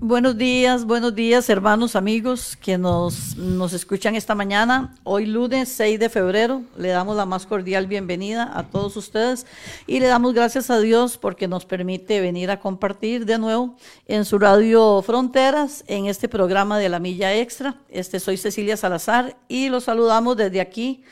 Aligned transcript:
Buenos 0.00 0.36
días, 0.36 0.84
buenos 0.84 1.14
días 1.14 1.48
hermanos, 1.48 1.96
amigos 1.96 2.56
que 2.56 2.76
nos, 2.76 3.36
nos 3.36 3.72
escuchan 3.72 4.14
esta 4.14 4.34
mañana. 4.34 4.94
Hoy 5.02 5.24
lunes 5.24 5.70
6 5.70 5.98
de 5.98 6.10
febrero 6.10 6.62
le 6.76 6.88
damos 6.88 7.16
la 7.16 7.24
más 7.24 7.46
cordial 7.46 7.86
bienvenida 7.86 8.50
a 8.54 8.64
todos 8.64 8.98
ustedes 8.98 9.46
y 9.86 9.98
le 9.98 10.08
damos 10.08 10.34
gracias 10.34 10.68
a 10.68 10.78
Dios 10.78 11.16
porque 11.16 11.48
nos 11.48 11.64
permite 11.64 12.20
venir 12.20 12.50
a 12.50 12.60
compartir 12.60 13.24
de 13.24 13.38
nuevo 13.38 13.76
en 14.06 14.26
su 14.26 14.38
radio 14.38 15.00
Fronteras 15.00 15.84
en 15.86 16.04
este 16.04 16.28
programa 16.28 16.78
de 16.78 16.90
la 16.90 16.98
Milla 16.98 17.34
Extra. 17.34 17.76
Este 17.88 18.20
soy 18.20 18.36
Cecilia 18.36 18.76
Salazar 18.76 19.38
y 19.48 19.70
los 19.70 19.84
saludamos 19.84 20.36
desde 20.36 20.60
aquí 20.60 21.02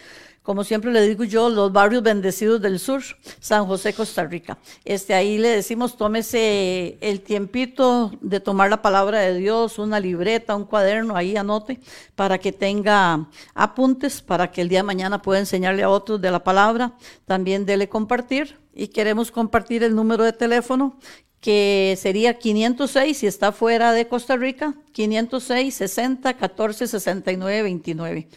como 0.47 0.63
siempre 0.63 0.93
le 0.93 1.03
digo 1.09 1.25
yo, 1.25 1.49
los 1.49 1.73
barrios 1.73 2.05
bendecidos 2.05 2.63
del 2.63 2.79
sur, 2.79 3.03
San 3.41 3.67
José, 3.67 3.93
Costa 3.93 4.23
Rica. 4.23 4.59
Este, 4.85 5.13
ahí 5.13 5.39
le 5.39 5.49
decimos, 5.49 5.97
tómese 5.97 6.99
el 7.01 7.23
tiempito 7.23 8.13
de 8.21 8.39
tomar 8.39 8.71
la 8.71 8.81
palabra 8.81 9.19
de 9.19 9.35
Dios, 9.35 9.81
una 9.81 9.99
libreta, 9.99 10.55
un 10.55 10.63
cuaderno, 10.63 11.17
ahí 11.17 11.37
anote, 11.37 11.81
para 12.15 12.39
que 12.39 12.53
tenga 12.53 13.29
apuntes, 13.57 14.23
para 14.23 14.53
que 14.53 14.61
el 14.61 14.69
día 14.69 14.79
de 14.79 14.85
mañana 14.85 15.21
pueda 15.21 15.41
enseñarle 15.41 15.83
a 15.83 15.91
otros 15.91 16.21
de 16.21 16.31
la 16.31 16.45
palabra. 16.45 16.93
También 17.25 17.67
dele 17.67 17.89
compartir 17.89 18.57
y 18.73 18.87
queremos 18.87 19.33
compartir 19.33 19.83
el 19.83 19.97
número 19.97 20.23
de 20.23 20.33
teléfono 20.33 20.97
que 21.41 21.99
sería 22.01 22.39
506 22.39 23.19
si 23.19 23.27
está 23.27 23.51
fuera 23.51 23.93
de 23.93 24.07
Costa 24.07 24.37
Rica, 24.37 24.75
506 24.93 25.75
60 25.75 26.35
14 26.35 26.87
69 26.87 27.63
29. 27.63 28.29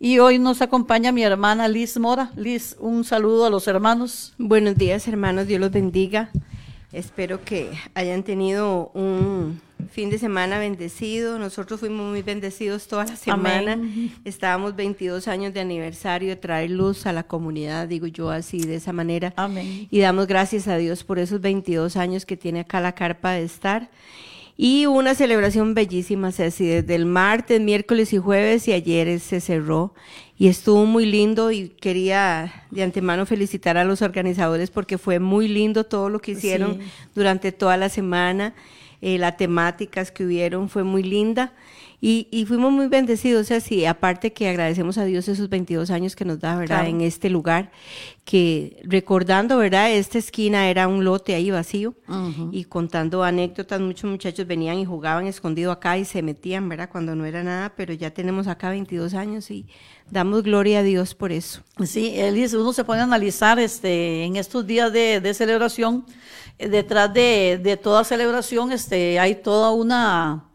Y 0.00 0.20
hoy 0.20 0.38
nos 0.38 0.62
acompaña 0.62 1.10
mi 1.10 1.24
hermana 1.24 1.66
Liz 1.66 1.98
Mora. 1.98 2.30
Liz, 2.36 2.76
un 2.78 3.02
saludo 3.02 3.46
a 3.46 3.50
los 3.50 3.66
hermanos. 3.66 4.32
Buenos 4.38 4.76
días, 4.76 5.08
hermanos. 5.08 5.48
Dios 5.48 5.60
los 5.60 5.72
bendiga. 5.72 6.30
Espero 6.92 7.44
que 7.44 7.70
hayan 7.94 8.22
tenido 8.22 8.92
un 8.94 9.60
fin 9.90 10.08
de 10.08 10.18
semana 10.18 10.60
bendecido. 10.60 11.40
Nosotros 11.40 11.80
fuimos 11.80 12.08
muy 12.08 12.22
bendecidos 12.22 12.86
toda 12.86 13.06
la 13.06 13.16
semana. 13.16 13.76
Estábamos 14.24 14.76
22 14.76 15.26
años 15.26 15.52
de 15.52 15.60
aniversario 15.60 16.28
de 16.28 16.36
traer 16.36 16.70
luz 16.70 17.04
a 17.06 17.12
la 17.12 17.24
comunidad, 17.24 17.88
digo 17.88 18.06
yo 18.06 18.30
así, 18.30 18.60
de 18.60 18.76
esa 18.76 18.92
manera. 18.92 19.32
Amén. 19.34 19.88
Y 19.90 19.98
damos 19.98 20.28
gracias 20.28 20.68
a 20.68 20.76
Dios 20.76 21.02
por 21.02 21.18
esos 21.18 21.40
22 21.40 21.96
años 21.96 22.24
que 22.24 22.36
tiene 22.36 22.60
acá 22.60 22.80
la 22.80 22.92
carpa 22.92 23.32
de 23.32 23.42
estar. 23.42 23.90
Y 24.60 24.86
una 24.86 25.14
celebración 25.14 25.74
bellísima, 25.74 26.32
Ceci, 26.32 26.66
desde 26.66 26.96
el 26.96 27.06
martes, 27.06 27.60
miércoles 27.60 28.12
y 28.12 28.18
jueves 28.18 28.66
y 28.66 28.72
ayer 28.72 29.20
se 29.20 29.40
cerró. 29.40 29.94
Y 30.36 30.48
estuvo 30.48 30.84
muy 30.84 31.06
lindo 31.06 31.52
y 31.52 31.68
quería 31.68 32.66
de 32.72 32.82
antemano 32.82 33.24
felicitar 33.24 33.76
a 33.76 33.84
los 33.84 34.02
organizadores 34.02 34.70
porque 34.70 34.98
fue 34.98 35.20
muy 35.20 35.46
lindo 35.46 35.84
todo 35.84 36.08
lo 36.08 36.18
que 36.18 36.32
hicieron 36.32 36.80
durante 37.14 37.52
toda 37.52 37.76
la 37.76 37.88
semana, 37.88 38.52
eh, 39.00 39.16
las 39.16 39.36
temáticas 39.36 40.10
que 40.10 40.24
hubieron 40.24 40.68
fue 40.68 40.82
muy 40.82 41.04
linda 41.04 41.52
y, 42.00 42.44
fuimos 42.46 42.70
muy 42.70 42.86
bendecidos, 42.86 43.50
así, 43.50 43.84
aparte 43.84 44.32
que 44.32 44.48
agradecemos 44.48 44.98
a 44.98 45.04
Dios 45.04 45.26
esos 45.26 45.48
22 45.48 45.90
años 45.90 46.14
que 46.14 46.24
nos 46.24 46.38
da, 46.38 46.56
¿verdad? 46.56 46.86
En 46.86 47.00
este 47.00 47.28
lugar, 47.28 47.72
que 48.24 48.80
recordando, 48.84 49.58
¿verdad? 49.58 49.90
Esta 49.90 50.18
esquina 50.18 50.70
era 50.70 50.86
un 50.86 51.04
lote 51.04 51.34
ahí 51.34 51.50
vacío 51.50 51.94
y 52.52 52.64
contando 52.64 53.24
anécdotas, 53.24 53.80
muchos 53.80 54.08
muchachos 54.08 54.46
venían 54.46 54.78
y 54.78 54.84
jugaban 54.84 55.26
escondido 55.26 55.72
acá 55.72 55.98
y 55.98 56.04
se 56.04 56.22
metían, 56.22 56.68
¿verdad? 56.68 56.88
Cuando 56.88 57.16
no 57.16 57.24
era 57.24 57.42
nada, 57.42 57.72
pero 57.76 57.92
ya 57.92 58.10
tenemos 58.12 58.46
acá 58.46 58.70
22 58.70 59.14
años 59.14 59.50
y 59.50 59.66
damos 60.08 60.44
gloria 60.44 60.78
a 60.78 60.82
Dios 60.84 61.16
por 61.16 61.32
eso. 61.32 61.62
Sí, 61.84 62.12
Elis, 62.14 62.54
uno 62.54 62.72
se 62.72 62.84
pone 62.84 63.00
a 63.00 63.04
analizar 63.04 63.58
este, 63.58 64.22
en 64.22 64.36
estos 64.36 64.64
días 64.64 64.92
de, 64.92 65.34
celebración, 65.34 66.06
eh, 66.60 66.68
detrás 66.68 67.12
de, 67.12 67.58
de 67.60 67.76
toda 67.76 68.04
celebración 68.04 68.70
este, 68.70 69.18
hay 69.18 69.34
toda 69.34 69.72
una 69.72 70.47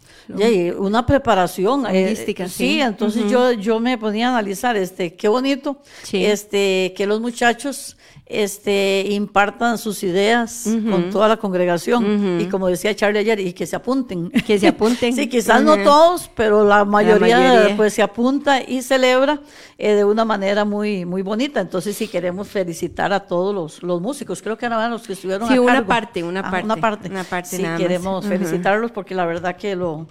una 0.78 1.06
preparación 1.06 1.86
eh, 1.90 2.16
sí. 2.48 2.80
entonces 2.80 3.30
yo, 3.30 3.52
yo 3.52 3.80
me 3.80 3.98
ponía 3.98 4.28
a 4.28 4.32
analizar, 4.32 4.76
este, 4.76 5.16
qué 5.16 5.28
bonito, 5.28 5.78
este, 6.12 6.94
que 6.96 7.06
los 7.06 7.20
muchachos 7.20 7.98
este, 8.26 9.06
impartan 9.10 9.78
sus 9.78 10.02
ideas 10.02 10.68
con 10.90 11.10
toda 11.10 11.28
la 11.28 11.38
congregación. 11.38 12.40
Y 12.42 12.46
como 12.46 12.68
decía 12.68 12.96
Charlie 12.96 13.20
ayer, 13.20 13.40
y 13.40 13.54
que 13.54 13.66
se 13.66 13.76
apunten. 13.76 14.32
Que 14.32 14.58
se 14.58 14.68
apunten. 14.70 15.14
sí, 15.16 15.28
quizás 15.28 15.62
no 15.62 15.78
todos, 15.84 16.32
pero 16.34 16.66
la 16.66 16.86
mayoría, 16.86 17.74
pues 17.76 17.94
se 17.94 18.02
apunta 18.02 18.62
y 18.62 18.82
celebra 18.82 19.42
eh, 19.78 19.94
de 19.94 20.06
una 20.06 20.26
manera 20.26 20.66
muy, 20.66 21.06
muy 21.06 21.22
bonita. 21.22 21.60
Entonces 21.60 21.96
sí 21.96 22.08
queremos 22.08 22.48
felicitar 22.48 23.14
a 23.14 23.20
todos 23.20 23.54
los, 23.54 23.84
los 23.84 24.02
músicos. 24.02 24.42
Creo 24.42 24.58
que 24.58 24.66
eran 24.66 24.90
los 24.90 25.04
que 25.04 25.14
estuvieron 25.14 25.48
sí, 25.48 25.56
a 25.56 25.62
una 25.62 25.86
parte, 25.86 26.24
una 26.24 26.42
parte. 26.42 26.66
una 26.66 26.76
parte. 26.78 27.10
Una 27.10 27.24
parte 27.24 27.58
sí, 27.58 27.64
queremos 27.78 28.26
felicitarlos 28.26 28.92
porque 28.92 29.14
la 29.14 29.26
verdad 29.26 29.56
que 29.58 29.76
lo 29.76 30.08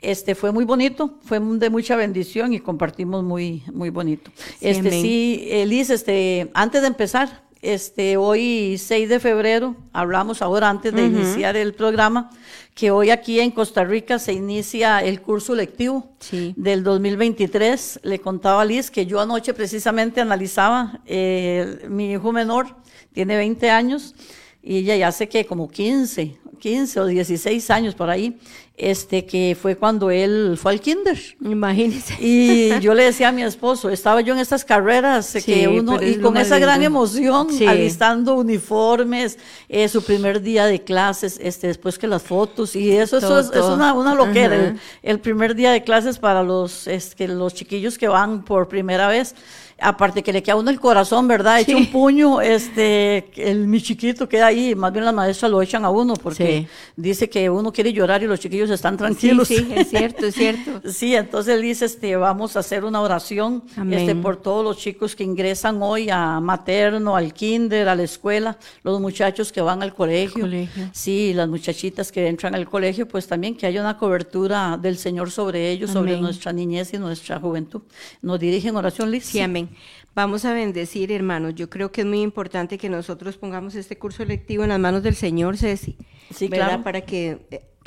este 0.00 0.34
fue 0.34 0.52
muy 0.52 0.64
bonito, 0.64 1.18
fue 1.24 1.40
de 1.40 1.70
mucha 1.70 1.96
bendición 1.96 2.52
y 2.52 2.60
compartimos 2.60 3.24
muy 3.24 3.62
muy 3.72 3.90
bonito. 3.90 4.30
este 4.60 4.90
sí, 4.90 5.48
Elise, 5.50 5.94
este 5.94 6.50
antes 6.54 6.82
de 6.82 6.88
empezar, 6.88 7.46
este, 7.62 8.16
hoy 8.16 8.78
6 8.78 9.08
de 9.08 9.18
febrero, 9.18 9.76
hablamos 9.92 10.40
ahora 10.40 10.68
antes 10.68 10.94
de 10.94 11.06
iniciar 11.06 11.56
el 11.56 11.74
programa, 11.74 12.30
que 12.74 12.90
hoy 12.90 13.10
aquí 13.10 13.40
en 13.40 13.50
Costa 13.50 13.82
Rica 13.82 14.18
se 14.18 14.34
inicia 14.34 15.00
el 15.00 15.20
curso 15.20 15.54
lectivo 15.54 16.12
del 16.30 16.84
2023. 16.84 18.00
Le 18.04 18.20
contaba 18.20 18.62
a 18.62 18.64
Liz 18.64 18.90
que 18.90 19.06
yo 19.06 19.20
anoche 19.20 19.52
precisamente 19.54 20.20
analizaba, 20.20 21.00
eh, 21.06 21.86
mi 21.88 22.12
hijo 22.12 22.30
menor 22.30 22.76
tiene 23.12 23.36
20 23.36 23.70
años 23.70 24.14
y 24.62 24.78
ella 24.78 24.96
ya 24.96 25.08
hace 25.08 25.28
que 25.28 25.46
como 25.46 25.68
15, 25.68 26.36
15 26.60 27.00
o 27.00 27.06
16 27.06 27.70
años 27.70 27.94
por 27.94 28.10
ahí, 28.10 28.38
este, 28.78 29.24
que 29.24 29.56
fue 29.60 29.76
cuando 29.76 30.10
él 30.10 30.58
fue 30.60 30.72
al 30.72 30.80
kinder. 30.80 31.18
Imagínese. 31.40 32.14
Y 32.20 32.78
yo 32.80 32.94
le 32.94 33.04
decía 33.04 33.28
a 33.28 33.32
mi 33.32 33.42
esposo, 33.42 33.88
estaba 33.88 34.20
yo 34.20 34.34
en 34.34 34.40
estas 34.40 34.64
carreras 34.64 35.36
que 35.44 35.66
uno, 35.66 36.02
y 36.02 36.16
con 36.16 36.36
esa 36.36 36.58
gran 36.58 36.82
emoción, 36.82 37.48
alistando 37.66 38.34
uniformes, 38.34 39.38
eh, 39.68 39.88
su 39.88 40.02
primer 40.04 40.42
día 40.42 40.66
de 40.66 40.82
clases, 40.82 41.38
este, 41.42 41.68
después 41.68 41.98
que 41.98 42.06
las 42.06 42.22
fotos, 42.22 42.76
y 42.76 42.92
eso, 42.92 43.16
eso 43.18 43.40
es, 43.40 43.50
una, 43.64 43.94
una 43.94 44.14
loquera, 44.14 44.76
el, 45.02 45.20
primer 45.20 45.54
día 45.54 45.72
de 45.72 45.82
clases 45.82 46.18
para 46.18 46.42
los, 46.42 46.86
es, 46.86 47.14
que 47.14 47.28
los 47.28 47.54
chiquillos 47.54 47.96
que 47.96 48.08
van 48.08 48.44
por 48.44 48.68
primera 48.68 49.08
vez. 49.08 49.34
Aparte 49.78 50.22
que 50.22 50.32
le 50.32 50.42
queda 50.42 50.56
uno 50.56 50.70
el 50.70 50.80
corazón, 50.80 51.28
¿verdad? 51.28 51.60
Echa 51.60 51.76
un 51.76 51.90
puño, 51.92 52.40
este, 52.40 53.28
el, 53.36 53.66
mi 53.66 53.82
chiquito 53.82 54.26
queda 54.26 54.46
ahí, 54.46 54.74
más 54.74 54.90
bien 54.90 55.04
las 55.04 55.12
maestras 55.12 55.50
lo 55.50 55.60
echan 55.60 55.84
a 55.84 55.90
uno 55.90 56.14
porque 56.14 56.66
dice 56.96 57.28
que 57.28 57.50
uno 57.50 57.70
quiere 57.70 57.92
llorar 57.92 58.22
y 58.22 58.26
los 58.26 58.40
chiquillos 58.40 58.65
están 58.70 58.96
tranquilos. 58.96 59.48
Sí, 59.48 59.66
es 59.74 59.88
cierto, 59.90 60.26
es 60.26 60.34
cierto. 60.34 60.82
sí, 60.90 61.14
entonces 61.14 61.60
dice, 61.60 61.84
este, 61.84 62.16
vamos 62.16 62.56
a 62.56 62.60
hacer 62.60 62.84
una 62.84 63.00
oración 63.00 63.62
este, 63.90 64.14
por 64.14 64.36
todos 64.36 64.64
los 64.64 64.78
chicos 64.78 65.16
que 65.16 65.24
ingresan 65.24 65.82
hoy 65.82 66.08
a 66.10 66.40
materno, 66.40 67.16
al 67.16 67.32
kinder, 67.32 67.88
a 67.88 67.94
la 67.94 68.02
escuela, 68.02 68.58
los 68.82 69.00
muchachos 69.00 69.52
que 69.52 69.60
van 69.60 69.82
al 69.82 69.94
colegio. 69.94 70.46
Sí, 70.92 71.32
las 71.34 71.48
muchachitas 71.48 72.12
que 72.12 72.26
entran 72.28 72.54
al 72.54 72.68
colegio, 72.68 73.06
pues 73.06 73.26
también 73.26 73.56
que 73.56 73.66
haya 73.66 73.80
una 73.80 73.96
cobertura 73.96 74.76
del 74.76 74.98
Señor 74.98 75.30
sobre 75.30 75.70
ellos, 75.70 75.90
sobre 75.90 76.20
nuestra 76.20 76.52
niñez 76.52 76.92
y 76.94 76.98
nuestra 76.98 77.40
juventud. 77.40 77.82
Nos 78.22 78.38
dirigen 78.40 78.76
oración, 78.76 79.10
Liz. 79.10 79.24
Sí, 79.24 79.40
amén. 79.40 79.68
Vamos 80.16 80.46
a 80.46 80.54
bendecir, 80.54 81.12
hermanos. 81.12 81.54
Yo 81.54 81.68
creo 81.68 81.92
que 81.92 82.00
es 82.00 82.06
muy 82.06 82.22
importante 82.22 82.78
que 82.78 82.88
nosotros 82.88 83.36
pongamos 83.36 83.74
este 83.74 83.98
curso 83.98 84.22
electivo 84.22 84.62
en 84.62 84.70
las 84.70 84.80
manos 84.80 85.02
del 85.02 85.14
Señor, 85.14 85.58
Ceci. 85.58 85.98
Sí, 86.34 86.48
claro. 86.48 86.82
Para 86.82 87.02
que 87.02 87.38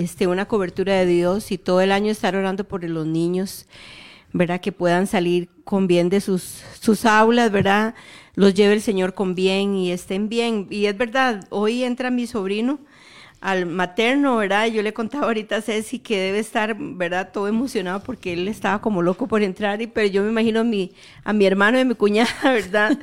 esté 0.03 0.27
una 0.27 0.45
cobertura 0.45 0.93
de 0.93 1.05
Dios 1.05 1.51
y 1.51 1.57
todo 1.57 1.81
el 1.81 1.91
año 1.91 2.11
estar 2.11 2.35
orando 2.35 2.63
por 2.63 2.83
los 2.83 3.05
niños, 3.05 3.67
¿verdad? 4.33 4.61
Que 4.61 4.71
puedan 4.71 5.07
salir 5.07 5.49
con 5.63 5.87
bien 5.87 6.09
de 6.09 6.21
sus, 6.21 6.63
sus 6.79 7.05
aulas, 7.05 7.51
¿verdad? 7.51 7.95
Los 8.35 8.53
lleve 8.53 8.73
el 8.73 8.81
Señor 8.81 9.13
con 9.13 9.35
bien 9.35 9.75
y 9.75 9.91
estén 9.91 10.29
bien. 10.29 10.67
Y 10.69 10.85
es 10.85 10.97
verdad, 10.97 11.45
hoy 11.49 11.83
entra 11.83 12.11
mi 12.11 12.27
sobrino 12.27 12.79
al 13.41 13.65
materno, 13.65 14.37
¿verdad? 14.37 14.67
Yo 14.67 14.81
le 14.83 14.93
contaba 14.93 15.25
ahorita 15.27 15.57
a 15.57 15.61
Ceci 15.61 15.99
que 15.99 16.19
debe 16.19 16.39
estar, 16.39 16.75
¿verdad? 16.77 17.31
Todo 17.31 17.47
emocionado 17.47 18.03
porque 18.03 18.33
él 18.33 18.47
estaba 18.47 18.81
como 18.81 19.01
loco 19.01 19.27
por 19.27 19.41
entrar, 19.43 19.81
y, 19.81 19.87
pero 19.87 20.07
yo 20.07 20.23
me 20.23 20.29
imagino 20.29 20.61
a 20.61 20.63
mi, 20.63 20.91
a 21.23 21.33
mi 21.33 21.45
hermano 21.45 21.77
y 21.77 21.81
a 21.81 21.85
mi 21.85 21.95
cuñada, 21.95 22.29
¿verdad? 22.43 22.97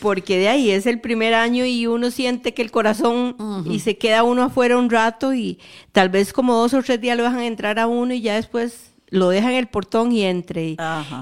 Porque 0.00 0.38
de 0.38 0.48
ahí 0.48 0.70
es 0.70 0.86
el 0.86 1.00
primer 1.00 1.34
año 1.34 1.64
y 1.64 1.86
uno 1.86 2.10
siente 2.10 2.54
que 2.54 2.62
el 2.62 2.70
corazón 2.70 3.36
y 3.66 3.80
se 3.80 3.98
queda 3.98 4.22
uno 4.22 4.44
afuera 4.44 4.78
un 4.78 4.90
rato 4.90 5.34
y 5.34 5.58
tal 5.92 6.08
vez 6.08 6.32
como 6.32 6.54
dos 6.54 6.74
o 6.74 6.82
tres 6.82 7.00
días 7.00 7.16
lo 7.16 7.24
dejan 7.24 7.40
entrar 7.40 7.78
a 7.78 7.86
uno 7.86 8.14
y 8.14 8.20
ya 8.20 8.34
después 8.34 8.92
lo 9.08 9.28
dejan 9.28 9.52
en 9.52 9.58
el 9.58 9.66
portón 9.66 10.12
y 10.12 10.22
entre. 10.22 10.76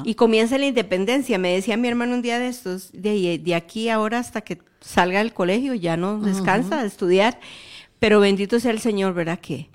Y, 0.05 0.15
comienza 0.15 0.59
la 0.59 0.67
independencia. 0.67 1.39
Me 1.39 1.55
decía 1.55 1.77
mi 1.77 1.89
hermano 1.89 2.15
un 2.15 2.23
día 2.23 2.39
de 2.39 2.49
estos, 2.49 2.91
de, 2.93 3.39
de 3.39 3.55
aquí 3.55 3.89
ahora 3.89 4.19
hasta 4.19 4.43
que 4.43 4.59
salga 4.81 5.19
del 5.19 5.33
colegio, 5.33 5.75
ya 5.75 5.97
no 5.97 6.21
descansa 6.21 6.81
de 6.81 6.87
estudiar 6.87 7.39
pero 7.99 8.21
bendito 8.21 8.61
sea 8.61 8.71
el 8.71 8.81
Señor, 8.81 9.15
¿verdad? 9.15 9.39
Que, 9.39 9.69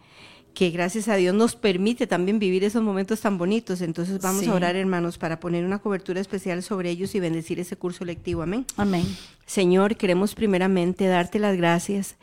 que 0.54 0.70
gracias 0.70 1.08
a 1.08 1.16
Dios 1.16 1.34
nos 1.34 1.56
permite 1.56 2.08
también 2.08 2.40
vivir 2.40 2.64
esos 2.64 2.84
momentos 2.84 3.22
tan 3.22 3.38
bonitos. 3.38 3.82
Entonces 3.82 4.22
vamos 4.22 4.48
a 4.48 4.54
orar, 4.54 4.76
hermanos, 4.76 5.18
para 5.18 5.40
poner 5.40 5.66
una 5.66 5.80
cobertura 5.80 6.22
especial 6.22 6.62
sobre 6.64 6.90
ellos 6.90 7.16
y 7.16 7.20
bendecir 7.20 7.60
ese 7.60 7.76
curso 7.76 8.06
lectivo. 8.06 8.44
Amén. 8.44 8.66
Amén. 8.78 9.06
Señor, 9.46 9.96
queremos 9.98 10.36
primeramente 10.36 11.08
darte 11.08 11.40
las 11.40 11.58
gracias 11.58 12.16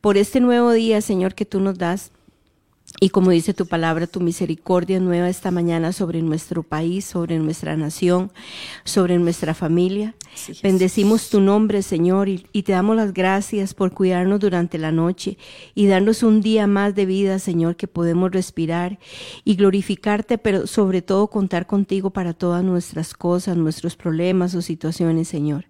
por 0.00 0.16
este 0.16 0.40
nuevo 0.40 0.72
día, 0.72 1.00
Señor, 1.00 1.34
que 1.34 1.46
tú 1.46 1.60
nos 1.60 1.78
das. 1.78 2.10
Y 3.00 3.10
como 3.10 3.30
dice 3.30 3.52
tu 3.52 3.66
palabra, 3.66 4.06
tu 4.06 4.20
misericordia 4.20 5.00
nueva 5.00 5.28
esta 5.28 5.50
mañana 5.50 5.92
sobre 5.92 6.22
nuestro 6.22 6.62
país, 6.62 7.04
sobre 7.04 7.38
nuestra 7.38 7.76
nación, 7.76 8.30
sobre 8.84 9.18
nuestra 9.18 9.54
familia. 9.54 10.14
Bendecimos 10.62 11.28
tu 11.28 11.40
nombre, 11.40 11.82
Señor, 11.82 12.28
y, 12.28 12.46
y, 12.52 12.62
te 12.62 12.72
damos 12.72 12.94
las 12.94 13.12
gracias 13.14 13.74
por 13.74 13.92
cuidarnos 13.92 14.38
durante 14.38 14.76
la 14.76 14.92
noche 14.92 15.38
y 15.74 15.86
darnos 15.86 16.22
un 16.22 16.42
día 16.42 16.66
más 16.66 16.94
de 16.94 17.06
vida, 17.06 17.38
Señor, 17.38 17.76
que 17.76 17.88
podemos 17.88 18.30
respirar 18.30 18.98
y 19.44 19.56
glorificarte, 19.56 20.36
pero 20.36 20.66
sobre 20.66 21.00
todo 21.00 21.28
contar 21.28 21.66
contigo 21.66 22.10
para 22.10 22.34
todas 22.34 22.62
nuestras 22.62 23.14
cosas, 23.14 23.56
nuestros 23.56 23.96
problemas 23.96 24.54
o 24.54 24.62
situaciones, 24.62 25.26
Señor. 25.26 25.66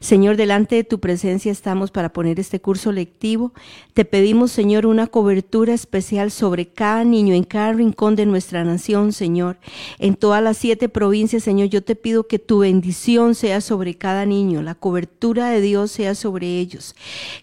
Señor, 0.00 0.36
delante 0.36 0.76
de 0.76 0.84
tu 0.84 0.98
presencia 0.98 1.52
estamos 1.52 1.92
para 1.92 2.12
poner 2.12 2.40
este 2.40 2.60
curso 2.60 2.90
lectivo. 2.90 3.52
Te 3.94 4.04
pedimos, 4.04 4.50
Señor, 4.50 4.84
una 4.84 5.06
cobertura 5.06 5.74
especial 5.74 6.32
sobre 6.32 6.51
sobre 6.52 6.66
cada 6.68 7.02
niño 7.02 7.34
en 7.34 7.44
cada 7.44 7.72
rincón 7.72 8.14
de 8.14 8.26
nuestra 8.26 8.62
nación, 8.62 9.14
Señor. 9.14 9.56
En 9.98 10.16
todas 10.16 10.42
las 10.42 10.58
siete 10.58 10.90
provincias, 10.90 11.42
Señor, 11.42 11.70
yo 11.70 11.82
te 11.82 11.96
pido 11.96 12.26
que 12.26 12.38
tu 12.38 12.58
bendición 12.58 13.34
sea 13.34 13.62
sobre 13.62 13.94
cada 13.94 14.26
niño, 14.26 14.60
la 14.60 14.74
cobertura 14.74 15.48
de 15.48 15.62
Dios 15.62 15.92
sea 15.92 16.14
sobre 16.14 16.58
ellos, 16.58 16.94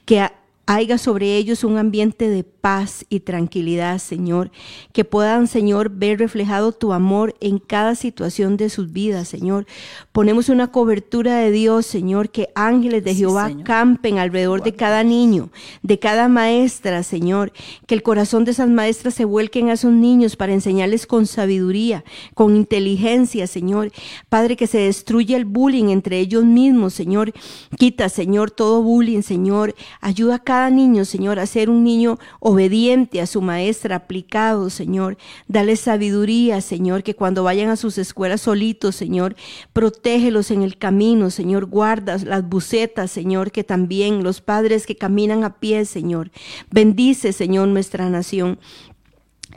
que 0.06 0.30
haya 0.70 1.00
sobre 1.00 1.36
ellos 1.36 1.64
un 1.64 1.80
ambiente 1.80 2.30
de 2.30 2.44
paz 2.44 3.04
y 3.10 3.22
tranquilidad, 3.22 3.98
Señor, 3.98 4.52
que 4.94 5.04
puedan, 5.04 5.48
Señor, 5.48 5.90
ver 5.90 6.20
reflejado 6.20 6.74
tu 6.74 6.94
amor 6.94 7.34
en 7.40 7.58
cada 7.58 7.96
situación 7.96 8.56
de 8.56 8.70
sus 8.70 8.92
vidas, 8.92 9.28
Señor. 9.28 9.66
Ponemos 10.12 10.48
una 10.48 10.72
cobertura 10.72 11.38
de 11.38 11.50
Dios, 11.50 11.88
Señor, 11.88 12.30
que 12.30 12.50
ángeles 12.54 13.04
de 13.04 13.16
Jehová 13.16 13.52
campen 13.64 14.20
alrededor 14.20 14.62
de 14.62 14.76
cada 14.76 15.04
niño, 15.04 15.50
de 15.82 15.98
cada 15.98 16.28
maestra, 16.28 17.02
Señor, 17.02 17.52
que 17.88 17.96
el 17.96 18.04
corazón 18.04 18.46
de 18.46 18.52
esas 18.52 18.70
maestras 18.70 19.16
se 19.16 19.26
vuelquen 19.26 19.70
a 19.70 19.74
esos 19.74 19.92
niños 19.92 20.36
para 20.36 20.54
enseñarles 20.54 21.08
con 21.08 21.26
sabiduría, 21.26 22.04
con 22.36 22.56
inteligencia, 22.56 23.48
Señor. 23.48 23.92
Padre, 24.30 24.56
que 24.56 24.68
se 24.68 24.78
destruya 24.78 25.36
el 25.36 25.46
bullying 25.46 25.90
entre 25.90 26.20
ellos 26.20 26.46
mismos, 26.46 26.94
Señor. 26.94 27.34
Quita, 27.76 28.08
Señor, 28.08 28.52
todo 28.52 28.84
bullying, 28.84 29.24
Señor. 29.24 29.74
Ayuda 30.00 30.36
a 30.36 30.40
cada 30.44 30.59
niño, 30.70 31.06
Señor, 31.06 31.38
a 31.38 31.46
ser 31.46 31.70
un 31.70 31.84
niño 31.84 32.18
obediente 32.40 33.22
a 33.22 33.28
su 33.28 33.42
maestra, 33.42 33.98
aplicado, 33.98 34.70
Señor. 34.72 35.18
Dale 35.48 35.76
sabiduría, 35.76 36.60
Señor, 36.62 37.04
que 37.04 37.16
cuando 37.16 37.44
vayan 37.44 37.70
a 37.70 37.76
sus 37.76 38.00
escuelas 38.00 38.42
solitos, 38.42 38.96
Señor, 38.96 39.36
protégelos 39.74 40.50
en 40.50 40.64
el 40.64 40.78
camino, 40.78 41.30
Señor. 41.30 41.68
Guarda 41.68 42.18
las 42.18 42.50
bucetas, 42.50 43.12
Señor, 43.12 43.52
que 43.52 43.64
también 43.64 44.24
los 44.24 44.42
padres 44.42 44.88
que 44.88 44.96
caminan 44.96 45.44
a 45.44 45.60
pie, 45.60 45.86
Señor. 45.86 46.32
Bendice, 46.72 47.32
Señor, 47.32 47.68
nuestra 47.68 48.10
nación. 48.10 48.60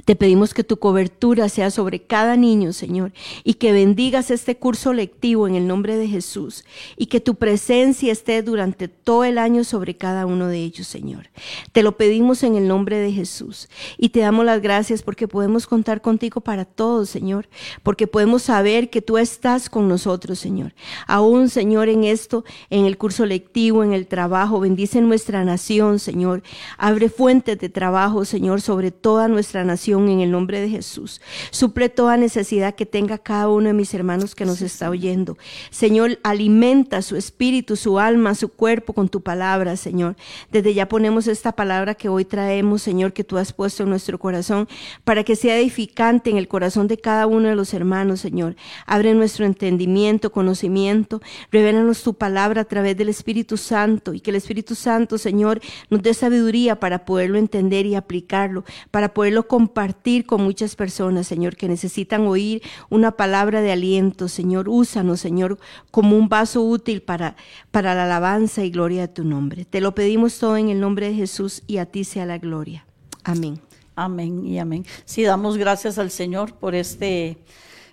Te 0.04 0.16
pedimos 0.16 0.52
que 0.52 0.64
tu 0.64 0.78
cobertura 0.78 1.48
sea 1.48 1.70
sobre 1.70 2.02
cada 2.02 2.36
niño, 2.36 2.72
Señor, 2.72 3.12
y 3.44 3.54
que 3.54 3.72
bendigas 3.72 4.32
este 4.32 4.56
curso 4.56 4.92
lectivo 4.92 5.46
en 5.46 5.54
el 5.54 5.68
nombre 5.68 5.96
de 5.96 6.08
Jesús, 6.08 6.64
y 6.96 7.06
que 7.06 7.20
tu 7.20 7.36
presencia 7.36 8.10
esté 8.10 8.42
durante 8.42 8.88
todo 8.88 9.22
el 9.22 9.38
año 9.38 9.62
sobre 9.62 9.96
cada 9.96 10.26
uno 10.26 10.48
de 10.48 10.58
ellos, 10.58 10.88
Señor. 10.88 11.30
Te 11.70 11.84
lo 11.84 11.96
pedimos 11.96 12.42
en 12.42 12.56
el 12.56 12.66
nombre 12.66 12.96
de 12.96 13.12
Jesús, 13.12 13.68
y 13.96 14.08
te 14.08 14.20
damos 14.20 14.44
las 14.44 14.60
gracias 14.60 15.02
porque 15.02 15.28
podemos 15.28 15.68
contar 15.68 16.00
contigo 16.00 16.40
para 16.40 16.64
todos, 16.64 17.08
Señor, 17.08 17.48
porque 17.84 18.08
podemos 18.08 18.42
saber 18.42 18.90
que 18.90 19.02
tú 19.02 19.18
estás 19.18 19.70
con 19.70 19.86
nosotros, 19.86 20.40
Señor. 20.40 20.74
Aún, 21.06 21.48
Señor, 21.48 21.88
en 21.88 22.02
esto, 22.02 22.44
en 22.70 22.86
el 22.86 22.98
curso 22.98 23.24
lectivo, 23.24 23.84
en 23.84 23.92
el 23.92 24.08
trabajo, 24.08 24.58
bendice 24.58 25.00
nuestra 25.00 25.44
nación, 25.44 26.00
Señor. 26.00 26.42
Abre 26.76 27.08
fuentes 27.08 27.56
de 27.60 27.68
trabajo, 27.68 28.24
Señor, 28.24 28.60
sobre 28.60 28.90
toda 28.90 29.28
nuestra 29.28 29.62
nación 29.62 29.91
en 29.98 30.20
el 30.20 30.30
nombre 30.30 30.60
de 30.60 30.68
Jesús. 30.68 31.20
Suple 31.50 31.88
toda 31.88 32.16
necesidad 32.16 32.74
que 32.74 32.86
tenga 32.86 33.18
cada 33.18 33.48
uno 33.48 33.68
de 33.68 33.74
mis 33.74 33.92
hermanos 33.94 34.34
que 34.34 34.44
nos 34.44 34.62
está 34.62 34.90
oyendo. 34.90 35.36
Señor, 35.70 36.18
alimenta 36.22 37.02
su 37.02 37.16
espíritu, 37.16 37.76
su 37.76 37.98
alma, 37.98 38.34
su 38.34 38.48
cuerpo 38.48 38.92
con 38.92 39.08
tu 39.08 39.20
palabra, 39.20 39.76
Señor. 39.76 40.16
Desde 40.50 40.74
ya 40.74 40.88
ponemos 40.88 41.26
esta 41.26 41.52
palabra 41.52 41.94
que 41.94 42.08
hoy 42.08 42.24
traemos, 42.24 42.82
Señor, 42.82 43.12
que 43.12 43.24
tú 43.24 43.36
has 43.36 43.52
puesto 43.52 43.82
en 43.82 43.90
nuestro 43.90 44.18
corazón, 44.18 44.68
para 45.04 45.24
que 45.24 45.36
sea 45.36 45.58
edificante 45.58 46.30
en 46.30 46.36
el 46.36 46.48
corazón 46.48 46.88
de 46.88 46.96
cada 46.96 47.26
uno 47.26 47.48
de 47.48 47.54
los 47.54 47.74
hermanos, 47.74 48.20
Señor. 48.20 48.56
Abre 48.86 49.14
nuestro 49.14 49.44
entendimiento, 49.44 50.32
conocimiento, 50.32 51.20
revélanos 51.50 52.02
tu 52.02 52.14
palabra 52.14 52.62
a 52.62 52.64
través 52.64 52.96
del 52.96 53.08
Espíritu 53.08 53.56
Santo 53.56 54.14
y 54.14 54.20
que 54.20 54.30
el 54.30 54.36
Espíritu 54.36 54.74
Santo, 54.74 55.18
Señor, 55.18 55.60
nos 55.90 56.02
dé 56.02 56.14
sabiduría 56.14 56.80
para 56.80 57.04
poderlo 57.04 57.38
entender 57.38 57.86
y 57.86 57.94
aplicarlo, 57.94 58.64
para 58.90 59.12
poderlo 59.12 59.46
compartir 59.46 59.71
compartir 59.72 60.26
con 60.26 60.42
muchas 60.42 60.76
personas, 60.76 61.26
Señor, 61.26 61.56
que 61.56 61.66
necesitan 61.66 62.26
oír 62.26 62.60
una 62.90 63.12
palabra 63.12 63.62
de 63.62 63.72
aliento. 63.72 64.28
Señor, 64.28 64.68
úsanos, 64.68 65.20
Señor, 65.20 65.58
como 65.90 66.14
un 66.14 66.28
vaso 66.28 66.62
útil 66.62 67.00
para, 67.00 67.36
para 67.70 67.94
la 67.94 68.04
alabanza 68.04 68.62
y 68.64 68.70
gloria 68.70 69.02
de 69.02 69.08
tu 69.08 69.24
nombre. 69.24 69.64
Te 69.64 69.80
lo 69.80 69.94
pedimos 69.94 70.38
todo 70.38 70.58
en 70.58 70.68
el 70.68 70.78
nombre 70.78 71.08
de 71.08 71.14
Jesús 71.14 71.62
y 71.66 71.78
a 71.78 71.86
ti 71.86 72.04
sea 72.04 72.26
la 72.26 72.36
gloria. 72.36 72.84
Amén. 73.24 73.60
Amén 73.96 74.44
y 74.44 74.58
amén. 74.58 74.84
Sí, 75.06 75.22
damos 75.22 75.56
gracias 75.56 75.96
al 75.96 76.10
Señor 76.10 76.52
por 76.52 76.74
este 76.74 77.38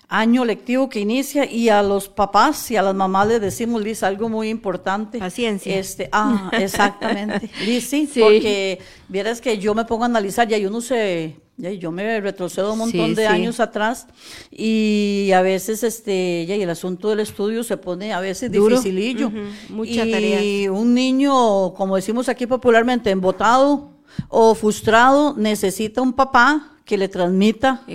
año 0.09 0.43
lectivo 0.43 0.89
que 0.89 1.00
inicia 1.00 1.50
y 1.50 1.69
a 1.69 1.81
los 1.81 2.09
papás 2.09 2.71
y 2.71 2.75
a 2.75 2.81
las 2.81 2.95
mamás 2.95 3.27
les 3.27 3.39
decimos, 3.39 3.81
Liz, 3.81 4.03
algo 4.03 4.27
muy 4.27 4.50
importante. 4.50 5.17
Paciencia. 5.17 5.77
Este, 5.77 6.09
ah, 6.12 6.50
exactamente. 6.51 7.50
Liz, 7.65 7.88
sí, 7.88 8.09
porque 8.19 8.79
vieras 9.07 9.39
que 9.39 9.57
yo 9.59 9.74
me 9.74 9.86
pongo 9.86 10.03
a 10.03 10.07
analizar 10.07 10.51
y 10.51 10.55
hay 10.55 10.65
uno 10.65 10.81
se 10.81 11.38
yo 11.59 11.91
me 11.91 12.21
retrocedo 12.21 12.73
un 12.73 12.79
montón 12.79 13.15
de 13.15 13.27
años 13.27 13.59
atrás 13.59 14.07
y 14.49 15.31
a 15.33 15.41
veces 15.41 15.83
este 15.83 16.45
y 16.47 16.51
el 16.51 16.69
asunto 16.69 17.09
del 17.09 17.19
estudio 17.19 17.63
se 17.63 17.77
pone 17.77 18.13
a 18.13 18.19
veces 18.19 18.51
dificilillo. 18.51 19.31
Mucha 19.69 20.05
y 20.05 20.67
un 20.69 20.93
niño, 20.93 21.73
como 21.73 21.95
decimos 21.95 22.29
aquí 22.29 22.47
popularmente, 22.47 23.09
embotado 23.09 23.91
o 24.29 24.55
frustrado, 24.55 25.35
necesita 25.37 26.01
un 26.01 26.13
papá 26.13 26.78
que 26.89 26.98
le 26.98 27.08
transmita 27.08 27.86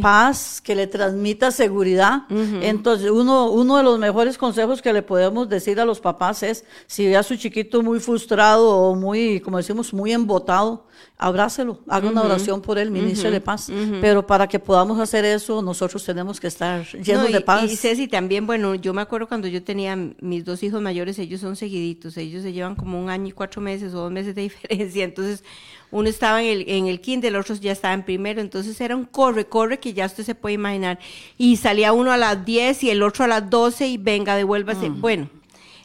paz, 0.00 0.62
que 0.62 0.74
le 0.74 0.86
transmita 0.86 1.50
seguridad. 1.50 2.22
Entonces, 2.30 3.10
uno, 3.10 3.50
uno 3.50 3.76
de 3.76 3.82
los 3.82 3.98
mejores 3.98 4.38
consejos 4.38 4.80
que 4.80 4.90
le 4.90 5.02
podemos 5.02 5.50
decir 5.50 5.78
a 5.78 5.84
los 5.84 6.00
papás 6.00 6.42
es, 6.42 6.64
si 6.86 7.06
ve 7.06 7.18
a 7.18 7.22
su 7.22 7.36
chiquito 7.36 7.82
muy 7.82 8.00
frustrado 8.00 8.70
o 8.70 8.94
muy, 8.94 9.40
como 9.40 9.58
decimos, 9.58 9.92
muy 9.92 10.14
embotado, 10.14 10.86
abrácelo, 11.18 11.80
haga 11.88 12.08
una 12.08 12.22
oración 12.22 12.62
por 12.62 12.78
él, 12.78 12.90
ministre 12.90 13.38
paz. 13.42 13.70
Pero 14.00 14.26
para 14.26 14.46
que 14.46 14.58
podamos 14.58 14.98
hacer 14.98 15.26
eso, 15.26 15.60
nosotros 15.60 16.02
tenemos 16.02 16.40
que 16.40 16.46
estar 16.46 16.86
llenos 16.86 17.30
de 17.30 17.42
paz. 17.42 17.70
Y 17.70 17.76
Ceci, 17.76 18.08
también, 18.08 18.46
bueno, 18.46 18.76
yo 18.76 18.94
me 18.94 19.02
acuerdo 19.02 19.28
cuando 19.28 19.46
yo 19.46 19.62
tenía 19.62 19.94
mis 20.22 20.46
dos 20.46 20.62
hijos 20.62 20.80
mayores, 20.80 21.18
ellos 21.18 21.42
son 21.42 21.54
seguiditos, 21.54 22.16
ellos 22.16 22.44
se 22.44 22.54
llevan 22.54 22.76
como 22.76 22.98
un 22.98 23.10
año 23.10 23.26
y 23.26 23.32
cuatro 23.32 23.60
meses 23.60 23.92
o 23.92 23.98
dos 23.98 24.10
meses 24.10 24.34
de 24.34 24.40
diferencia. 24.48 25.04
Entonces, 25.04 25.44
uno 25.90 26.08
estaba 26.08 26.42
en 26.42 26.48
el, 26.48 26.68
en 26.68 26.86
el 26.86 27.00
kinder, 27.00 27.30
el 27.30 27.36
otro 27.36 27.54
ya 27.54 27.72
estaba 27.72 27.94
en 27.94 28.02
primero, 28.02 28.40
entonces 28.40 28.80
era 28.80 28.94
un 28.94 29.04
corre, 29.04 29.46
corre 29.46 29.78
que 29.78 29.94
ya 29.94 30.06
usted 30.06 30.24
se 30.24 30.34
puede 30.34 30.54
imaginar. 30.54 30.98
Y 31.36 31.56
salía 31.56 31.92
uno 31.92 32.12
a 32.12 32.16
las 32.16 32.44
10 32.44 32.84
y 32.84 32.90
el 32.90 33.02
otro 33.02 33.24
a 33.24 33.28
las 33.28 33.48
12 33.48 33.88
y 33.88 33.96
venga, 33.96 34.36
devuélvase. 34.36 34.90
Mm. 34.90 35.00
Bueno, 35.00 35.30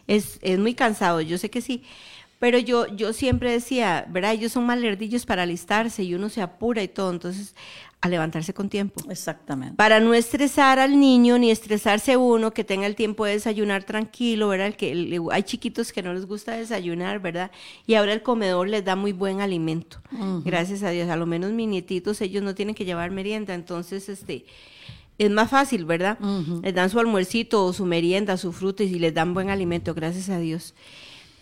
es, 0.08 0.40
es 0.42 0.60
muy 0.60 0.74
cansado, 0.74 1.22
yo 1.22 1.38
sé 1.38 1.50
que 1.50 1.62
sí. 1.62 1.84
Pero 2.40 2.58
yo, 2.58 2.88
yo 2.88 3.14
siempre 3.14 3.52
decía, 3.52 4.06
¿verdad? 4.10 4.34
Ellos 4.34 4.52
son 4.52 4.66
malerdillos 4.66 5.26
para 5.26 5.44
alistarse 5.44 6.04
y 6.04 6.14
uno 6.14 6.28
se 6.28 6.42
apura 6.42 6.84
y 6.84 6.90
todo. 6.90 7.10
Entonces, 7.10 7.56
a 8.04 8.10
levantarse 8.10 8.54
con 8.54 8.68
tiempo. 8.68 9.02
Exactamente. 9.10 9.78
Para 9.78 10.02
no 10.02 10.14
estresar 10.14 10.78
al 10.78 11.00
niño 11.00 11.38
ni 11.38 11.50
estresarse 11.52 12.18
uno, 12.18 12.52
que 12.52 12.66
tenga 12.66 12.86
el 12.86 12.96
tiempo 12.96 13.24
de 13.24 13.32
desayunar 13.32 13.86
tranquilo, 13.86 14.50
¿verdad? 14.50 14.74
Que 14.74 15.22
hay 15.32 15.44
chiquitos 15.44 15.94
que 15.94 16.04
no 16.04 16.14
les 16.14 16.26
gusta 16.26 16.52
desayunar, 16.52 17.22
¿verdad? 17.22 17.50
Y 17.88 17.94
ahora 17.94 18.12
el 18.12 18.22
comedor 18.22 18.68
les 18.68 18.84
da 18.84 18.98
muy 18.98 19.14
buen 19.14 19.40
alimento. 19.40 20.02
Gracias 20.44 20.84
a 20.84 20.90
Dios. 20.90 21.10
A 21.10 21.16
lo 21.16 21.26
menos 21.26 21.54
mis 21.54 21.70
nietitos, 21.70 22.20
ellos 22.20 22.44
no 22.44 22.54
tienen 22.54 22.76
que 22.76 22.84
llevar 22.84 23.10
merienda, 23.10 23.54
entonces, 23.54 24.10
este 24.10 24.44
es 25.18 25.32
más 25.32 25.50
fácil, 25.50 25.86
¿verdad? 25.86 26.20
Les 26.62 26.76
dan 26.76 26.90
su 26.90 27.00
almuercito 27.00 27.64
o 27.64 27.72
su 27.72 27.86
merienda, 27.86 28.36
su 28.36 28.52
fruta 28.52 28.84
y 28.84 29.00
les 29.00 29.14
dan 29.14 29.34
buen 29.34 29.50
alimento, 29.50 29.94
gracias 29.94 30.28
a 30.28 30.40
Dios 30.40 30.76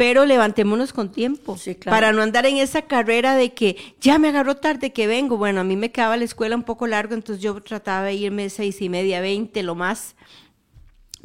pero 0.02 0.26
levantémonos 0.26 0.94
con 0.94 1.12
tiempo 1.12 1.56
para 1.86 2.12
no 2.12 2.24
andar 2.24 2.48
en 2.48 2.58
esa 2.58 2.82
carrera 2.82 3.36
de 3.36 3.54
que 3.54 3.78
ya 4.02 4.18
me 4.18 4.30
agarró 4.30 4.58
tarde 4.58 4.92
que 4.92 5.06
vengo. 5.06 5.38
Bueno, 5.38 5.62
a 5.62 5.64
mí 5.64 5.76
me 5.76 5.92
quedaba 5.92 6.18
la 6.18 6.24
escuela 6.24 6.56
un 6.56 6.64
poco 6.64 6.88
largo, 6.88 7.14
entonces 7.14 7.44
yo 7.44 7.62
trataba 7.62 8.06
de 8.06 8.16
irme 8.16 8.50
seis 8.50 8.82
y 8.82 8.90
media, 8.90 9.22
veinte, 9.22 9.62
lo 9.62 9.76
más, 9.76 10.16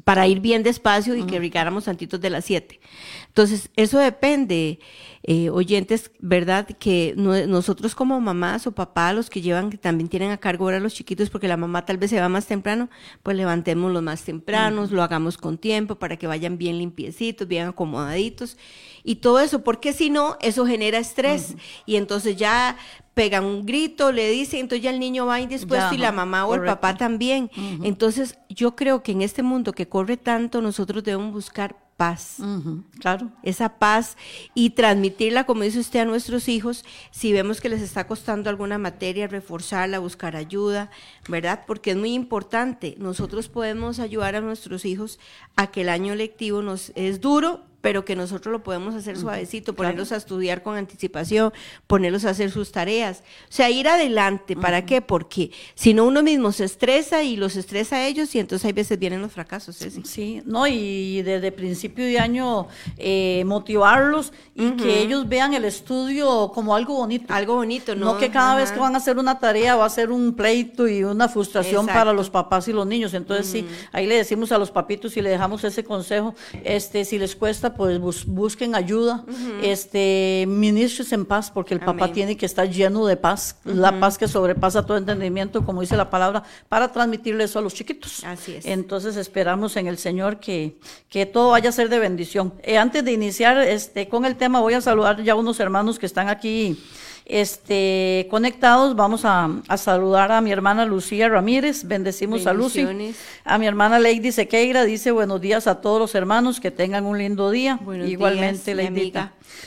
para 0.06 0.28
ir 0.28 0.38
bien 0.38 0.62
despacio 0.62 1.16
y 1.16 1.25
que 1.25 1.40
llegáramos 1.40 1.88
antitos 1.88 2.20
de 2.20 2.30
las 2.30 2.44
siete. 2.44 2.78
Entonces, 3.26 3.70
eso 3.75 3.98
depende, 3.98 4.78
eh, 5.25 5.50
oyentes, 5.50 6.12
¿verdad? 6.20 6.64
Que 6.78 7.12
nosotros 7.16 7.96
como 7.96 8.20
mamás 8.20 8.68
o 8.68 8.72
papás, 8.72 9.16
los 9.16 9.28
que 9.28 9.40
llevan, 9.40 9.68
que 9.68 9.78
también 9.78 10.08
tienen 10.08 10.30
a 10.30 10.36
cargo 10.36 10.66
ahora 10.66 10.78
los 10.78 10.94
chiquitos, 10.94 11.28
porque 11.28 11.48
la 11.48 11.56
mamá 11.56 11.84
tal 11.84 11.98
vez 11.98 12.10
se 12.10 12.20
va 12.20 12.28
más 12.28 12.46
temprano, 12.46 12.88
pues 13.25 13.36
levantémoslos 13.36 14.00
más 14.00 14.22
tempranos, 14.22 14.92
lo 14.92 15.02
hagamos 15.02 15.38
con 15.38 15.58
tiempo 15.58 15.96
para 15.96 16.16
que 16.16 16.28
vayan 16.28 16.56
bien 16.56 16.78
limpiecitos, 16.78 17.48
bien 17.48 17.66
acomodaditos 17.66 18.56
y 19.06 19.16
todo 19.16 19.38
eso, 19.38 19.62
porque 19.62 19.92
si 19.92 20.10
no, 20.10 20.36
eso 20.40 20.66
genera 20.66 20.98
estrés 20.98 21.54
y 21.86 21.94
entonces 21.94 22.36
ya 22.36 22.76
pegan 23.14 23.44
un 23.44 23.64
grito, 23.64 24.10
le 24.10 24.28
dice, 24.28 24.58
entonces 24.58 24.82
ya 24.82 24.90
el 24.90 24.98
niño 24.98 25.25
va 25.25 25.40
indispuesto 25.40 25.94
y 25.94 25.98
la 25.98 26.10
mamá 26.10 26.44
o 26.44 26.54
el 26.56 26.64
papá 26.64 26.96
también. 26.96 27.50
Entonces, 27.82 28.36
yo 28.50 28.75
creo 28.75 29.02
que 29.02 29.12
en 29.12 29.22
este 29.22 29.42
mundo 29.42 29.72
que 29.72 29.88
corre 29.88 30.16
tanto, 30.16 30.60
nosotros 30.60 31.04
debemos 31.04 31.32
buscar 31.32 31.76
paz. 31.96 32.38
claro. 32.98 33.30
Esa 33.42 33.78
paz 33.78 34.16
y 34.54 34.70
transmitirla, 34.70 35.44
como 35.44 35.62
dice 35.62 35.78
usted, 35.78 36.00
a 36.00 36.04
nuestros 36.04 36.48
hijos, 36.48 36.84
si 37.10 37.32
vemos 37.32 37.60
que 37.60 37.68
les 37.68 37.80
está 37.80 38.06
costando 38.06 38.50
alguna 38.50 38.76
materia, 38.76 39.28
reforzarla, 39.28 39.98
buscar 39.98 40.36
ayuda, 40.36 40.90
¿verdad? 41.28 41.62
Porque 41.66 41.92
es 41.92 41.96
muy 41.96 42.12
importante. 42.12 42.96
Nosotros 42.98 43.48
podemos 43.48 43.98
ayudar 43.98 44.34
a 44.34 44.40
nuestros 44.40 44.84
hijos 44.84 45.18
a 45.54 45.68
que 45.68 45.82
el 45.82 45.88
año 45.88 46.14
lectivo 46.14 46.60
nos 46.60 46.92
es 46.96 47.20
duro, 47.20 47.64
pero 47.87 48.05
que 48.05 48.16
nosotros 48.16 48.50
lo 48.50 48.64
podemos 48.64 48.97
hacer 48.97 49.16
suavecito, 49.16 49.76
ponerlos 49.76 50.11
a 50.11 50.16
estudiar 50.16 50.64
con 50.64 50.76
anticipación, 50.76 51.52
ponerlos 51.87 52.25
a 52.25 52.31
hacer 52.31 52.50
sus 52.50 52.73
tareas. 52.73 53.23
O 53.45 53.52
sea, 53.52 53.71
ir 53.71 53.87
adelante. 53.87 54.57
¿Para 54.57 54.85
qué? 54.85 55.00
Porque 55.00 55.52
si 55.76 55.95
no 55.95 56.05
uno 56.05 56.25
mismo 56.25 56.50
se 56.50 56.64
estresa 56.64 57.23
y 57.23 57.37
los 57.37 57.55
estresa 57.55 57.99
a 57.99 58.09
ellos 58.09 58.35
y 58.35 58.40
entonces 58.40 58.66
hay 58.66 58.73
veces 58.73 58.99
vienen 58.99 59.23
los 59.23 59.31
fracasos. 59.31 59.76
Sí, 60.02 60.43
no, 60.45 60.66
y 60.66 61.23
desde 61.23 61.52
principio 61.52 62.05
de 62.05 62.19
año 62.19 62.66
eh, 62.99 63.45
motivarlos 63.47 64.33
y 64.57 64.73
que 64.73 65.02
ellos 65.02 65.28
vean 65.28 65.55
el 65.55 65.64
estudio 65.64 66.50
como 66.52 66.75
algo 66.75 66.97
bonito. 66.97 67.33
Algo 67.33 67.55
bonito, 67.55 67.95
¿no? 67.95 68.14
No 68.14 68.19
que 68.19 68.33
cada 68.33 68.57
vez 68.57 68.73
que 68.73 68.81
van 68.81 68.97
a 68.97 68.99
hacer 68.99 69.16
una 69.16 69.38
tarea 69.38 69.76
va 69.76 69.85
a 69.85 69.90
ser 69.90 70.11
un 70.11 70.35
pleito 70.35 70.88
y 70.88 71.05
una 71.05 71.28
frustración 71.28 71.87
para 71.87 72.12
los 72.12 72.31
papás 72.31 72.66
y 72.66 72.73
los 72.73 72.85
niños. 72.85 73.14
Entonces, 73.14 73.47
sí, 73.47 73.64
ahí 73.93 74.09
le 74.09 74.16
decimos 74.16 74.50
a 74.50 74.59
los 74.59 74.73
papitos 74.73 75.16
y 75.16 75.23
le 75.23 75.31
dejamos 75.31 75.62
ese 75.62 75.85
consejo, 75.85 76.35
este, 76.64 77.05
si 77.05 77.16
les 77.16 77.37
cuesta 77.37 77.75
pues 77.76 78.25
busquen 78.26 78.75
ayuda, 78.75 79.25
este, 79.62 80.45
ministres 80.49 81.12
en 81.12 81.25
paz, 81.25 81.50
porque 81.50 81.75
el 81.75 81.80
papá 81.80 82.12
tiene 82.12 82.37
que 82.37 82.47
estar 82.47 82.68
lleno 82.68 83.06
de 83.06 83.16
paz, 83.16 83.56
la 83.64 84.00
paz 84.00 84.18
que 84.18 84.28
sobrepasa 84.28 84.85
todo 84.85 84.97
entendimiento, 84.97 85.64
como 85.64 85.80
dice 85.80 85.97
la 85.97 86.11
palabra, 86.11 86.42
para 86.68 86.92
transmitirle 86.92 87.45
eso 87.45 87.59
a 87.59 87.62
los 87.62 87.75
chiquitos. 87.75 88.25
Así 88.25 88.54
es. 88.54 88.66
Entonces 88.66 89.16
esperamos 89.16 89.76
en 89.76 89.87
el 89.87 89.99
Señor 89.99 90.38
que, 90.38 90.78
que 91.09 91.26
todo 91.26 91.50
vaya 91.50 91.71
a 91.71 91.73
ser 91.73 91.88
de 91.88 91.99
bendición. 91.99 92.54
Eh, 92.62 92.78
antes 92.78 93.04
de 93.04 93.12
iniciar 93.12 93.59
este, 93.59 94.09
con 94.09 94.25
el 94.25 94.37
tema, 94.37 94.61
voy 94.61 94.75
a 94.75 94.80
saludar 94.80 95.23
ya 95.23 95.33
a 95.33 95.37
unos 95.37 95.61
hermanos 95.61 95.99
que 95.99 96.06
están 96.06 96.28
aquí 96.28 96.78
este, 97.26 98.28
conectados. 98.30 98.95
Vamos 98.97 99.23
a, 99.25 99.50
saludar 99.76 100.33
a 100.33 100.40
mi 100.40 100.52
hermana 100.52 100.85
Lucía 100.87 101.28
Ramírez, 101.28 101.85
bendecimos 101.85 102.47
a 102.47 102.54
Lucy. 102.54 102.87
A 103.45 103.59
mi 103.59 103.66
hermana 103.66 103.99
Lady 103.99 104.33
Sequeira, 104.33 104.85
dice 104.85 105.11
buenos 105.11 105.40
días 105.40 105.66
a 105.66 105.80
todos 105.80 105.99
los 105.99 106.14
hermanos, 106.14 106.61
que 106.61 106.71
tengan 106.71 107.04
un 107.04 107.18
lindo 107.18 107.50
día. 107.50 107.78
Igualmente, 108.06 108.75
Lady. 108.75 109.12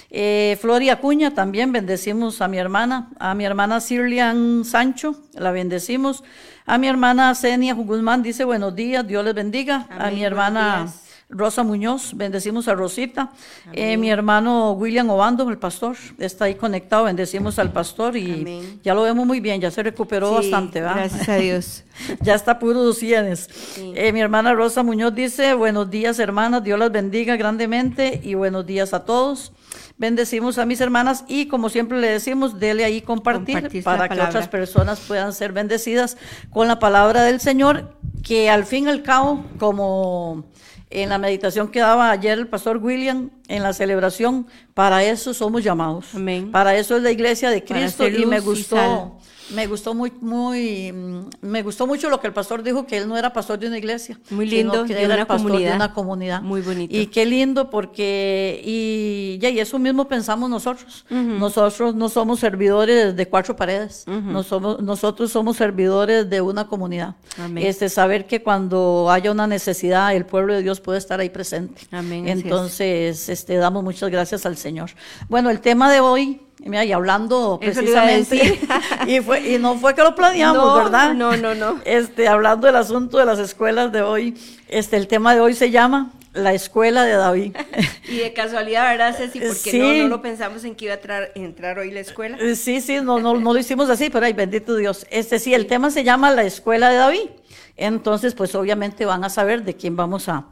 Eh, 0.10 0.58
Floria 0.60 0.94
Acuña, 0.94 1.34
también 1.34 1.72
bendecimos 1.72 2.42
a 2.42 2.48
mi 2.48 2.58
hermana, 2.58 3.10
a 3.20 3.36
mi 3.36 3.46
hermana 3.46 3.80
Sirlian 3.80 4.64
Sancho, 4.66 5.16
la 5.34 5.52
bendecimos. 5.52 6.24
A 6.66 6.78
mi 6.78 6.88
hermana 6.88 7.34
Senia 7.36 7.74
Guzmán 7.74 8.24
dice 8.24 8.44
buenos 8.44 8.76
días, 8.76 9.06
Dios 9.06 9.24
les 9.26 9.34
bendiga. 9.34 9.88
a 9.90 10.10
mi 10.10 10.24
hermana... 10.24 10.88
Rosa 11.32 11.62
Muñoz, 11.62 12.14
bendecimos 12.16 12.68
a 12.68 12.74
Rosita. 12.74 13.30
Eh, 13.72 13.98
mi 13.98 14.10
hermano 14.10 14.72
William 14.72 15.08
Obando, 15.12 15.48
el 15.48 15.60
pastor, 15.60 15.96
está 16.18 16.46
ahí 16.46 16.56
conectado, 16.56 17.04
bendecimos 17.04 17.60
al 17.60 17.72
pastor 17.72 18.18
y 18.18 18.80
ya 18.84 18.96
lo 18.96 19.04
vemos 19.04 19.28
muy 19.28 19.40
bien, 19.40 19.62
ya 19.62 19.70
se 19.70 19.84
recuperó 19.84 20.32
bastante, 20.32 20.82
¿verdad? 20.82 20.96
Gracias 20.96 21.30
a 21.30 21.36
Dios. 21.36 21.84
ya 22.22 22.34
está 22.34 22.58
puro 22.58 22.82
dos 22.82 22.98
cienes. 22.98 23.48
Eh, 23.78 24.12
mi 24.12 24.22
hermana 24.22 24.56
Rosa 24.56 24.82
Muñoz 24.82 25.14
dice, 25.14 25.54
buenos 25.54 25.92
días 25.92 26.18
hermanas, 26.18 26.64
Dios 26.64 26.80
las 26.80 26.92
bendiga 26.92 27.36
grandemente 27.36 28.20
y 28.24 28.34
buenos 28.34 28.66
días 28.66 28.96
a 28.96 29.06
todos. 29.06 29.54
Bendecimos 30.00 30.58
a 30.58 30.66
mis 30.66 30.82
hermanas 30.82 31.26
y 31.28 31.48
como 31.48 31.70
siempre 31.70 32.00
le 32.00 32.08
decimos, 32.08 32.60
dele 32.60 32.86
ahí 32.86 33.02
compartir 33.02 33.84
para 33.84 34.10
que 34.10 34.20
otras 34.20 34.48
personas 34.48 35.00
puedan 35.02 35.34
ser 35.34 35.52
bendecidas 35.52 36.18
con 36.50 36.68
la 36.68 36.80
palabra 36.80 37.22
del 37.22 37.40
Señor, 37.40 37.96
que 38.24 38.50
al 38.50 38.66
fin 38.66 38.88
y 38.88 38.90
al 38.90 39.04
cabo, 39.04 39.46
como 39.60 40.46
en 40.90 41.10
la 41.10 41.18
meditación 41.18 41.70
que 41.70 41.80
daba 41.80 42.10
ayer 42.12 42.38
el 42.40 42.48
pastor 42.48 42.78
William, 42.78 43.30
en 43.48 43.64
la 43.64 43.74
celebración, 43.74 44.48
para 44.74 45.04
eso 45.04 45.34
somos 45.34 45.64
llamados. 45.64 46.08
Para 46.52 46.76
eso 46.78 46.98
es 46.98 47.04
la 47.04 47.12
iglesia 47.12 47.50
de 47.52 47.64
Cristo 47.64 48.08
y 48.08 48.26
me 48.26 48.40
gustó 48.40 49.20
me 49.52 49.68
gustó 49.68 49.94
muy, 49.94 50.12
muy, 50.22 50.92
mm, 50.92 51.30
me 51.42 51.64
gustó 51.64 51.88
mucho 51.88 52.10
lo 52.10 52.20
que 52.20 52.28
el 52.28 52.34
pastor 52.34 52.64
dijo, 52.64 52.86
que 52.86 52.98
él 52.98 53.08
no 53.08 53.18
era 53.18 53.34
pastor 53.34 53.60
de 53.60 53.68
una 53.68 53.78
iglesia. 53.78 54.20
Muy 54.30 54.46
lindo, 54.46 54.86
que 54.86 55.02
era 55.02 55.26
pastor 55.26 55.58
de 55.60 55.72
una 55.72 55.94
comunidad. 55.94 56.42
Muy 56.42 56.62
bonito. 56.62 56.96
Y 56.96 57.08
qué 57.08 57.26
lindo 57.26 57.70
porque, 57.70 58.62
y, 58.64 59.38
ya, 59.42 59.50
y 59.50 59.60
eso 59.60 59.80
mismo 59.80 60.08
pensamos 60.08 60.50
nosotros. 60.50 61.06
Nosotros 61.10 61.96
no 61.96 62.10
somos 62.10 62.40
servidores 62.40 63.16
de 63.16 63.28
cuatro 63.28 63.56
paredes, 63.56 64.06
no 64.08 64.44
somos, 64.44 64.82
nosotros 64.82 65.32
somos 65.32 65.58
servidores 65.58 66.30
de 66.30 66.42
una 66.42 66.68
comunidad. 66.68 67.16
Este, 67.56 67.90
saber 67.90 68.28
que 68.28 68.42
cuando 68.42 69.10
haya 69.10 69.32
una 69.32 69.48
necesidad, 69.48 70.16
el 70.16 70.26
pueblo 70.26 70.54
de 70.54 70.62
Dios 70.62 70.80
puede 70.80 70.98
estar 71.00 71.20
ahí 71.20 71.30
presente. 71.30 71.82
Amén. 71.92 72.28
Entonces, 72.28 73.30
este, 73.30 73.56
damos 73.56 73.84
muchas 73.84 74.10
gracias 74.10 74.46
al 74.46 74.58
Señor. 74.58 74.92
Bueno, 75.28 75.50
el 75.50 75.60
tema 75.60 75.92
de 75.92 76.00
hoy 76.00 76.42
y 76.60 76.92
hablando 76.92 77.58
precisamente, 77.60 78.60
y, 79.08 79.22
fue, 79.22 79.56
y 79.56 79.58
no 79.58 79.76
fue 79.76 79.96
que 79.96 80.04
lo 80.04 80.14
planeamos, 80.14 80.84
¿verdad? 80.84 81.14
No, 81.14 81.38
no, 81.38 81.56
no. 81.56 81.80
Este, 81.86 82.28
hablando 82.28 82.68
del 82.68 82.76
asunto 82.76 83.18
de 83.18 83.26
las 83.26 83.40
escuelas 83.40 83.92
de 83.92 84.02
hoy, 84.02 84.36
este, 84.68 84.98
el 84.98 85.08
tema 85.08 85.34
de 85.34 85.42
hoy 85.42 85.54
se 85.54 85.72
llama 85.72 86.12
La 86.34 86.54
Escuela 86.54 87.06
de 87.06 87.14
David. 87.14 87.56
y 88.10 88.18
de 88.18 88.34
casualidad, 88.34 88.90
¿verdad, 88.92 89.16
Ceci? 89.16 89.40
Porque 89.40 89.80
no, 89.80 89.94
no, 89.94 90.08
lo 90.10 90.22
pensamos 90.22 90.66
en 90.66 90.76
que 90.76 90.86
iba 90.86 90.96
a 90.96 90.98
entrar, 90.98 91.32
entrar 91.36 91.80
hoy 91.80 91.92
la 91.92 92.02
escuela. 92.02 92.38
Eh, 92.40 92.56
sí, 92.56 92.82
sí, 92.82 92.98
no, 93.02 93.20
no, 93.20 93.36
no 93.36 93.54
lo 93.54 93.60
hicimos 93.60 93.90
así, 93.90 94.10
pero 94.10 94.26
ay, 94.26 94.34
bendito 94.34 94.76
Dios. 94.76 95.08
Este, 95.10 95.40
sí, 95.40 95.54
el 95.54 95.66
tema 95.66 95.92
se 95.92 96.04
llama 96.04 96.32
La 96.32 96.44
Escuela 96.44 96.90
de 96.90 96.98
David. 96.98 97.30
Entonces, 97.78 98.36
pues 98.36 98.54
obviamente 98.56 99.06
van 99.06 99.24
a 99.24 99.30
saber 99.30 99.64
de 99.64 99.76
quién 99.78 99.96
vamos 99.96 100.28
a, 100.28 100.48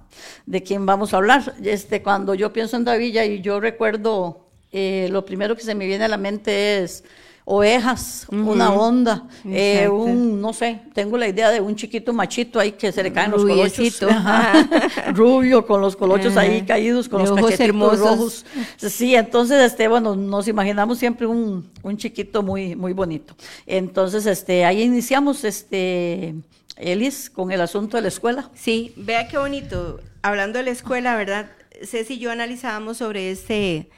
de 0.46 0.64
quién 0.64 0.86
vamos 0.86 1.14
a 1.14 1.18
hablar. 1.18 1.54
Este, 1.62 2.02
cuando 2.02 2.34
yo 2.34 2.54
pienso 2.54 2.78
en 2.78 2.86
David, 2.86 3.22
y 3.22 3.42
yo 3.42 3.60
recuerdo 3.60 4.47
eh, 4.80 5.10
lo 5.10 5.26
primero 5.26 5.56
que 5.56 5.64
se 5.64 5.74
me 5.74 5.88
viene 5.88 6.06
a 6.06 6.08
la 6.08 6.18
mente 6.18 6.84
es 6.84 7.04
ovejas, 7.46 8.28
una 8.30 8.72
onda, 8.74 9.26
eh, 9.46 9.88
un, 9.88 10.40
no 10.40 10.54
sé, 10.54 10.82
tengo 10.94 11.18
la 11.18 11.28
idea 11.28 11.50
de 11.50 11.62
un 11.62 11.76
chiquito 11.76 12.14
machito 12.14 12.60
ahí 12.60 12.74
que 12.74 12.92
se 12.92 13.02
le 13.02 13.12
caen 13.12 13.32
los 13.32 13.44
colochos, 13.44 14.00
rubio, 15.14 15.66
con 15.66 15.82
los 15.82 15.96
colochos 15.96 16.38
ahí 16.38 16.62
caídos, 16.62 17.10
con 17.10 17.22
los 17.22 17.32
ojos 17.32 17.60
hermosos. 17.60 18.00
rojos. 18.00 18.46
Sí, 18.78 19.16
entonces, 19.16 19.72
este, 19.72 19.88
bueno, 19.88 20.16
nos 20.16 20.48
imaginamos 20.48 21.00
siempre 21.00 21.26
un, 21.26 21.68
un 21.82 21.98
chiquito 21.98 22.44
muy, 22.44 22.76
muy 22.76 22.94
bonito. 22.94 23.34
Entonces, 23.66 24.28
este, 24.28 24.64
ahí 24.64 24.84
iniciamos, 24.84 25.44
este, 25.44 26.36
Elis, 26.76 27.32
con 27.32 27.52
el 27.52 27.62
asunto 27.62 27.98
de 27.98 28.04
la 28.04 28.10
escuela. 28.10 28.52
Sí, 28.54 28.94
vea 28.96 29.28
qué 29.28 29.40
bonito. 29.40 30.02
Hablando 30.22 30.60
de 30.60 30.66
la 30.66 30.72
escuela, 30.72 31.16
¿verdad? 31.16 31.50
Ceci 31.84 32.16
y 32.16 32.20
yo 32.20 32.30
analizábamos 32.30 32.98
sobre 32.98 33.32
este 33.32 33.90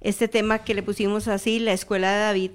este 0.00 0.28
tema 0.28 0.60
que 0.60 0.74
le 0.74 0.82
pusimos 0.82 1.28
así, 1.28 1.58
la 1.58 1.72
escuela 1.72 2.12
de 2.12 2.18
David, 2.20 2.50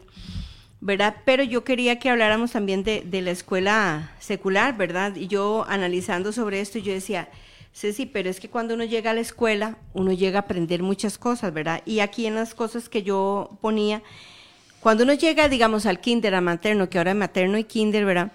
¿verdad? 0.82 1.16
Pero 1.26 1.44
yo 1.44 1.64
quería 1.64 2.00
que 2.00 2.10
habláramos 2.10 2.52
también 2.52 2.84
de, 2.84 3.22
la 3.22 3.32
escuela 3.32 4.12
secular, 4.20 4.78
¿verdad? 4.78 5.16
Y 5.16 5.28
yo 5.28 5.66
analizando 5.68 6.32
sobre 6.32 6.62
esto, 6.62 6.80
yo 6.80 6.94
decía, 6.94 7.30
sí, 7.72 8.06
pero 8.06 8.30
es 8.30 8.40
que 8.40 8.50
cuando 8.50 8.74
uno 8.74 8.84
llega 8.84 9.12
a 9.12 9.14
la 9.14 9.22
escuela, 9.22 9.78
uno 9.94 10.12
llega 10.12 10.40
a 10.40 10.42
aprender 10.42 10.84
muchas 10.84 11.18
cosas, 11.18 11.54
¿verdad? 11.54 11.82
Y 11.86 12.00
aquí 12.00 12.26
en 12.26 12.36
las 12.36 12.54
cosas 12.54 12.90
que 12.90 13.04
yo 13.04 13.58
ponía, 13.62 14.04
cuando 14.80 15.04
uno 15.04 15.14
llega, 15.14 15.48
digamos, 15.48 15.86
al 15.86 16.02
kinder, 16.02 16.36
a 16.36 16.42
materno, 16.42 16.90
que 16.90 16.98
ahora 16.98 17.12
es 17.12 17.18
materno 17.18 17.58
y 17.58 17.64
kinder, 17.64 18.06
¿verdad? 18.06 18.32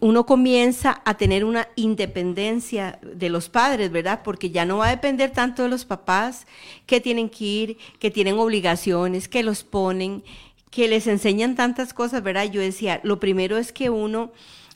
Uno 0.00 0.26
comienza 0.26 1.02
a 1.04 1.16
tener 1.16 1.44
una 1.44 1.68
independencia 1.76 2.98
de 3.02 3.28
los 3.28 3.48
padres, 3.48 3.90
¿verdad? 3.90 4.20
Porque 4.24 4.50
ya 4.50 4.64
no 4.64 4.78
va 4.78 4.88
a 4.88 4.90
depender 4.90 5.32
tanto 5.32 5.64
de 5.64 5.68
los 5.68 5.84
papás 5.84 6.46
que 6.86 7.00
tienen 7.00 7.28
que 7.28 7.44
ir, 7.44 7.78
que 7.98 8.10
tienen 8.10 8.38
obligaciones, 8.38 9.28
que 9.28 9.42
los 9.42 9.64
ponen, 9.64 10.22
que 10.70 10.88
les 10.88 11.06
enseñan 11.06 11.56
tantas 11.56 11.92
cosas, 11.92 12.22
¿verdad? 12.22 12.50
Yo 12.50 12.60
decía, 12.60 13.00
lo 13.02 13.20
primero 13.20 13.58
es 13.58 13.72
que 13.72 13.90
uno 13.90 14.32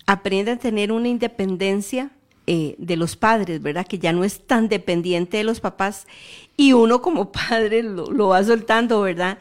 aprenda 0.06 0.52
a 0.52 0.56
tener 0.56 0.92
una 0.92 1.09
independencia 1.09 2.11
eh, 2.47 2.75
de 2.78 2.97
los 2.97 3.16
padres, 3.16 3.62
¿verdad? 3.62 3.87
Que 3.87 3.99
ya 3.99 4.12
no 4.12 4.25
es 4.25 4.47
tan 4.47 4.68
dependiente 4.68 5.37
de 5.37 5.44
los 5.44 5.61
papás 5.61 6.06
y 6.56 6.73
uno 6.73 7.00
como 7.00 7.30
padre 7.49 7.82
lo, 7.82 8.06
lo 8.06 8.28
va 8.28 8.42
soltando, 8.42 9.00
¿verdad? 9.02 9.38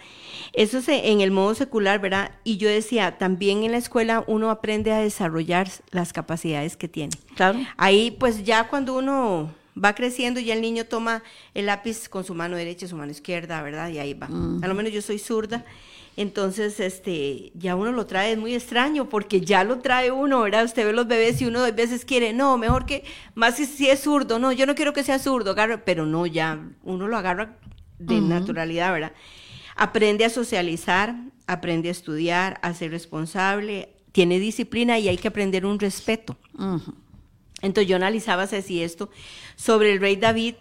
Eso 0.54 0.80
es 0.80 0.88
en 0.88 1.22
el 1.22 1.32
modo 1.32 1.54
secular, 1.56 2.00
¿verdad? 2.00 2.32
Y 2.44 2.58
yo 2.58 2.70
decía, 2.70 3.18
también 3.18 3.64
en 3.64 3.72
la 3.72 3.78
escuela 3.78 4.24
uno 4.28 4.50
aprende 4.50 4.92
a 4.92 5.00
desarrollar 5.00 5.70
las 5.92 6.14
capacidades 6.14 6.78
que 6.78 6.88
tiene. 6.88 7.16
Claro. 7.36 7.60
Ahí, 7.78 8.12
pues 8.12 8.44
ya 8.44 8.68
cuando 8.68 8.98
uno 8.98 9.52
va 9.82 9.94
creciendo 9.96 10.40
y 10.40 10.46
ya 10.46 10.54
el 10.54 10.62
niño 10.62 10.86
toma 10.86 11.24
el 11.54 11.68
lápiz 11.68 12.10
con 12.10 12.24
su 12.24 12.34
mano 12.34 12.58
derecha, 12.58 12.88
su 12.88 12.96
mano 12.96 13.12
izquierda, 13.12 13.62
¿verdad? 13.62 13.90
Y 13.90 14.00
ahí 14.00 14.14
va. 14.14 14.28
A 14.28 14.68
lo 14.68 14.74
menos 14.74 14.92
yo 14.92 15.02
soy 15.02 15.20
zurda. 15.20 15.66
Entonces, 16.18 16.82
este, 16.82 17.54
ya 17.54 17.78
uno 17.78 17.94
lo 17.94 18.06
trae, 18.06 18.34
es 18.34 18.38
muy 18.38 18.54
extraño, 18.54 19.08
porque 19.08 19.40
ya 19.40 19.64
lo 19.64 19.80
trae 19.80 20.12
uno, 20.12 20.42
¿verdad? 20.42 20.66
Usted 20.66 20.86
ve 20.86 20.92
los 20.92 21.08
bebés 21.08 21.42
y 21.42 21.46
uno 21.46 21.64
a 21.64 21.72
veces 21.72 22.04
quiere, 22.04 22.34
no, 22.34 22.58
mejor 22.58 22.86
que, 22.86 23.06
más 23.36 23.56
si, 23.56 23.88
es 23.88 24.02
zurdo, 24.02 24.38
no, 24.38 24.52
yo 24.52 24.66
no 24.66 24.76
quiero 24.76 24.92
que 24.92 25.04
sea 25.04 25.18
zurdo, 25.18 25.52
agarra, 25.52 25.86
pero 25.86 26.06
no, 26.06 26.26
ya 26.26 26.60
uno 26.84 27.08
lo 27.08 27.16
agarra 27.16 27.56
de 28.00 28.20
naturalidad, 28.20 28.92
¿verdad? 28.92 29.14
Aprende 29.82 30.26
a 30.26 30.30
socializar, 30.30 31.16
aprende 31.48 31.88
a 31.88 31.94
estudiar, 31.94 32.60
a 32.62 32.74
ser 32.74 32.92
responsable, 32.92 33.96
tiene 34.12 34.38
disciplina 34.38 35.00
y 35.00 35.08
hay 35.08 35.16
que 35.16 35.30
aprender 35.30 35.66
un 35.66 35.80
respeto. 35.80 36.36
Entonces 37.62 37.90
yo 37.90 37.96
analizaba 37.96 38.44
así 38.44 38.84
esto 38.84 39.10
sobre 39.56 39.94
el 39.94 40.02
rey 40.02 40.18
David, 40.18 40.56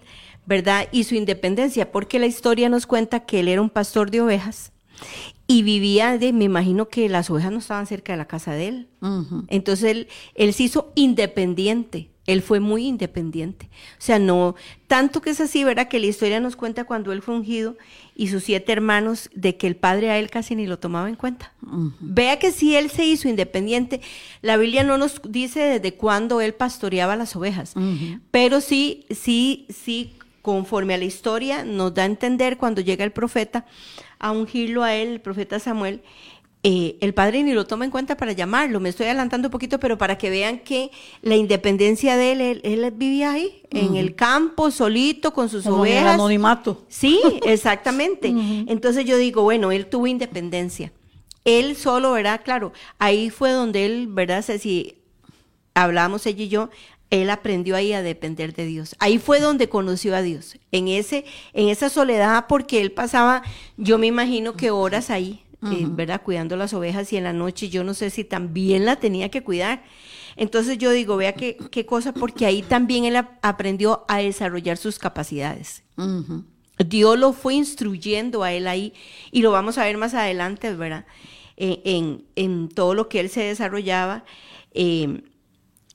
¿verdad? 0.46 0.88
Y 0.92 1.02
su 1.02 1.16
independencia, 1.16 1.90
porque 1.90 2.20
la 2.20 2.26
historia 2.26 2.68
nos 2.68 2.86
cuenta 2.86 3.26
que 3.26 3.40
él 3.40 3.48
era 3.48 3.60
un 3.60 3.70
pastor 3.70 4.12
de 4.12 4.20
ovejas 4.20 4.70
y 5.48 5.62
vivía 5.62 6.16
de, 6.16 6.32
me 6.32 6.44
imagino 6.44 6.88
que 6.88 7.08
las 7.08 7.28
ovejas 7.28 7.50
no 7.50 7.58
estaban 7.58 7.88
cerca 7.88 8.12
de 8.12 8.18
la 8.18 8.28
casa 8.28 8.52
de 8.52 8.68
él. 8.68 8.88
Entonces 9.48 9.90
él, 9.90 10.08
él 10.36 10.54
se 10.54 10.62
hizo 10.62 10.92
independiente. 10.94 12.10
Él 12.28 12.42
fue 12.42 12.60
muy 12.60 12.86
independiente. 12.86 13.70
O 13.94 14.02
sea, 14.02 14.18
no, 14.18 14.54
tanto 14.86 15.22
que 15.22 15.30
es 15.30 15.40
así, 15.40 15.64
¿verdad? 15.64 15.88
Que 15.88 15.98
la 15.98 16.06
historia 16.06 16.40
nos 16.40 16.56
cuenta 16.56 16.84
cuando 16.84 17.10
él 17.10 17.22
fue 17.22 17.34
ungido 17.34 17.76
y 18.14 18.28
sus 18.28 18.44
siete 18.44 18.70
hermanos, 18.70 19.30
de 19.34 19.56
que 19.56 19.66
el 19.66 19.76
padre 19.76 20.10
a 20.10 20.18
él 20.18 20.28
casi 20.28 20.54
ni 20.54 20.66
lo 20.66 20.78
tomaba 20.78 21.08
en 21.08 21.14
cuenta. 21.14 21.54
Vea 22.00 22.38
que 22.38 22.52
si 22.52 22.76
él 22.76 22.90
se 22.90 23.06
hizo 23.06 23.28
independiente, 23.28 24.02
la 24.42 24.58
Biblia 24.58 24.84
no 24.84 24.98
nos 24.98 25.22
dice 25.26 25.60
desde 25.60 25.94
cuándo 25.94 26.42
él 26.42 26.52
pastoreaba 26.52 27.16
las 27.16 27.34
ovejas, 27.34 27.72
pero 28.30 28.60
sí, 28.60 29.06
sí, 29.10 29.66
sí, 29.70 30.12
conforme 30.42 30.94
a 30.94 30.98
la 30.98 31.04
historia, 31.04 31.64
nos 31.64 31.94
da 31.94 32.02
a 32.02 32.06
entender 32.06 32.58
cuando 32.58 32.82
llega 32.82 33.04
el 33.04 33.12
profeta 33.12 33.64
a 34.18 34.32
ungirlo 34.32 34.82
a 34.82 34.94
él, 34.94 35.08
el 35.08 35.20
profeta 35.20 35.58
Samuel, 35.60 36.02
eh, 36.64 36.98
el 37.00 37.14
padre 37.14 37.44
ni 37.44 37.52
lo 37.52 37.66
toma 37.66 37.84
en 37.84 37.90
cuenta 37.90 38.16
para 38.16 38.32
llamarlo. 38.32 38.80
Me 38.80 38.88
estoy 38.88 39.06
adelantando 39.06 39.48
un 39.48 39.52
poquito, 39.52 39.78
pero 39.78 39.96
para 39.96 40.18
que 40.18 40.28
vean 40.28 40.58
que 40.58 40.90
la 41.22 41.36
independencia 41.36 42.16
de 42.16 42.32
él, 42.32 42.60
él, 42.64 42.90
vivía 42.96 43.32
ahí, 43.32 43.62
en 43.70 43.94
el 43.96 44.16
campo, 44.16 44.70
solito, 44.70 45.32
con 45.32 45.48
sus 45.48 45.64
Como 45.64 45.82
ovejas. 45.82 46.02
En 46.02 46.08
anonimato. 46.08 46.84
Sí, 46.88 47.20
exactamente. 47.44 48.28
Entonces 48.66 49.04
yo 49.04 49.16
digo, 49.16 49.42
bueno, 49.42 49.70
él 49.70 49.86
tuvo 49.86 50.08
independencia. 50.08 50.92
Él 51.44 51.76
solo, 51.76 52.12
¿verdad? 52.12 52.40
Claro, 52.44 52.72
ahí 52.98 53.30
fue 53.30 53.52
donde 53.52 53.86
él, 53.86 54.08
¿verdad? 54.10 54.44
Si 54.44 54.96
hablamos 55.74 56.26
ella 56.26 56.42
y 56.42 56.48
yo, 56.48 56.70
él 57.10 57.30
aprendió 57.30 57.76
ahí 57.76 57.92
a 57.92 58.02
depender 58.02 58.52
de 58.52 58.66
Dios. 58.66 58.96
Ahí 58.98 59.18
fue 59.18 59.40
donde 59.40 59.68
conoció 59.68 60.14
a 60.14 60.22
Dios, 60.22 60.58
en 60.72 60.88
ese, 60.88 61.24
en 61.52 61.68
esa 61.68 61.88
soledad, 61.88 62.46
porque 62.48 62.80
él 62.80 62.92
pasaba, 62.92 63.42
yo 63.76 63.96
me 63.96 64.08
imagino 64.08 64.54
que 64.54 64.70
horas 64.70 65.08
ahí, 65.08 65.42
eh, 65.62 65.86
¿verdad? 65.88 66.22
Cuidando 66.22 66.56
las 66.56 66.72
ovejas 66.72 67.12
y 67.12 67.16
en 67.16 67.24
la 67.24 67.32
noche 67.32 67.68
yo 67.68 67.82
no 67.82 67.92
sé 67.92 68.10
si 68.10 68.22
también 68.22 68.84
la 68.84 68.96
tenía 68.96 69.28
que 69.28 69.42
cuidar. 69.42 69.82
Entonces 70.36 70.78
yo 70.78 70.92
digo, 70.92 71.16
vea 71.16 71.32
qué, 71.32 71.56
qué 71.70 71.84
cosa, 71.84 72.14
porque 72.14 72.46
ahí 72.46 72.62
también 72.62 73.04
él 73.04 73.16
aprendió 73.42 74.04
a 74.06 74.18
desarrollar 74.18 74.76
sus 74.76 74.98
capacidades. 74.98 75.82
Dios 76.78 77.18
lo 77.18 77.32
fue 77.32 77.54
instruyendo 77.54 78.44
a 78.44 78.52
él 78.52 78.68
ahí 78.68 78.92
y 79.32 79.42
lo 79.42 79.50
vamos 79.50 79.78
a 79.78 79.84
ver 79.84 79.96
más 79.96 80.14
adelante, 80.14 80.72
¿verdad? 80.74 81.06
En, 81.56 82.24
en, 82.36 82.68
todo 82.68 82.94
lo 82.94 83.08
que 83.08 83.18
él 83.18 83.30
se 83.30 83.42
desarrollaba. 83.42 84.24
Eh, 84.72 85.22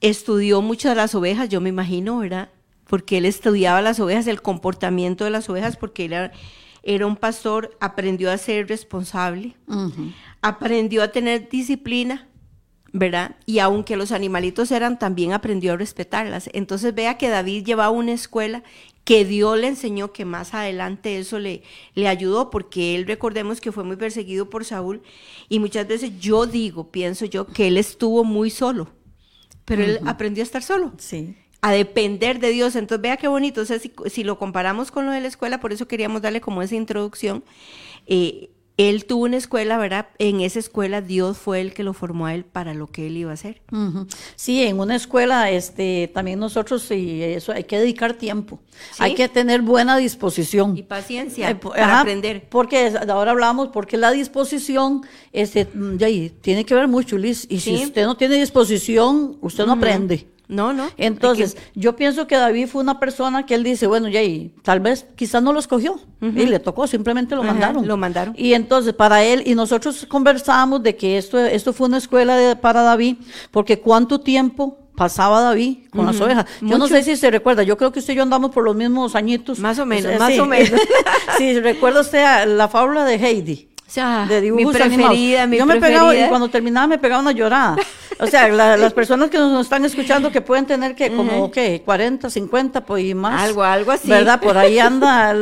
estudió 0.01 0.61
muchas 0.61 0.91
de 0.91 0.95
las 0.97 1.15
ovejas, 1.15 1.47
yo 1.47 1.61
me 1.61 1.69
imagino, 1.69 2.17
¿verdad? 2.17 2.49
Porque 2.85 3.19
él 3.19 3.25
estudiaba 3.25 3.81
las 3.81 4.01
ovejas, 4.01 4.27
el 4.27 4.41
comportamiento 4.41 5.23
de 5.23 5.29
las 5.29 5.49
ovejas, 5.49 5.77
porque 5.77 6.05
él 6.05 6.13
era, 6.13 6.33
un 6.85 7.15
pastor, 7.15 7.75
aprendió 7.79 8.31
a 8.31 8.37
ser 8.37 8.67
responsable, 8.67 9.55
aprendió 10.41 11.03
a 11.03 11.09
tener 11.09 11.49
disciplina, 11.49 12.27
¿verdad? 12.91 13.35
Y 13.45 13.59
aunque 13.59 13.95
los 13.95 14.11
animalitos 14.11 14.71
eran, 14.71 14.99
también 14.99 15.33
aprendió 15.33 15.73
a 15.73 15.77
respetarlas. 15.77 16.49
Entonces 16.53 16.93
vea 16.93 17.17
que 17.17 17.29
David 17.29 17.65
llevaba 17.65 17.89
una 17.89 18.11
escuela 18.11 18.63
que 19.03 19.25
Dios 19.25 19.57
le 19.57 19.67
enseñó 19.67 20.13
que 20.13 20.25
más 20.25 20.53
adelante 20.53 21.17
eso 21.17 21.39
le, 21.39 21.63
le 21.95 22.07
ayudó, 22.07 22.49
porque 22.49 22.95
él 22.95 23.05
recordemos 23.05 23.59
que 23.59 23.71
fue 23.71 23.83
muy 23.83 23.95
perseguido 23.95 24.49
por 24.49 24.63
Saúl 24.63 25.01
y 25.49 25.59
muchas 25.59 25.87
veces 25.87 26.19
yo 26.19 26.45
digo, 26.45 26.91
pienso 26.91 27.25
yo, 27.25 27.47
que 27.47 27.67
él 27.67 27.77
estuvo 27.77 28.23
muy 28.23 28.49
solo 28.49 28.89
pero 29.65 29.83
él 29.83 29.99
aprendió 30.05 30.41
a 30.41 30.45
estar 30.45 30.63
solo. 30.63 30.93
Sí. 30.97 31.35
A 31.63 31.71
depender 31.71 32.39
de 32.39 32.49
Dios. 32.49 32.75
Entonces, 32.75 33.01
vea 33.01 33.17
qué 33.17 33.27
bonito. 33.27 33.61
O 33.61 33.65
sea, 33.65 33.79
si, 33.79 34.23
lo 34.23 34.37
comparamos 34.37 34.91
con 34.91 35.05
lo 35.05 35.11
de 35.11 35.21
la 35.21 35.27
escuela, 35.27 35.59
por 35.59 35.73
eso 35.73 35.87
queríamos 35.87 36.21
darle 36.21 36.41
como 36.41 36.61
esa 36.61 36.75
introducción. 36.75 37.43
Eh, 38.05 38.49
él 38.77 39.05
tuvo 39.05 39.25
una 39.25 39.37
escuela, 39.37 39.77
¿verdad? 39.77 40.07
En 40.17 40.41
esa 40.41 40.57
escuela 40.57 41.01
Dios 41.01 41.37
fue 41.37 41.61
el 41.61 41.73
que 41.75 41.83
lo 41.83 41.93
formó 41.93 42.25
a 42.25 42.33
él 42.33 42.43
para 42.43 42.73
lo 42.73 42.87
que 42.87 43.05
él 43.05 43.17
iba 43.17 43.29
a 43.29 43.35
hacer. 43.35 43.61
Sí, 44.35 44.63
en 44.63 44.79
una 44.79 44.95
escuela, 44.95 45.51
este, 45.51 46.09
también 46.11 46.39
nosotros, 46.39 46.89
y 46.89 47.21
eso 47.21 47.51
hay 47.51 47.65
que 47.65 47.77
dedicar 47.77 48.13
tiempo, 48.13 48.59
hay 48.97 49.13
que 49.13 49.29
tener 49.29 49.61
buena 49.61 49.97
disposición 49.97 50.75
y 50.75 50.81
paciencia 50.81 51.51
eh, 51.51 51.55
para 51.55 52.01
aprender. 52.01 52.47
Porque 52.49 52.93
ahora 53.07 53.31
hablamos, 53.31 53.67
porque 53.67 53.95
la 53.95 54.11
disposición, 54.11 55.03
este, 55.31 55.67
ya, 55.97 56.07
tiene 56.41 56.65
que 56.65 56.73
ver 56.73 56.87
mucho, 56.87 57.17
Liz. 57.17 57.45
Y 57.49 57.59
si 57.59 57.75
usted 57.75 58.05
no 58.05 58.17
tiene 58.17 58.35
disposición, 58.35 59.37
usted 59.41 59.67
no 59.67 59.73
aprende. 59.73 60.32
No, 60.47 60.73
no. 60.73 60.89
Entonces, 60.97 61.57
yo 61.73 61.95
pienso 61.95 62.27
que 62.27 62.35
David 62.35 62.67
fue 62.67 62.81
una 62.81 62.99
persona 62.99 63.45
que 63.45 63.55
él 63.55 63.63
dice, 63.63 63.87
bueno, 63.87 64.07
ya, 64.07 64.21
y 64.21 64.53
tal 64.61 64.79
vez 64.79 65.05
quizás 65.15 65.41
no 65.41 65.53
lo 65.53 65.59
escogió 65.59 65.99
y 66.21 66.45
le 66.45 66.59
tocó, 66.59 66.87
simplemente 66.87 67.35
lo 67.35 67.43
mandaron. 67.43 67.87
Lo 67.87 67.97
mandaron. 67.97 68.33
Y 68.37 68.53
entonces, 68.53 68.93
para 68.93 69.23
él, 69.23 69.43
y 69.45 69.55
nosotros 69.55 70.05
conversamos 70.07 70.83
de 70.83 70.95
que 70.95 71.17
esto, 71.17 71.39
esto 71.39 71.73
fue 71.73 71.87
una 71.87 71.97
escuela 71.97 72.57
para 72.61 72.81
David, 72.81 73.17
porque 73.51 73.79
cuánto 73.79 74.19
tiempo 74.19 74.77
pasaba 74.95 75.41
David 75.41 75.89
con 75.91 76.05
las 76.05 76.19
ovejas. 76.21 76.45
Yo 76.61 76.77
no 76.77 76.87
sé 76.87 77.03
si 77.03 77.15
se 77.15 77.31
recuerda, 77.31 77.63
yo 77.63 77.77
creo 77.77 77.91
que 77.91 77.99
usted 77.99 78.13
y 78.13 78.17
yo 78.17 78.23
andamos 78.23 78.51
por 78.51 78.63
los 78.63 78.75
mismos 78.75 79.15
añitos. 79.15 79.59
Más 79.59 79.79
o 79.79 79.85
menos, 79.85 80.19
más 80.19 80.37
o 80.39 80.45
menos. 80.45 80.79
sí, 81.37 81.59
recuerda 81.59 82.01
usted 82.01 82.47
la 82.47 82.67
fábula 82.67 83.05
de 83.05 83.15
Heidi. 83.15 83.69
O 83.85 83.91
sea, 83.93 84.25
de 84.27 84.41
dibujos 84.41 84.73
mi 84.73 84.79
preferida, 84.79 85.45
mi 85.45 85.57
Yo 85.57 85.65
me 85.65 85.79
pegaba, 85.79 86.15
y 86.15 86.27
cuando 86.27 86.49
terminaba 86.49 86.87
me 86.87 86.97
pegaba 86.97 87.21
una 87.21 87.31
llorada. 87.31 87.75
O 88.19 88.27
sea, 88.27 88.47
las 88.49 88.93
personas 88.93 89.29
que 89.29 89.37
nos, 89.37 89.65
están 89.65 89.85
escuchando 89.85 90.31
que 90.31 90.41
pueden 90.41 90.65
tener 90.65 90.95
que 90.95 91.13
como, 91.15 91.51
¿qué? 91.51 91.81
40, 91.83 92.29
50 92.29 92.85
pues, 92.85 93.03
y 93.03 93.13
más. 93.13 93.41
Algo, 93.41 93.63
algo 93.63 93.91
así. 93.91 94.09
¿Verdad? 94.09 94.39
Por 94.39 94.57
ahí 94.57 94.79
anda, 94.79 95.35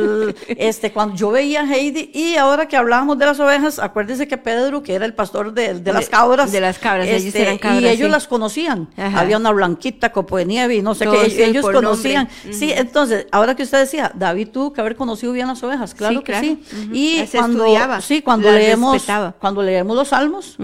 este, 0.48 0.92
cuando 0.92 1.16
yo 1.16 1.30
veía 1.30 1.62
a 1.62 1.64
Heidi 1.64 2.10
y 2.12 2.36
ahora 2.36 2.66
que 2.66 2.76
hablábamos 2.76 3.18
de 3.18 3.26
las 3.26 3.40
ovejas, 3.40 3.78
acuérdese 3.78 4.26
que 4.26 4.36
Pedro, 4.38 4.82
que 4.82 4.94
era 4.94 5.04
el 5.04 5.14
pastor 5.14 5.52
de, 5.52 5.74
de 5.74 5.92
las 5.92 6.08
cabras. 6.08 6.52
De 6.52 6.60
las 6.60 6.78
cabras, 6.78 7.06
ellos 7.08 7.24
este, 7.26 7.42
eran 7.42 7.58
cabras. 7.58 7.82
Y 7.82 7.88
ellos 7.88 8.10
las 8.10 8.26
conocían. 8.26 8.88
Había 8.96 9.36
una 9.36 9.50
blanquita, 9.50 10.12
copo 10.12 10.36
de 10.36 10.46
nieve 10.46 10.76
y 10.76 10.82
no 10.82 10.94
sé 10.94 11.06
qué, 11.06 11.44
ellos 11.44 11.64
conocían. 11.64 12.28
Sí, 12.50 12.72
entonces, 12.72 13.26
ahora 13.30 13.54
que 13.54 13.62
usted 13.62 13.78
decía, 13.78 14.12
David 14.14 14.48
tuvo 14.48 14.72
que 14.72 14.80
haber 14.80 14.96
conocido 14.96 15.32
bien 15.32 15.48
las 15.48 15.62
ovejas, 15.62 15.94
claro, 15.94 16.22
que 16.22 16.38
sí. 16.40 16.62
Y 16.92 17.26
cuando, 17.26 17.66
sí, 18.00 18.22
cuando 18.22 18.50
leemos, 18.50 19.04
cuando 19.38 19.62
leemos 19.62 19.96
los 19.96 20.08
salmos, 20.08 20.56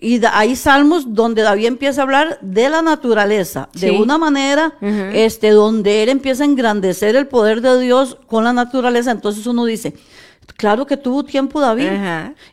y 0.00 0.20
hay 0.24 0.56
salmos 0.56 1.14
donde 1.14 1.42
David 1.42 1.55
empieza 1.64 2.02
a 2.02 2.04
hablar 2.04 2.38
de 2.42 2.68
la 2.68 2.82
naturaleza, 2.82 3.70
de 3.72 3.90
una 3.92 4.18
manera 4.18 4.74
este, 5.14 5.50
donde 5.50 6.02
él 6.02 6.10
empieza 6.10 6.42
a 6.42 6.46
engrandecer 6.46 7.16
el 7.16 7.26
poder 7.26 7.62
de 7.62 7.80
Dios 7.80 8.18
con 8.26 8.44
la 8.44 8.52
naturaleza. 8.52 9.10
Entonces 9.12 9.46
uno 9.46 9.64
dice, 9.64 9.94
Claro 10.56 10.86
que 10.86 10.96
tuvo 10.96 11.22
tiempo 11.22 11.60
David. 11.60 11.90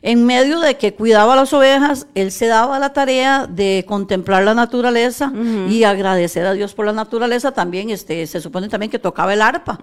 En 0.02 0.26
medio 0.26 0.60
de 0.60 0.76
que 0.76 0.92
cuidaba 0.92 1.34
las 1.36 1.52
ovejas, 1.52 2.06
él 2.14 2.32
se 2.32 2.46
daba 2.46 2.78
la 2.78 2.92
tarea 2.92 3.46
de 3.46 3.84
contemplar 3.88 4.44
la 4.44 4.54
naturaleza 4.54 5.32
y 5.68 5.84
agradecer 5.84 6.46
a 6.46 6.52
Dios 6.52 6.74
por 6.74 6.86
la 6.86 6.92
naturaleza. 6.92 7.52
También 7.52 7.90
este, 7.90 8.26
se 8.26 8.40
supone 8.40 8.68
también 8.68 8.90
que 8.90 8.98
tocaba 8.98 9.32
el 9.32 9.40
arpa. 9.40 9.78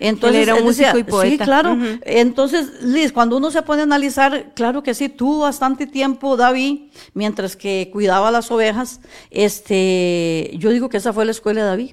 Entonces, 0.00 0.42
él 0.42 0.48
era 0.48 0.60
músico 0.62 0.96
y 0.96 1.04
poeta. 1.04 1.44
Sí, 1.44 1.48
claro. 1.48 1.76
Entonces, 2.02 2.82
Liz, 2.82 3.12
cuando 3.12 3.36
uno 3.36 3.50
se 3.50 3.60
pone 3.62 3.82
a 3.82 3.84
analizar, 3.84 4.52
claro 4.54 4.82
que 4.82 4.94
sí, 4.94 5.08
tuvo 5.08 5.40
bastante 5.40 5.86
tiempo 5.86 6.36
David, 6.36 6.80
mientras 7.12 7.56
que 7.56 7.90
cuidaba 7.92 8.30
las 8.30 8.50
ovejas. 8.50 9.00
Este, 9.30 10.50
yo 10.54 10.70
digo 10.70 10.88
que 10.88 10.96
esa 10.96 11.12
fue 11.12 11.26
la 11.26 11.32
escuela 11.32 11.62
de 11.62 11.66
David. 11.66 11.90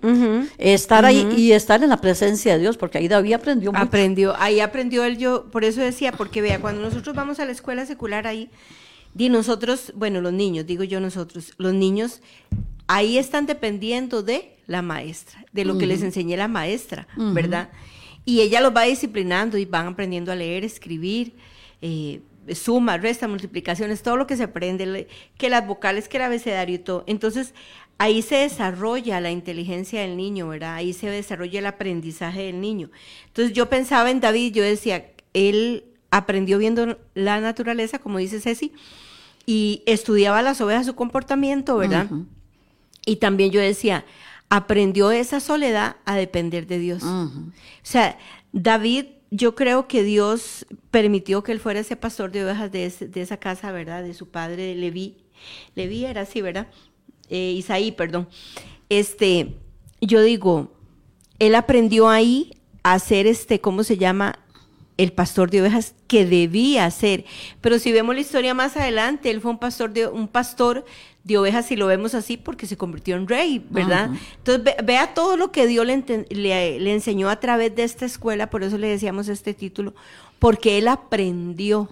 Estar 0.58 1.04
ahí 1.04 1.28
y 1.36 1.52
estar 1.52 1.84
en 1.84 1.90
la 1.90 1.98
presencia 1.98 2.54
de 2.54 2.60
Dios, 2.60 2.78
porque 2.78 3.00
ahí 3.00 3.10
David 3.10 3.34
aprendió 3.34 3.72
mucho. 3.74 3.84
Aprendió, 3.84 4.34
ahí 4.40 4.62
aprendió 4.62 5.04
él 5.04 5.18
yo, 5.18 5.46
por 5.52 5.63
eso 5.66 5.82
decía, 5.82 6.12
porque 6.12 6.42
vea, 6.42 6.60
cuando 6.60 6.82
nosotros 6.82 7.16
vamos 7.16 7.40
a 7.40 7.46
la 7.46 7.52
escuela 7.52 7.86
secular 7.86 8.28
ahí, 8.28 8.50
y 9.18 9.30
nosotros, 9.30 9.94
bueno, 9.96 10.22
los 10.22 10.34
niños, 10.34 10.66
digo 10.66 10.84
yo 10.84 11.00
nosotros, 11.00 11.54
los 11.58 11.74
niños 11.74 12.22
ahí 12.88 13.18
están 13.18 13.46
dependiendo 13.46 14.24
de 14.24 14.58
la 14.66 14.82
maestra, 14.82 15.46
de 15.52 15.66
lo 15.66 15.78
que 15.78 15.86
les 15.86 16.02
enseñe 16.02 16.36
la 16.36 16.48
maestra, 16.48 17.08
¿verdad? 17.16 17.70
Y 18.26 18.42
ella 18.42 18.62
los 18.62 18.76
va 18.76 18.84
disciplinando 18.84 19.58
y 19.58 19.66
van 19.66 19.88
aprendiendo 19.88 20.32
a 20.32 20.36
leer, 20.36 20.64
escribir, 20.64 21.34
eh, 21.82 22.22
suma, 22.54 22.98
resta, 22.98 23.28
multiplicaciones, 23.28 24.02
todo 24.02 24.18
lo 24.18 24.28
que 24.28 24.38
se 24.38 24.44
aprende, 24.44 25.08
que 25.38 25.50
las 25.50 25.68
vocales, 25.68 26.08
que 26.08 26.18
el 26.18 26.24
abecedario 26.24 26.76
y 26.76 26.80
todo. 26.80 27.04
Entonces, 27.08 27.54
ahí 27.98 28.22
se 28.22 28.36
desarrolla 28.36 29.22
la 29.22 29.32
inteligencia 29.32 30.02
del 30.02 30.18
niño, 30.18 30.48
¿verdad? 30.48 30.76
Ahí 30.76 30.94
se 30.94 31.08
desarrolla 31.10 31.60
el 31.60 31.66
aprendizaje 31.66 32.44
del 32.44 32.60
niño. 32.62 32.90
Entonces, 33.28 33.54
yo 33.54 33.70
pensaba 33.70 34.12
en 34.12 34.20
David, 34.20 34.54
yo 34.54 34.64
decía, 34.64 35.13
él 35.34 35.86
aprendió 36.12 36.58
viendo 36.58 36.98
la 37.16 37.40
naturaleza, 37.42 38.00
como 38.00 38.20
dice 38.20 38.40
Ceci, 38.40 38.72
y 39.46 39.84
estudiaba 39.86 40.42
las 40.42 40.62
ovejas, 40.62 40.86
su 40.86 40.96
comportamiento, 40.96 41.78
¿verdad? 41.78 42.08
Y 43.06 43.18
también 43.18 43.52
yo 43.52 43.60
decía, 43.60 44.06
aprendió 44.50 45.12
esa 45.12 45.40
soledad 45.40 45.98
a 46.06 46.16
depender 46.16 46.68
de 46.68 46.80
Dios. 46.80 47.04
O 47.04 47.52
sea, 47.82 48.18
David, 48.52 49.06
yo 49.32 49.56
creo 49.56 49.88
que 49.88 50.04
Dios 50.04 50.66
permitió 50.92 51.44
que 51.44 51.52
él 51.52 51.60
fuera 51.60 51.80
ese 51.80 51.96
pastor 51.96 52.32
de 52.32 52.46
ovejas 52.46 52.72
de, 52.72 52.86
esa 53.16 53.38
casa, 53.38 53.72
¿verdad? 53.72 54.04
De 54.04 54.14
su 54.14 54.30
padre 54.30 54.76
Leví. 54.76 55.18
Leví 55.76 56.06
era 56.06 56.22
así, 56.22 56.42
¿verdad? 56.42 56.68
Eh, 57.30 57.54
Isaí, 57.58 57.92
perdón. 57.92 58.30
Este, 58.90 59.56
yo 60.00 60.22
digo, 60.22 60.72
él 61.40 61.56
aprendió 61.56 62.10
ahí 62.10 62.62
a 62.84 62.94
hacer 62.94 63.26
este, 63.26 63.60
¿cómo 63.60 63.84
se 63.84 63.98
llama? 63.98 64.38
El 64.98 65.12
pastor 65.12 65.50
de 65.50 65.62
ovejas 65.62 65.96
que 66.08 66.26
debía 66.26 66.90
ser. 66.92 67.26
Pero 67.62 67.80
si 67.80 67.92
vemos 67.92 68.16
la 68.16 68.22
historia 68.22 68.54
más 68.54 68.78
adelante, 68.78 69.32
él 69.32 69.42
fue 69.42 69.52
un 69.52 69.60
pastor 69.60 69.92
de 69.92 70.08
un 70.08 70.28
pastor 70.28 70.86
de 71.24 71.38
ovejas, 71.38 71.66
si 71.66 71.76
lo 71.76 71.88
vemos 71.88 72.14
así, 72.16 72.36
porque 72.36 72.68
se 72.68 72.76
convirtió 72.76 73.16
en 73.16 73.28
rey, 73.28 73.66
¿verdad? 73.70 74.12
Entonces, 74.38 74.76
vea 74.84 75.14
todo 75.14 75.38
lo 75.38 75.52
que 75.52 75.68
Dios 75.68 75.86
le, 75.86 76.26
le, 76.30 76.94
enseñó 76.94 77.30
a 77.30 77.40
través 77.40 77.74
de 77.76 77.84
esta 77.84 78.06
escuela, 78.06 78.50
por 78.50 78.62
eso 78.64 78.78
le 78.78 78.90
decíamos 78.90 79.30
este 79.30 79.54
título, 79.54 79.94
porque 80.38 80.78
él 80.78 80.90
aprendió 80.90 81.90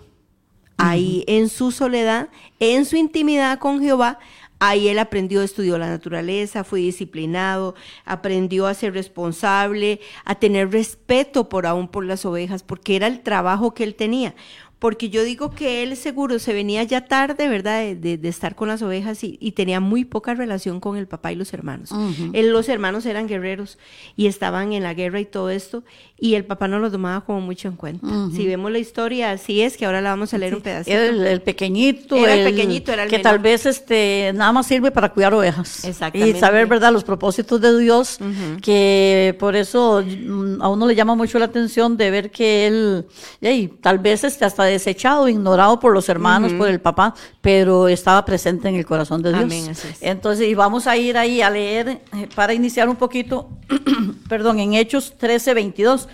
ahí 0.76 1.24
en 1.28 1.48
su 1.48 1.72
soledad, 1.72 2.28
en 2.60 2.84
su 2.86 2.98
intimidad 2.98 3.58
con 3.60 3.80
Jehová, 3.80 4.20
Ahí 4.64 4.90
él 4.90 5.00
aprendió, 5.00 5.42
estudió 5.42 5.80
la 5.80 5.90
naturaleza, 5.90 6.64
fue 6.64 6.82
disciplinado, 6.82 7.74
aprendió 8.06 8.68
a 8.68 8.76
ser 8.76 8.94
responsable, 8.94 10.00
a 10.24 10.36
tener 10.36 10.72
respeto 10.72 11.50
por 11.50 11.66
aún 11.66 11.88
por 11.88 12.06
las 12.06 12.26
ovejas, 12.26 12.62
porque 12.62 12.96
era 12.96 13.08
el 13.08 13.22
trabajo 13.22 13.74
que 13.74 13.84
él 13.84 13.96
tenía 13.96 14.36
porque 14.82 15.12
yo 15.12 15.24
digo 15.24 15.52
que 15.52 15.84
él 15.84 15.96
seguro 15.96 16.40
se 16.40 16.54
venía 16.54 16.82
ya 16.82 17.06
tarde, 17.06 17.48
¿verdad?, 17.48 17.96
de, 17.96 18.20
estar 18.24 18.56
con 18.56 18.68
las 18.68 18.82
ovejas 18.82 19.24
y, 19.24 19.52
tenía 19.52 19.80
muy 19.80 20.06
poca 20.06 20.34
relación 20.34 20.80
con 20.80 20.98
el 20.98 21.06
papá 21.06 21.32
y 21.32 21.36
los 21.36 21.54
hermanos. 21.54 21.92
los 22.34 22.68
hermanos 22.68 23.06
eran 23.06 23.28
guerreros 23.28 23.78
y 24.18 24.26
estaban 24.26 24.74
en 24.74 24.82
la 24.82 24.96
guerra 24.96 25.20
y 25.20 25.26
todo 25.26 25.52
esto, 25.52 25.84
y 26.20 26.34
el 26.34 26.46
papá 26.46 26.68
no 26.68 26.80
lo 26.80 26.90
tomaba 26.90 27.22
como 27.22 27.42
mucho 27.42 27.68
en 27.68 27.76
cuenta. 27.76 28.08
Si 28.36 28.48
vemos 28.48 28.72
la 28.72 28.80
historia, 28.80 29.30
así 29.30 29.62
es, 29.62 29.78
que 29.78 29.86
ahora 29.86 30.02
la 30.02 30.10
vamos 30.10 30.34
a 30.34 30.40
leer 30.40 30.56
un 30.56 30.62
pedacito. 30.62 30.98
el, 30.98 31.42
pequeñito, 31.42 32.16
era 32.16 32.34
el, 32.34 32.44
pequeñito, 32.44 32.92
era 32.92 33.04
el 33.04 33.10
que 33.10 33.20
tal 33.20 33.38
vez 33.38 33.68
este 33.68 34.32
nada 34.34 34.52
más 34.52 34.66
sirve 34.66 34.90
para 34.90 35.10
cuidar 35.10 35.36
ovejas. 35.36 35.86
Exactamente. 35.86 36.38
Y 36.38 36.40
saber, 36.40 36.66
¿verdad?, 36.66 36.92
los 36.92 37.04
propósitos 37.04 37.62
de 37.62 37.78
Dios, 37.78 38.18
que 38.64 39.36
por 39.40 39.56
eso 39.56 40.04
mm, 40.04 40.60
a 40.60 40.70
uno 40.70 40.88
le 40.88 40.96
llama 40.96 41.14
mucho 41.14 41.38
la 41.38 41.46
atención 41.46 41.98
de 41.98 42.10
ver 42.10 42.32
que 42.32 42.66
él, 42.66 43.06
y 43.42 43.68
tal 43.68 44.00
vez 44.00 44.24
este, 44.24 44.44
hasta 44.44 44.71
desechado, 44.72 45.28
ignorado 45.28 45.80
por 45.80 45.94
los 45.94 46.10
hermanos, 46.10 46.54
por 46.54 46.68
el 46.68 46.80
papá, 46.80 47.14
pero 47.42 47.88
estaba 47.88 48.26
presente 48.26 48.70
en 48.70 48.76
el 48.76 48.86
corazón 48.86 49.22
de 49.22 49.34
Dios. 49.34 49.84
Entonces, 50.02 50.48
y 50.48 50.56
vamos 50.56 50.88
a 50.88 50.98
ir 50.98 51.18
ahí 51.18 51.42
a 51.42 51.50
leer 51.50 52.02
eh, 52.14 52.28
para 52.36 52.54
iniciar 52.54 52.90
un 52.90 52.96
poquito, 52.96 53.50
perdón, 54.30 54.60
en 54.60 54.74
Hechos 54.74 55.16
13, 55.18 55.54
22. 55.54 56.10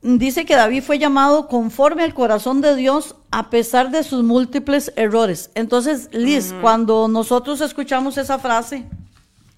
Dice 0.00 0.44
que 0.44 0.54
David 0.54 0.82
fue 0.82 0.98
llamado 0.98 1.48
conforme 1.48 2.04
al 2.04 2.14
corazón 2.14 2.60
de 2.60 2.76
Dios 2.76 3.16
a 3.30 3.50
pesar 3.50 3.90
de 3.90 4.04
sus 4.04 4.22
múltiples 4.22 4.92
errores. 4.96 5.50
Entonces, 5.54 6.08
Liz, 6.12 6.54
cuando 6.60 7.08
nosotros 7.08 7.60
escuchamos 7.60 8.16
esa 8.16 8.38
frase 8.38 8.84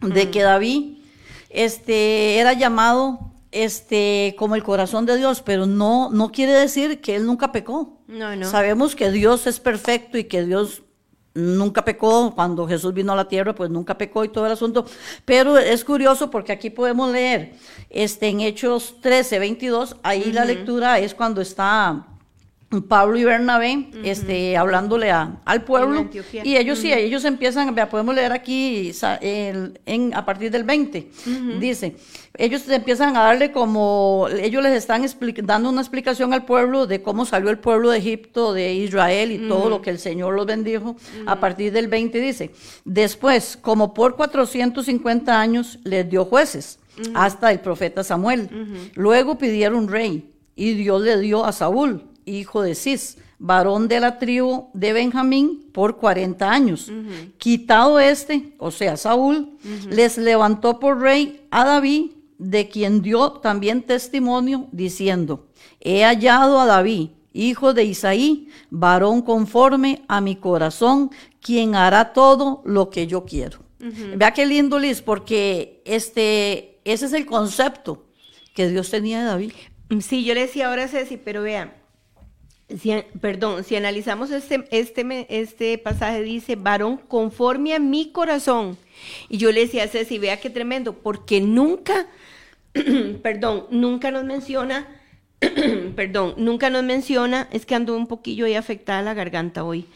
de 0.01 0.31
que 0.31 0.43
David 0.43 0.99
este, 1.51 2.39
era 2.39 2.55
llamado 2.55 3.30
este, 3.53 4.35
como 4.39 4.55
el 4.55 4.63
corazón 4.63 5.07
de 5.07 5.17
Dios, 5.17 5.43
pero 5.43 5.67
no, 5.67 6.11
no 6.11 6.31
quiere 6.31 6.53
decir 6.53 7.01
que 7.01 7.17
Él 7.17 7.27
nunca 7.27 7.53
pecó. 7.53 7.99
No, 8.07 8.35
no. 8.37 8.49
Sabemos 8.49 8.95
que 8.95 9.11
Dios 9.11 9.47
es 9.47 9.61
perfecto 9.61 10.19
y 10.19 10.25
que 10.25 10.45
Dios 10.45 10.83
nunca 11.35 11.85
pecó, 11.85 12.33
cuando 12.35 12.67
Jesús 12.67 12.93
vino 12.93 13.13
a 13.13 13.17
la 13.17 13.29
tierra, 13.29 13.55
pues 13.55 13.71
nunca 13.71 13.97
pecó 13.97 14.25
y 14.25 14.29
todo 14.29 14.47
el 14.47 14.53
asunto. 14.53 14.85
Pero 15.25 15.59
es 15.59 15.85
curioso 15.85 16.31
porque 16.31 16.53
aquí 16.53 16.71
podemos 16.71 17.11
leer 17.11 17.55
este, 17.89 18.29
en 18.29 18.41
Hechos 18.41 18.97
13, 19.01 19.39
22, 19.39 19.97
ahí 20.03 20.33
la 20.33 20.45
lectura 20.45 20.99
es 20.99 21.15
cuando 21.15 21.41
está 21.41 22.07
Pablo 22.87 23.19
y 23.19 23.25
Bernabé, 23.25 23.89
este, 24.05 24.57
hablándole 24.57 25.11
al 25.11 25.65
pueblo, 25.65 26.09
y 26.45 26.57
ellos 26.57 26.79
sí, 26.79 26.93
ellos 26.93 27.25
empiezan, 27.25 27.75
podemos 27.91 28.15
leer 28.15 28.31
aquí 28.31 28.93
en, 29.21 30.15
a 30.15 30.25
partir 30.25 30.53
del 30.53 30.63
20, 30.63 31.11
dice, 31.59 31.97
ellos 32.39 32.69
empiezan 32.69 33.17
a 33.17 33.25
darle 33.25 33.51
como, 33.51 34.29
ellos 34.41 34.63
les 34.63 34.75
están 34.75 35.05
dando 35.43 35.69
una 35.69 35.81
explicación 35.81 36.33
al 36.33 36.45
pueblo 36.45 36.87
de 36.87 37.03
cómo 37.03 37.27
salió 37.27 37.51
el 37.51 37.59
pueblo 37.59 37.91
de 37.91 37.99
Egipto, 37.99 38.53
de 38.53 38.73
Israel 38.73 39.33
y 39.33 39.49
todo 39.49 39.69
lo 39.69 39.83
que 39.83 39.91
el 39.91 39.99
Señor 39.99 40.35
los 40.35 40.47
bendijo, 40.47 40.95
a 41.27 41.41
partir 41.41 41.73
del 41.73 41.89
20 41.89 42.21
dice, 42.21 42.53
después, 42.85 43.59
como 43.61 43.95
por 43.95 44.15
450 44.15 45.41
años 45.41 45.81
les 45.83 46.09
dio 46.09 46.25
jueces, 46.25 46.79
hasta 47.15 47.51
el 47.51 47.59
profeta 47.59 48.05
Samuel, 48.05 48.49
luego 48.95 49.39
pidieron 49.39 49.89
rey, 49.89 50.31
y 50.55 50.75
Dios 50.75 51.03
le 51.03 51.19
dio 51.19 51.45
a 51.45 51.51
Saúl, 51.51 52.10
hijo 52.39 52.63
de 52.63 52.75
Cis, 52.75 53.19
varón 53.39 53.89
de 53.89 54.01
la 54.01 54.19
tribu 54.19 54.69
de 54.75 54.93
Benjamín, 54.93 55.71
por 55.73 55.97
40 55.97 56.51
años. 56.51 56.93
Quitado 57.39 57.99
este, 57.99 58.55
o 58.59 58.71
sea, 58.71 58.97
Saúl, 58.97 59.57
les 59.89 60.19
levantó 60.19 60.79
por 60.79 61.01
rey 61.01 61.47
a 61.51 61.65
David, 61.65 62.13
de 62.39 62.69
quien 62.69 63.03
dio 63.03 63.33
también 63.33 63.83
testimonio, 63.83 64.67
diciendo, 64.73 65.49
he 65.81 66.05
hallado 66.05 66.59
a 66.59 66.67
David, 66.67 67.11
hijo 67.33 67.75
de 67.75 67.85
Isaí, 67.85 68.49
varón 68.71 69.23
conforme 69.23 70.03
a 70.09 70.21
mi 70.21 70.37
corazón, 70.37 71.11
quien 71.41 71.75
hará 71.75 72.13
todo 72.13 72.63
lo 72.65 72.91
que 72.91 73.07
yo 73.07 73.25
quiero. 73.25 73.59
Vea 73.79 74.33
qué 74.33 74.45
lindo, 74.45 74.79
Liz, 74.79 75.01
porque 75.01 75.83
este, 75.87 76.79
ese 76.85 77.07
es 77.07 77.13
el 77.15 77.25
concepto 77.25 78.05
que 78.55 78.69
Dios 78.69 78.91
tenía 78.91 79.21
de 79.21 79.25
David. 79.25 79.53
Sí, 80.01 80.25
yo 80.25 80.35
le 80.35 80.43
decía 80.43 80.69
ahora 80.69 80.87
Ceci, 80.87 81.17
pero 81.17 81.43
vean, 81.43 81.73
si, 82.79 82.93
perdón, 83.21 83.65
si 83.65 83.77
analizamos 83.77 84.31
este, 84.31 84.67
este, 84.71 85.27
este 85.29 85.79
pasaje, 85.79 86.23
dice, 86.23 86.57
varón 86.57 86.97
conforme 86.97 87.75
a 87.75 87.79
mi 87.79 88.13
corazón. 88.13 88.77
Y 89.29 89.39
yo 89.39 89.53
le 89.53 89.61
decía 89.61 89.85
a 89.85 89.89
Ceci, 89.89 90.19
vea 90.19 90.41
qué 90.41 90.51
tremendo, 90.51 90.95
porque 90.95 91.41
nunca, 91.41 92.07
perdón, 93.23 93.67
nunca 93.71 94.11
nos 94.11 94.25
menciona, 94.25 94.87
perdón, 95.97 96.35
nunca 96.37 96.71
nos 96.71 96.85
menciona, 96.85 97.49
es 97.51 97.67
que 97.67 97.75
ando 97.75 97.97
un 97.97 98.07
poquillo 98.07 98.47
ahí 98.47 98.55
afectada 98.55 99.03
la 99.03 99.15
garganta 99.15 99.65
hoy, 99.65 99.87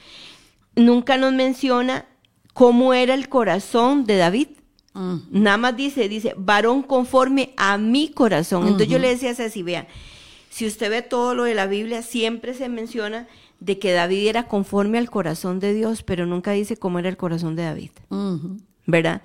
nunca 0.75 1.17
nos 1.17 1.33
menciona 1.33 2.07
cómo 2.53 2.95
era 2.95 3.15
el 3.15 3.29
corazón 3.29 4.05
de 4.07 4.17
David. 4.17 4.49
Mm. 4.95 5.17
Nada 5.31 5.57
más 5.57 5.77
dice, 5.77 6.09
dice, 6.09 6.35
varón 6.37 6.83
conforme 6.83 7.53
a 7.57 7.77
mi 7.79 8.09
corazón. 8.09 8.63
Entonces 8.63 8.89
yo 8.89 8.99
le 8.99 9.09
decía 9.09 9.31
a 9.31 9.35
Ceci, 9.35 9.63
vea, 9.63 9.87
si 10.55 10.69
usted 10.69 10.89
ve 10.89 11.03
todo 11.03 11.35
lo 11.35 11.43
de 11.43 11.55
la 11.57 11.67
Biblia, 11.67 12.01
siempre 12.03 12.55
se 12.55 12.69
menciona 12.69 13.27
de 13.59 13.81
que 13.81 13.91
David 13.91 14.29
era 14.29 14.47
conforme 14.47 14.99
al 14.99 15.11
corazón 15.11 15.59
de 15.59 15.75
Dios, 15.75 16.05
pero 16.05 16.27
nunca 16.27 16.53
dice 16.53 16.77
cómo 16.77 17.01
era 17.01 17.09
el 17.09 17.17
corazón 17.17 17.57
de 17.57 17.65
David. 17.65 17.91
¿Verdad? 18.87 19.23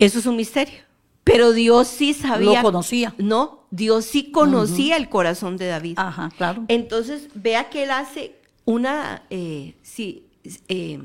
Eso 0.00 0.18
es 0.18 0.26
un 0.26 0.34
misterio. 0.34 0.80
Pero 1.22 1.52
Dios 1.52 1.86
sí 1.86 2.14
sabía. 2.14 2.56
Lo 2.56 2.62
conocía. 2.62 3.14
No, 3.16 3.60
Dios 3.70 4.06
sí 4.06 4.32
conocía 4.32 4.96
el 4.96 5.08
corazón 5.08 5.56
de 5.56 5.68
David. 5.68 5.94
Ajá, 5.98 6.32
claro. 6.36 6.64
Entonces, 6.66 7.28
vea 7.36 7.70
que 7.70 7.84
él 7.84 7.92
hace 7.92 8.34
una. 8.64 9.22
Eh, 9.30 9.76
sí, 9.82 10.24
eh, 10.66 10.98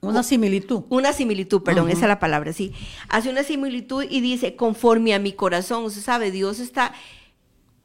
una 0.00 0.22
similitud. 0.22 0.84
Una 0.88 1.12
similitud, 1.12 1.64
perdón, 1.64 1.90
esa 1.90 2.02
es 2.02 2.08
la 2.08 2.20
palabra, 2.20 2.52
sí. 2.52 2.72
Hace 3.08 3.28
una 3.28 3.42
similitud 3.42 4.04
y 4.08 4.20
dice, 4.20 4.54
conforme 4.54 5.14
a 5.14 5.18
mi 5.18 5.32
corazón. 5.32 5.84
Usted 5.84 6.02
sabe, 6.02 6.30
Dios 6.30 6.60
está 6.60 6.92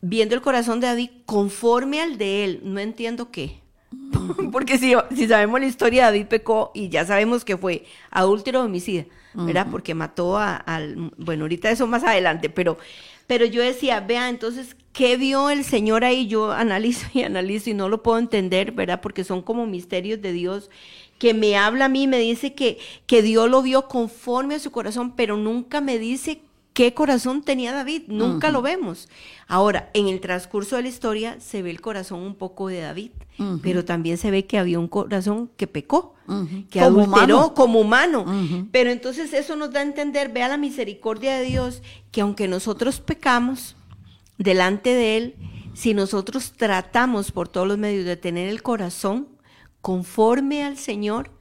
viendo 0.02 0.36
el 0.36 0.42
corazón 0.42 0.80
de 0.80 0.88
David 0.88 1.10
conforme 1.26 2.02
al 2.02 2.18
de 2.18 2.44
él. 2.44 2.62
No 2.64 2.80
entiendo 2.80 3.32
qué. 3.32 3.62
Porque 4.52 4.78
si, 4.78 4.94
si 5.16 5.28
sabemos 5.28 5.60
la 5.60 5.68
historia, 5.68 6.06
David 6.06 6.28
pecó 6.28 6.72
y 6.74 6.90
ya 6.90 7.06
sabemos 7.06 7.46
que 7.46 7.58
fue 7.58 7.86
adúltero 8.10 8.62
homicida, 8.62 9.06
¿verdad? 9.34 9.68
Porque 9.70 9.94
mató 9.96 10.38
a, 10.38 10.56
al... 10.56 11.12
Bueno, 11.18 11.44
ahorita 11.44 11.70
eso 11.70 11.88
más 11.88 12.04
adelante, 12.04 12.50
pero, 12.50 12.78
pero 13.28 13.46
yo 13.46 13.62
decía, 13.62 14.00
vea, 14.00 14.30
entonces, 14.30 14.76
¿qué 14.94 15.18
vio 15.18 15.50
el 15.50 15.64
Señor 15.64 16.04
ahí? 16.04 16.28
Yo 16.28 16.52
analizo 16.52 17.08
y 17.14 17.24
analizo 17.24 17.70
y 17.70 17.74
no 17.74 17.90
lo 17.90 18.02
puedo 18.02 18.18
entender, 18.18 18.72
¿verdad? 18.72 19.02
Porque 19.02 19.24
son 19.24 19.42
como 19.42 19.66
misterios 19.66 20.22
de 20.22 20.32
Dios 20.34 20.70
que 21.22 21.36
me 21.36 21.56
habla 21.56 21.86
a 21.86 21.90
mí, 21.90 22.08
me 22.08 22.18
dice 22.18 22.56
que, 22.56 22.80
que 23.06 23.22
Dios 23.22 23.48
lo 23.48 23.62
vio 23.62 23.88
conforme 23.88 24.56
a 24.56 24.60
su 24.60 24.72
corazón, 24.72 25.16
pero 25.16 25.38
nunca 25.38 25.80
me 25.80 26.00
dice 26.00 26.42
qué 26.74 26.94
corazón 26.94 27.42
tenía 27.44 27.74
David, 27.74 28.04
nunca 28.08 28.52
lo 28.52 28.62
vemos. 28.62 29.10
Ahora, 29.48 29.90
en 29.94 30.08
el 30.08 30.22
transcurso 30.22 30.76
de 30.78 30.84
la 30.84 30.88
historia 30.88 31.40
se 31.40 31.62
ve 31.62 31.70
el 31.70 31.82
corazón 31.82 32.22
un 32.22 32.36
poco 32.36 32.68
de 32.68 32.82
David, 32.82 33.12
pero 33.64 33.84
también 33.84 34.18
se 34.18 34.30
ve 34.32 34.46
que 34.46 34.58
había 34.60 34.80
un 34.80 34.88
corazón 34.88 35.50
que 35.58 35.68
pecó, 35.68 36.16
que 36.70 36.80
Como 36.80 37.02
adulteró 37.02 37.38
humano. 37.38 37.54
como 37.54 37.80
humano. 37.82 38.26
Pero 38.72 38.92
entonces 38.92 39.34
eso 39.34 39.56
nos 39.56 39.72
da 39.72 39.80
a 39.80 39.84
entender, 39.84 40.32
vea 40.32 40.48
la 40.48 40.58
misericordia 40.58 41.38
de 41.38 41.46
Dios, 41.46 41.82
que 42.12 42.22
aunque 42.22 42.48
nosotros 42.48 43.00
pecamos 43.00 43.76
delante 44.38 44.94
de 44.94 45.18
Él, 45.18 45.36
si 45.74 45.94
nosotros 45.94 46.54
tratamos 46.56 47.32
por 47.32 47.48
todos 47.48 47.68
los 47.68 47.78
medios 47.78 48.06
de 48.06 48.16
tener 48.18 48.48
el 48.50 48.62
corazón 48.62 49.28
conforme 49.82 50.64
al 50.64 50.78
Señor, 50.78 51.32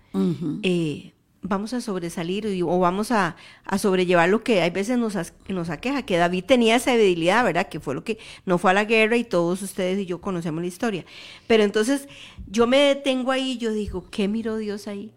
eh, 0.62 1.12
vamos 1.42 1.72
a 1.72 1.80
sobresalir 1.80 2.46
o 2.64 2.78
vamos 2.78 3.10
a, 3.10 3.36
a 3.64 3.78
sobrellevar 3.78 4.28
lo 4.28 4.42
que 4.42 4.60
hay 4.60 4.70
veces 4.70 4.98
nos, 4.98 5.16
nos 5.48 5.70
aqueja, 5.70 6.02
que 6.02 6.16
David 6.16 6.44
tenía 6.44 6.76
esa 6.76 6.92
debilidad, 6.92 7.44
¿verdad? 7.44 7.68
Que 7.68 7.80
fue 7.80 7.94
lo 7.94 8.04
que 8.04 8.18
no 8.44 8.58
fue 8.58 8.72
a 8.72 8.74
la 8.74 8.84
guerra 8.84 9.16
y 9.16 9.24
todos 9.24 9.62
ustedes 9.62 9.98
y 9.98 10.06
yo 10.06 10.20
conocemos 10.20 10.60
la 10.60 10.68
historia. 10.68 11.04
Pero 11.46 11.62
entonces 11.62 12.08
yo 12.46 12.66
me 12.66 12.78
detengo 12.78 13.30
ahí 13.30 13.52
y 13.52 13.58
yo 13.58 13.72
digo, 13.72 14.04
¿qué 14.10 14.28
miró 14.28 14.56
Dios 14.56 14.86
ahí? 14.86 15.12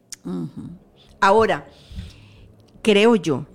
Ahora, 1.19 1.67
creo 2.81 3.15
yo 3.15 3.45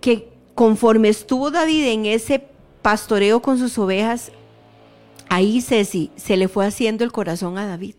que 0.00 0.28
conforme 0.54 1.08
estuvo 1.08 1.50
David 1.50 1.84
en 1.86 2.06
ese 2.06 2.44
pastoreo 2.82 3.40
con 3.40 3.58
sus 3.58 3.78
ovejas, 3.78 4.32
ahí 5.28 5.60
Ceci 5.60 6.10
se 6.16 6.36
le 6.36 6.48
fue 6.48 6.66
haciendo 6.66 7.04
el 7.04 7.12
corazón 7.12 7.58
a 7.58 7.66
David, 7.66 7.94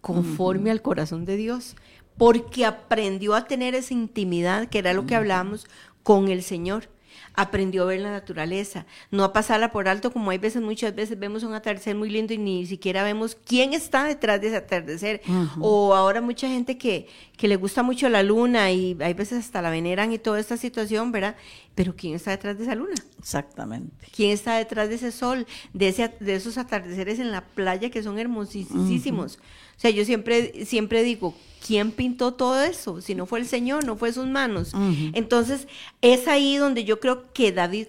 conforme 0.00 0.70
al 0.70 0.82
corazón 0.82 1.24
de 1.24 1.36
Dios, 1.36 1.76
porque 2.16 2.64
aprendió 2.64 3.34
a 3.34 3.46
tener 3.46 3.74
esa 3.74 3.94
intimidad, 3.94 4.68
que 4.68 4.78
era 4.78 4.92
lo 4.92 5.06
que 5.06 5.14
hablábamos, 5.14 5.66
con 6.02 6.28
el 6.28 6.42
Señor. 6.42 6.88
Aprendió 7.34 7.84
a 7.84 7.86
ver 7.86 8.00
la 8.00 8.10
naturaleza, 8.10 8.84
no 9.10 9.24
a 9.24 9.32
pasarla 9.32 9.72
por 9.72 9.88
alto 9.88 10.12
como 10.12 10.30
hay 10.30 10.38
veces, 10.38 10.60
muchas 10.60 10.94
veces 10.94 11.18
vemos 11.18 11.42
un 11.42 11.54
atardecer 11.54 11.94
muy 11.94 12.10
lindo 12.10 12.34
y 12.34 12.38
ni 12.38 12.66
siquiera 12.66 13.04
vemos 13.04 13.38
quién 13.46 13.72
está 13.72 14.04
detrás 14.04 14.40
de 14.40 14.48
ese 14.48 14.56
atardecer. 14.56 15.22
O 15.58 15.94
ahora 15.94 16.20
mucha 16.20 16.46
gente 16.48 16.76
que, 16.76 17.08
que 17.38 17.48
le 17.48 17.56
gusta 17.56 17.82
mucho 17.82 18.10
la 18.10 18.22
luna 18.22 18.70
y 18.70 18.98
hay 19.00 19.14
veces 19.14 19.38
hasta 19.38 19.62
la 19.62 19.70
veneran 19.70 20.12
y 20.12 20.18
toda 20.18 20.40
esta 20.40 20.58
situación, 20.58 21.10
¿verdad? 21.10 21.36
Pero 21.74 21.96
¿quién 21.96 22.14
está 22.14 22.32
detrás 22.32 22.58
de 22.58 22.64
esa 22.64 22.74
luna? 22.74 22.94
Exactamente. 23.18 24.08
¿Quién 24.14 24.30
está 24.32 24.56
detrás 24.56 24.90
de 24.90 24.96
ese 24.96 25.10
sol, 25.10 25.46
de, 25.72 25.88
ese, 25.88 26.14
de 26.20 26.34
esos 26.34 26.58
atardeceres 26.58 27.18
en 27.18 27.32
la 27.32 27.42
playa 27.42 27.88
que 27.88 28.02
son 28.02 28.18
hermosísimos? 28.18 29.38
Sea, 29.82 29.90
yo 29.90 30.04
siempre, 30.04 30.64
siempre 30.64 31.02
digo, 31.02 31.34
¿quién 31.66 31.90
pintó 31.90 32.34
todo 32.34 32.62
eso? 32.62 33.00
Si 33.00 33.14
no 33.14 33.26
fue 33.26 33.40
el 33.40 33.46
Señor, 33.46 33.84
no 33.84 33.96
fue 33.96 34.12
sus 34.12 34.26
manos. 34.26 34.72
Entonces, 35.12 35.66
es 36.00 36.28
ahí 36.28 36.56
donde 36.56 36.84
yo 36.84 37.00
creo 37.00 37.32
que 37.32 37.52
David 37.52 37.88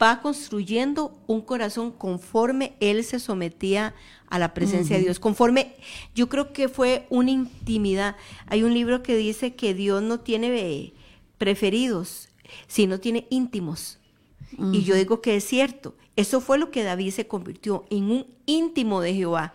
va 0.00 0.20
construyendo 0.20 1.18
un 1.26 1.40
corazón 1.40 1.92
conforme 1.92 2.74
él 2.80 3.04
se 3.04 3.20
sometía 3.20 3.94
a 4.28 4.38
la 4.38 4.54
presencia 4.54 4.96
de 4.96 5.04
Dios, 5.04 5.18
conforme 5.18 5.74
yo 6.14 6.28
creo 6.28 6.52
que 6.52 6.68
fue 6.68 7.06
una 7.10 7.30
intimidad. 7.30 8.16
Hay 8.46 8.62
un 8.62 8.74
libro 8.74 9.02
que 9.02 9.16
dice 9.16 9.54
que 9.54 9.74
Dios 9.74 10.02
no 10.02 10.20
tiene 10.20 10.48
eh, 10.48 10.92
preferidos, 11.38 12.28
sino 12.66 13.00
tiene 13.00 13.26
íntimos. 13.30 13.98
Y 14.72 14.82
yo 14.82 14.94
digo 14.96 15.20
que 15.20 15.36
es 15.36 15.44
cierto. 15.44 15.94
Eso 16.16 16.40
fue 16.40 16.58
lo 16.58 16.70
que 16.70 16.82
David 16.82 17.12
se 17.12 17.26
convirtió 17.26 17.84
en 17.88 18.10
un 18.10 18.26
íntimo 18.46 19.00
de 19.00 19.14
Jehová. 19.14 19.54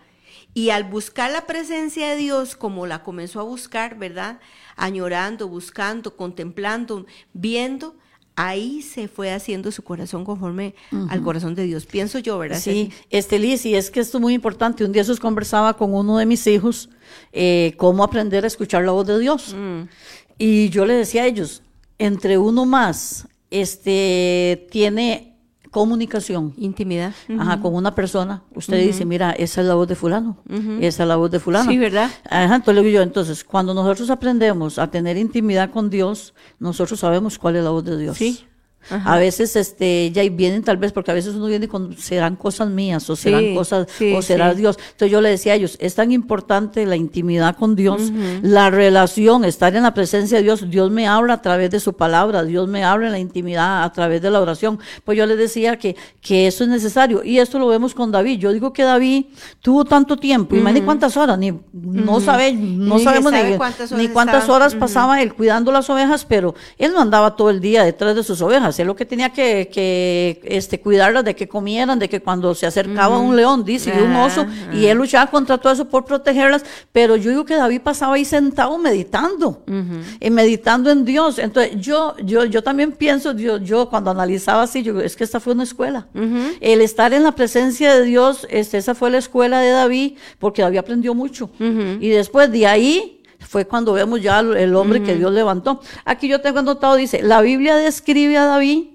Y 0.55 0.69
al 0.69 0.85
buscar 0.85 1.31
la 1.31 1.45
presencia 1.45 2.09
de 2.09 2.15
Dios, 2.15 2.55
como 2.55 2.87
la 2.87 3.03
comenzó 3.03 3.41
a 3.41 3.43
buscar, 3.43 3.97
¿verdad? 3.97 4.39
Añorando, 4.77 5.49
buscando, 5.49 6.15
contemplando, 6.15 7.05
viendo, 7.33 7.97
ahí 8.37 8.81
se 8.81 9.09
fue 9.09 9.33
haciendo 9.33 9.69
su 9.73 9.83
corazón 9.83 10.23
conforme 10.23 10.73
al 11.09 11.21
corazón 11.21 11.55
de 11.55 11.65
Dios. 11.65 11.85
Pienso 11.85 12.19
yo, 12.19 12.39
¿verdad? 12.39 12.57
Sí, 12.57 12.89
este 13.09 13.37
Liz, 13.37 13.65
y 13.65 13.75
es 13.75 13.91
que 13.91 13.99
esto 13.99 14.17
es 14.17 14.21
muy 14.21 14.33
importante. 14.33 14.85
Un 14.85 14.93
día 14.93 15.03
Jesús 15.03 15.19
conversaba 15.19 15.75
con 15.75 15.93
uno 15.93 16.17
de 16.17 16.25
mis 16.25 16.47
hijos 16.47 16.89
eh, 17.33 17.73
cómo 17.75 18.05
aprender 18.05 18.45
a 18.45 18.47
escuchar 18.47 18.85
la 18.85 18.93
voz 18.93 19.05
de 19.07 19.19
Dios. 19.19 19.53
Y 20.37 20.69
yo 20.69 20.85
le 20.85 20.93
decía 20.93 21.23
a 21.23 21.25
ellos, 21.25 21.63
entre 21.97 22.37
uno 22.37 22.65
más 22.65 23.27
este, 23.51 24.67
tiene 24.71 25.34
comunicación. 25.75 26.53
Intimidad. 26.55 27.11
Ajá, 27.37 27.59
con 27.59 27.75
una 27.75 27.93
persona, 27.93 28.43
usted 28.55 28.81
dice, 28.81 29.03
mira, 29.03 29.31
esa 29.31 29.59
es 29.59 29.67
la 29.67 29.73
voz 29.73 29.89
de 29.89 29.95
fulano, 29.95 30.37
esa 30.79 31.03
es 31.03 31.09
la 31.09 31.17
voz 31.17 31.29
de 31.29 31.41
fulano. 31.41 31.69
Sí, 31.69 31.77
¿verdad? 31.77 32.09
Ajá, 32.29 32.55
entonces 32.55 32.75
le 32.75 32.87
digo 32.87 32.95
yo, 32.99 33.01
entonces, 33.01 33.43
cuando 33.43 33.73
nosotros 33.73 34.09
aprendemos 34.09 34.79
a 34.79 34.89
tener 34.89 35.17
intimidad 35.17 35.71
con 35.71 35.89
Dios, 35.89 36.33
nosotros 36.59 36.97
sabemos 37.01 37.37
cuál 37.37 37.57
es 37.57 37.63
la 37.65 37.71
voz 37.71 37.83
de 37.83 37.97
Dios. 37.97 38.17
Sí. 38.17 38.45
A 38.89 39.17
veces, 39.17 39.55
este, 39.55 40.11
ya 40.11 40.21
vienen 40.29 40.63
tal 40.63 40.77
vez, 40.77 40.91
porque 40.91 41.11
a 41.11 41.13
veces 41.13 41.35
uno 41.35 41.47
viene 41.47 41.67
con, 41.67 41.97
serán 41.97 42.35
cosas 42.35 42.69
mías, 42.69 43.09
o 43.09 43.15
serán 43.15 43.41
Sí, 43.41 43.55
cosas, 43.55 43.87
sí, 43.97 44.13
o 44.13 44.21
será 44.21 44.51
sí. 44.53 44.59
Dios. 44.59 44.77
Entonces 44.77 45.11
yo 45.11 45.21
le 45.21 45.29
decía 45.29 45.53
a 45.53 45.55
ellos, 45.55 45.77
es 45.79 45.95
tan 45.95 46.11
importante 46.11 46.85
la 46.85 46.95
intimidad 46.95 47.55
con 47.57 47.75
Dios, 47.75 48.11
la 48.41 48.69
relación, 48.69 49.45
estar 49.45 49.75
en 49.75 49.83
la 49.83 49.93
presencia 49.93 50.37
de 50.37 50.43
Dios. 50.43 50.69
Dios 50.69 50.91
me 50.91 51.07
habla 51.07 51.33
a 51.33 51.41
través 51.41 51.71
de 51.71 51.79
su 51.79 51.93
palabra, 51.93 52.43
Dios 52.43 52.67
me 52.67 52.83
habla 52.83 53.07
en 53.07 53.11
la 53.13 53.19
intimidad 53.19 53.83
a 53.83 53.91
través 53.91 54.21
de 54.21 54.29
la 54.31 54.39
oración. 54.41 54.79
Pues 55.03 55.17
yo 55.17 55.25
les 55.25 55.37
decía 55.37 55.77
que, 55.77 55.95
que 56.21 56.47
eso 56.47 56.63
es 56.63 56.69
necesario. 56.69 57.23
Y 57.23 57.39
esto 57.39 57.59
lo 57.59 57.67
vemos 57.67 57.93
con 57.93 58.11
David. 58.11 58.39
Yo 58.39 58.53
digo 58.53 58.71
que 58.73 58.83
David 58.83 59.25
tuvo 59.61 59.85
tanto 59.85 60.17
tiempo, 60.17 60.55
más 60.57 60.73
ni 60.73 60.81
cuántas 60.81 61.17
horas, 61.17 61.37
ni, 61.37 61.51
no 61.73 62.19
sabe, 62.19 62.53
no 62.53 62.97
Ni 62.97 63.03
sabemos 63.03 63.31
sabe 63.31 63.51
ni 63.51 63.57
cuántas 63.57 63.91
ni 63.91 63.97
horas 63.97 64.11
cuántas 64.13 64.41
estaba. 64.41 64.55
horas 64.57 64.75
pasaba 64.75 65.21
él 65.21 65.33
cuidando 65.33 65.71
las 65.71 65.89
ovejas, 65.89 66.25
pero 66.25 66.55
él 66.77 66.91
no 66.93 67.01
andaba 67.01 67.35
todo 67.35 67.49
el 67.49 67.59
día 67.59 67.83
detrás 67.83 68.15
de 68.15 68.23
sus 68.23 68.41
ovejas. 68.41 68.74
Él 68.79 68.87
lo 68.87 68.95
que 68.95 69.05
tenía 69.05 69.29
que, 69.29 69.69
que 69.71 70.41
este, 70.43 70.79
cuidarlas 70.79 71.23
de 71.23 71.35
que 71.35 71.47
comieran, 71.47 71.99
de 71.99 72.09
que 72.09 72.21
cuando 72.21 72.53
se 72.55 72.65
acercaba 72.65 73.17
un 73.19 73.35
león, 73.35 73.63
dice, 73.63 73.93
y 73.95 74.01
un 74.01 74.15
oso, 74.15 74.45
y 74.73 74.85
él 74.85 74.97
luchaba 74.97 75.29
contra 75.29 75.57
todo 75.57 75.73
eso 75.73 75.85
por 75.85 76.05
protegerlas. 76.05 76.63
Pero 76.91 77.15
yo 77.15 77.29
digo 77.29 77.45
que 77.45 77.55
David 77.55 77.81
pasaba 77.81 78.15
ahí 78.15 78.25
sentado 78.25 78.77
meditando, 78.77 79.63
y 80.19 80.29
meditando 80.29 80.91
en 80.91 81.05
Dios. 81.05 81.39
Entonces, 81.39 81.79
yo, 81.79 82.15
yo, 82.23 82.45
yo 82.45 82.63
también 82.63 82.91
pienso, 82.91 83.33
yo, 83.33 83.57
yo 83.57 83.89
cuando 83.89 84.11
analizaba 84.11 84.63
así, 84.63 84.83
yo 84.83 84.99
es 85.01 85.15
que 85.15 85.23
esta 85.23 85.39
fue 85.39 85.53
una 85.53 85.63
escuela. 85.63 86.07
El 86.61 86.81
estar 86.81 87.13
en 87.13 87.23
la 87.23 87.33
presencia 87.33 87.93
de 87.95 88.03
Dios, 88.03 88.47
este, 88.49 88.77
esa 88.77 88.95
fue 88.95 89.09
la 89.11 89.17
escuela 89.17 89.59
de 89.59 89.71
David, 89.71 90.17
porque 90.39 90.61
David 90.61 90.77
aprendió 90.79 91.13
mucho. 91.13 91.49
Y 91.59 92.09
después 92.09 92.51
de 92.51 92.67
ahí, 92.67 93.21
fue 93.55 93.63
cuando 93.63 93.93
vemos 93.93 94.21
ya 94.21 94.41
el 94.41 94.75
hombre 94.75 95.01
que 95.01 95.15
Dios 95.15 95.31
levantó. 95.31 95.79
Aquí 96.03 96.27
yo 96.27 96.41
tengo 96.41 96.59
anotado, 96.59 96.97
dice, 96.97 97.23
la 97.23 97.39
Biblia 97.39 97.77
describe 97.77 98.35
a 98.35 98.43
David 98.43 98.87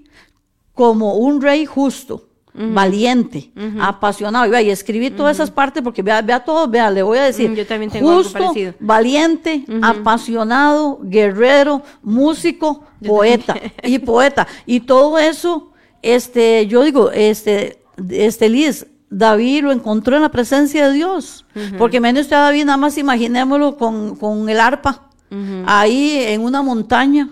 como 0.75 1.15
un 1.15 1.41
rey 1.41 1.65
justo, 1.65 2.29
valiente, 2.53 3.53
apasionado. 3.81 4.45
Y, 4.45 4.51
vea, 4.51 4.61
y 4.61 4.69
escribí 4.69 5.09
todas 5.09 5.39
esas 5.39 5.51
partes 5.51 5.83
porque 5.83 6.03
vea, 6.03 6.21
vea 6.21 6.45
todo, 6.45 6.69
vea, 6.69 6.91
le 6.91 7.03
voy 7.03 7.17
a 7.17 7.23
decir, 7.23 7.55
yo 7.55 7.67
también 7.67 7.91
tengo 7.91 8.11
algo 8.11 8.23
justo, 8.23 8.39
parecido. 8.39 8.75
valiente, 8.81 9.65
apasionado, 9.81 10.99
guerrero, 11.05 11.81
músico, 12.03 12.85
poeta 13.03 13.55
y 13.83 13.99
poeta. 13.99 14.47
Y 14.67 14.81
todo 14.81 15.19
eso, 15.19 15.73
este, 16.03 16.67
yo 16.67 16.83
digo, 16.83 17.11
este, 17.13 17.83
este 18.11 18.51
Liz, 18.51 18.87
David 19.11 19.65
lo 19.65 19.73
encontró 19.73 20.17
en 20.17 20.23
la 20.23 20.31
presencia 20.31 20.89
de 20.89 20.95
Dios. 20.95 21.45
Porque 21.77 22.01
menos 22.01 22.23
usted 22.23 22.37
a 22.37 22.43
David, 22.43 22.65
nada 22.65 22.79
más 22.79 22.97
imaginémoslo 22.97 23.77
con, 23.77 24.17
con 24.17 24.49
el 24.49 24.61
arpa, 24.61 25.03
ahí 25.67 26.17
en 26.27 26.43
una 26.43 26.63
montaña 26.63 27.29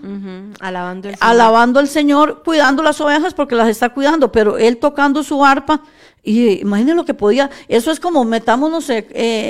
Alabando 0.61 1.09
al 1.09 1.15
Señor. 1.15 1.29
alabando 1.29 1.79
al 1.79 1.87
Señor, 1.87 2.43
cuidando 2.43 2.83
las 2.83 3.01
ovejas 3.01 3.33
porque 3.33 3.55
las 3.55 3.67
está 3.67 3.89
cuidando, 3.89 4.31
pero 4.31 4.57
él 4.57 4.77
tocando 4.77 5.23
su 5.23 5.43
arpa. 5.43 5.81
Y 6.21 6.61
imagínense 6.61 6.95
lo 6.95 7.05
que 7.05 7.13
podía. 7.13 7.49
Eso 7.67 7.91
es 7.91 7.99
como 7.99 8.25
metámonos 8.25 8.89
eh, 8.89 9.07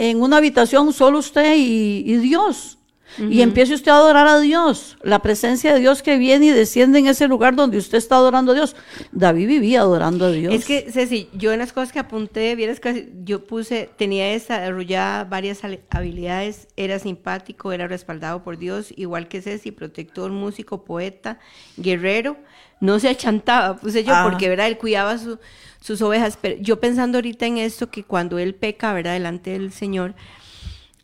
en 0.10 0.22
una 0.22 0.38
habitación 0.38 0.94
solo 0.94 1.18
usted 1.20 1.56
y, 1.58 2.04
y 2.06 2.18
Dios. 2.18 2.79
Y 3.18 3.42
empiece 3.42 3.74
usted 3.74 3.92
a 3.92 3.96
adorar 3.96 4.28
a 4.28 4.40
Dios. 4.40 4.98
La 5.04 5.20
presencia 5.22 5.74
de 5.74 5.80
Dios 5.80 6.02
que 6.04 6.18
viene 6.18 6.46
y 6.46 6.50
desciende 6.52 7.00
en 7.00 7.08
ese 7.08 7.28
lugar 7.28 7.56
donde 7.56 7.78
usted 7.78 7.98
está 7.98 8.16
adorando 8.16 8.52
a 8.52 8.56
Dios. 8.56 8.76
David 9.12 9.48
vivía 9.48 9.82
adorando 9.82 10.26
a 10.26 10.32
Dios. 10.32 10.54
Es 10.54 10.64
que, 10.64 10.92
Ceci, 10.92 11.28
yo 11.34 11.52
en 11.52 11.60
las 11.60 11.74
cosas 11.74 11.92
que 11.92 12.00
apunté, 12.00 12.56
vieras 12.56 12.80
que 12.80 13.10
yo 13.26 13.44
puse, 13.46 13.90
tenía 13.98 14.28
desarrollada 14.28 15.24
varias 15.26 15.62
habilidades, 15.90 16.68
era 16.78 17.00
simpático, 17.00 17.72
era 17.72 17.88
respaldado 17.88 18.44
por 18.44 18.58
Dios, 18.58 18.94
igual 18.96 19.28
que 19.28 19.42
Ceci, 19.42 19.72
protector, 19.72 20.32
músico, 20.32 20.86
poeta, 20.86 21.40
guerrero, 21.78 22.38
no 22.80 23.00
se 23.00 23.10
achantaba, 23.10 23.76
puse 23.76 24.04
yo, 24.04 24.14
Ah. 24.16 24.28
porque, 24.30 24.48
¿verdad? 24.48 24.68
Él 24.68 24.78
cuidaba 24.78 25.18
su- 25.18 25.40
sus 25.82 26.02
ovejas, 26.02 26.38
pero 26.40 26.56
yo 26.62 26.80
pensando 26.80 27.18
ahorita 27.18 27.46
en 27.46 27.58
esto, 27.58 27.90
que 27.90 28.04
cuando 28.04 28.38
él 28.40 28.56
peca, 28.56 28.94
¿verdad? 28.94 29.14
Delante 29.14 29.52
del 29.52 29.72
Señor, 29.74 30.14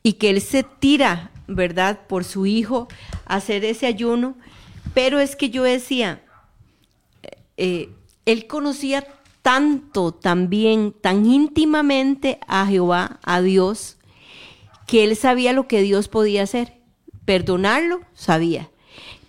y 0.03 0.13
que 0.13 0.29
él 0.29 0.39
se 0.41 0.63
tira, 0.63 1.31
¿verdad? 1.47 2.01
Por 2.07 2.23
su 2.23 2.45
hijo 2.45 2.87
hacer 3.25 3.65
ese 3.65 3.85
ayuno, 3.85 4.35
pero 4.93 5.19
es 5.19 5.35
que 5.35 5.49
yo 5.49 5.63
decía, 5.63 6.21
eh, 7.57 7.89
él 8.25 8.47
conocía 8.47 9.05
tanto 9.41 10.11
también, 10.11 10.91
tan 10.91 11.25
íntimamente 11.25 12.39
a 12.47 12.65
Jehová, 12.65 13.19
a 13.23 13.41
Dios, 13.41 13.97
que 14.87 15.03
él 15.03 15.15
sabía 15.15 15.53
lo 15.53 15.67
que 15.67 15.81
Dios 15.81 16.07
podía 16.07 16.43
hacer. 16.43 16.73
Perdonarlo, 17.25 18.01
sabía. 18.13 18.69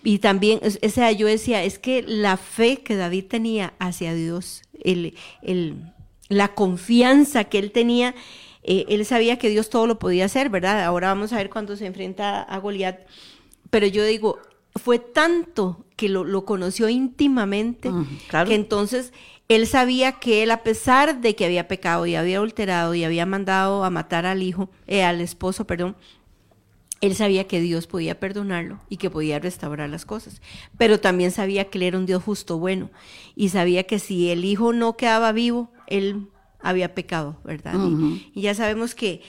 y 0.03 0.19
también, 0.19 0.59
o 0.63 0.89
sea, 0.89 1.11
yo 1.11 1.27
decía, 1.27 1.63
es 1.63 1.79
que 1.79 2.01
la 2.01 2.37
fe 2.37 2.77
que 2.77 2.95
David 2.95 3.25
tenía 3.25 3.73
hacia 3.77 4.13
Dios, 4.13 4.61
el, 4.83 5.15
el, 5.41 5.93
la 6.29 6.53
confianza 6.53 7.43
que 7.45 7.59
él 7.59 7.71
tenía, 7.71 8.15
eh, 8.67 8.85
él 8.89 9.05
sabía 9.05 9.39
que 9.39 9.49
Dios 9.49 9.69
todo 9.69 9.87
lo 9.87 9.97
podía 9.97 10.25
hacer, 10.25 10.49
¿verdad? 10.49 10.83
Ahora 10.83 11.07
vamos 11.07 11.31
a 11.31 11.37
ver 11.37 11.49
cuando 11.49 11.77
se 11.77 11.85
enfrenta 11.85 12.41
a 12.41 12.57
Goliat. 12.59 12.99
Pero 13.69 13.87
yo 13.87 14.03
digo, 14.03 14.39
fue 14.75 14.99
tanto 14.99 15.85
que 15.95 16.09
lo, 16.09 16.25
lo 16.25 16.43
conoció 16.43 16.89
íntimamente, 16.89 17.89
que 18.29 18.55
entonces 18.55 19.13
él 19.47 19.67
sabía 19.67 20.13
que 20.13 20.43
él, 20.43 20.51
a 20.51 20.63
pesar 20.63 21.21
de 21.21 21.33
que 21.33 21.45
había 21.45 21.69
pecado 21.69 22.05
y 22.05 22.15
había 22.15 22.39
alterado 22.39 22.93
y 22.93 23.05
había 23.05 23.25
mandado 23.25 23.85
a 23.85 23.89
matar 23.89 24.25
al 24.25 24.43
hijo, 24.43 24.69
eh, 24.85 25.03
al 25.03 25.21
esposo, 25.21 25.65
perdón, 25.65 25.95
él 26.99 27.15
sabía 27.15 27.47
que 27.47 27.61
Dios 27.61 27.87
podía 27.87 28.19
perdonarlo 28.19 28.79
y 28.89 28.97
que 28.97 29.09
podía 29.09 29.39
restaurar 29.39 29.89
las 29.89 30.05
cosas, 30.05 30.41
pero 30.77 30.99
también 30.99 31.31
sabía 31.31 31.69
que 31.69 31.77
él 31.77 31.83
era 31.83 31.97
un 31.97 32.05
Dios 32.05 32.21
justo, 32.21 32.59
bueno, 32.59 32.89
y 33.33 33.49
sabía 33.49 33.83
que 33.83 33.99
si 33.99 34.29
el 34.29 34.43
hijo 34.43 34.73
no 34.73 34.97
quedaba 34.97 35.31
vivo, 35.31 35.71
él 35.87 36.27
había 36.59 36.95
pecado, 36.95 37.37
¿verdad? 37.43 37.75
y, 38.33 38.41
ya 38.41 38.53
sabemos 38.53 38.95
que 38.95 39.21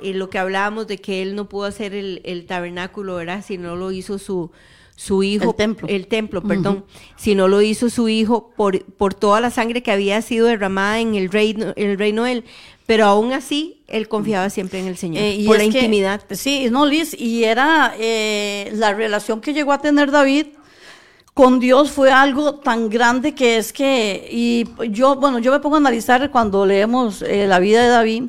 eh, 0.00 0.14
lo 0.14 0.30
que 0.30 0.38
hablábamos 0.38 0.86
de 0.86 0.98
que 0.98 1.22
él 1.22 1.34
no 1.34 1.48
pudo 1.48 1.64
hacer 1.64 1.94
el, 1.94 2.20
el 2.24 2.46
tabernáculo, 2.46 3.16
¿verdad? 3.16 3.44
Si 3.46 3.58
no 3.58 3.76
lo 3.76 3.92
hizo 3.92 4.18
su, 4.18 4.50
su 4.96 5.22
hijo, 5.22 5.50
el 5.50 5.56
templo, 5.56 5.88
el 5.88 6.06
templo 6.06 6.42
perdón, 6.42 6.84
si 7.16 7.34
no 7.34 7.48
lo 7.48 7.62
hizo 7.62 7.90
su 7.90 8.08
hijo 8.08 8.52
por, 8.56 8.84
por 8.84 9.14
toda 9.14 9.40
la 9.40 9.50
sangre 9.50 9.82
que 9.82 9.90
había 9.90 10.22
sido 10.22 10.46
derramada 10.46 11.00
en 11.00 11.14
el 11.14 11.30
reino, 11.30 11.72
el 11.76 11.98
reino 11.98 12.24
de 12.24 12.32
él. 12.32 12.44
Pero 12.86 13.06
aún 13.06 13.32
así, 13.32 13.82
él 13.88 14.08
confiaba 14.08 14.50
siempre 14.50 14.78
en 14.78 14.86
el 14.86 14.98
Señor, 14.98 15.22
eh, 15.22 15.34
y 15.36 15.46
por 15.46 15.56
la 15.56 15.64
intimidad. 15.64 16.22
Sí, 16.30 16.68
no, 16.70 16.84
Liz, 16.84 17.18
y 17.18 17.44
era 17.44 17.94
eh, 17.98 18.70
la 18.74 18.92
relación 18.92 19.40
que 19.40 19.54
llegó 19.54 19.72
a 19.72 19.78
tener 19.78 20.10
David 20.10 20.48
con 21.34 21.58
Dios 21.58 21.90
fue 21.90 22.12
algo 22.12 22.54
tan 22.54 22.88
grande 22.88 23.34
que 23.34 23.56
es 23.56 23.72
que, 23.72 24.28
y 24.30 24.64
yo, 24.90 25.16
bueno, 25.16 25.40
yo 25.40 25.50
me 25.50 25.58
pongo 25.58 25.74
a 25.74 25.78
analizar 25.78 26.30
cuando 26.30 26.64
leemos 26.64 27.22
eh, 27.22 27.48
la 27.48 27.58
vida 27.58 27.82
de 27.82 27.88
David, 27.88 28.24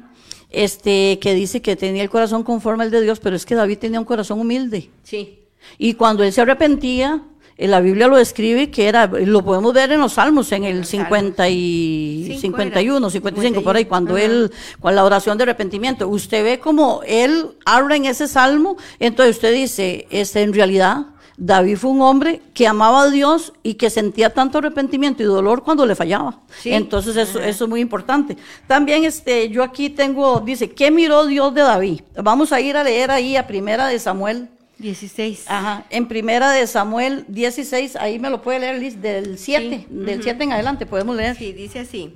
este, 0.50 1.20
que 1.20 1.36
dice 1.36 1.62
que 1.62 1.76
tenía 1.76 2.02
el 2.02 2.10
corazón 2.10 2.44
conforme 2.44 2.84
al 2.84 2.92
de 2.92 3.02
Dios, 3.02 3.20
pero 3.20 3.36
es 3.36 3.46
que 3.46 3.54
David 3.54 3.78
tenía 3.78 4.00
un 4.00 4.06
corazón 4.06 4.40
humilde. 4.40 4.90
Sí. 5.04 5.40
Y 5.78 5.94
cuando 5.94 6.24
él 6.24 6.34
se 6.34 6.42
arrepentía, 6.42 7.24
en 7.58 7.72
la 7.72 7.80
Biblia 7.80 8.08
lo 8.08 8.18
describe 8.18 8.72
que 8.72 8.88
era, 8.88 9.06
lo 9.06 9.46
podemos 9.46 9.74
ver 9.74 9.92
en 9.92 10.02
los 10.02 10.14
Salmos, 10.14 10.52
en 10.52 10.64
el 10.64 10.84
50 10.84 11.48
y 11.50 12.38
51, 12.42 13.10
55, 13.10 13.62
por 13.62 13.76
ahí, 13.76 13.86
cuando 13.86 14.18
él, 14.18 14.52
con 14.80 14.96
la 14.96 15.06
oración 15.06 15.38
de 15.38 15.44
arrepentimiento, 15.44 16.08
usted 16.08 16.44
ve 16.44 16.60
como 16.60 17.02
él 17.06 17.52
habla 17.66 17.96
en 17.96 18.06
ese 18.06 18.28
salmo, 18.28 18.78
entonces 19.00 19.36
usted 19.36 19.54
dice, 19.54 20.08
este, 20.10 20.42
en 20.42 20.54
realidad, 20.54 21.15
David 21.38 21.78
fue 21.78 21.92
un 21.92 22.02
hombre 22.02 22.42
que 22.54 22.68
amaba 22.68 23.04
a 23.04 23.10
Dios 23.10 23.54
y 23.62 23.74
que 23.74 23.90
sentía 23.90 24.34
tanto 24.34 24.60
arrepentimiento 24.60 25.22
y 25.22 25.26
dolor 25.26 25.64
cuando 25.64 25.86
le 25.86 25.96
fallaba. 25.96 26.40
Entonces 26.64 27.18
eso, 27.18 27.40
eso, 27.40 27.66
es 27.66 27.70
muy 27.70 27.82
importante. 27.82 28.38
También 28.68 29.04
este, 29.04 29.50
yo 29.50 29.64
aquí 29.64 29.90
tengo, 29.90 30.40
dice, 30.40 30.72
¿qué 30.72 30.92
miró 30.92 31.26
Dios 31.26 31.54
de 31.54 31.62
David? 31.62 32.02
Vamos 32.16 32.52
a 32.54 32.62
ir 32.62 32.78
a 32.78 32.84
leer 32.84 33.12
ahí 33.12 33.36
a 33.36 33.48
Primera 33.48 33.88
de 33.88 34.00
Samuel 34.00 34.50
16. 34.78 35.46
Ajá, 35.48 35.86
en 35.90 36.08
primera 36.08 36.52
de 36.52 36.68
Samuel 36.68 37.26
16, 37.30 37.96
ahí 37.96 38.20
me 38.20 38.30
lo 38.30 38.42
puede 38.42 38.60
leer 38.60 38.80
Liz, 38.80 39.02
del 39.02 39.38
7, 39.38 39.88
del 39.90 40.22
7 40.22 40.44
en 40.44 40.52
adelante 40.52 40.86
podemos 40.86 41.16
leer. 41.16 41.36
Sí, 41.38 41.54
dice 41.54 41.80
así. 41.80 42.14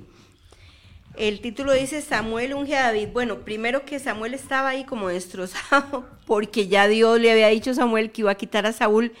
El 1.20 1.42
título 1.42 1.74
dice 1.74 2.00
Samuel 2.00 2.54
unge 2.54 2.74
a 2.74 2.84
David. 2.84 3.08
Bueno, 3.12 3.40
primero 3.40 3.84
que 3.84 3.98
Samuel 3.98 4.32
estaba 4.32 4.70
ahí 4.70 4.84
como 4.84 5.08
destrozado, 5.08 6.08
porque 6.26 6.66
ya 6.66 6.88
Dios 6.88 7.20
le 7.20 7.30
había 7.30 7.48
dicho 7.48 7.72
a 7.72 7.74
Samuel 7.74 8.10
que 8.10 8.22
iba 8.22 8.30
a 8.30 8.36
quitar 8.36 8.64
a 8.64 8.72
Saúl, 8.72 9.12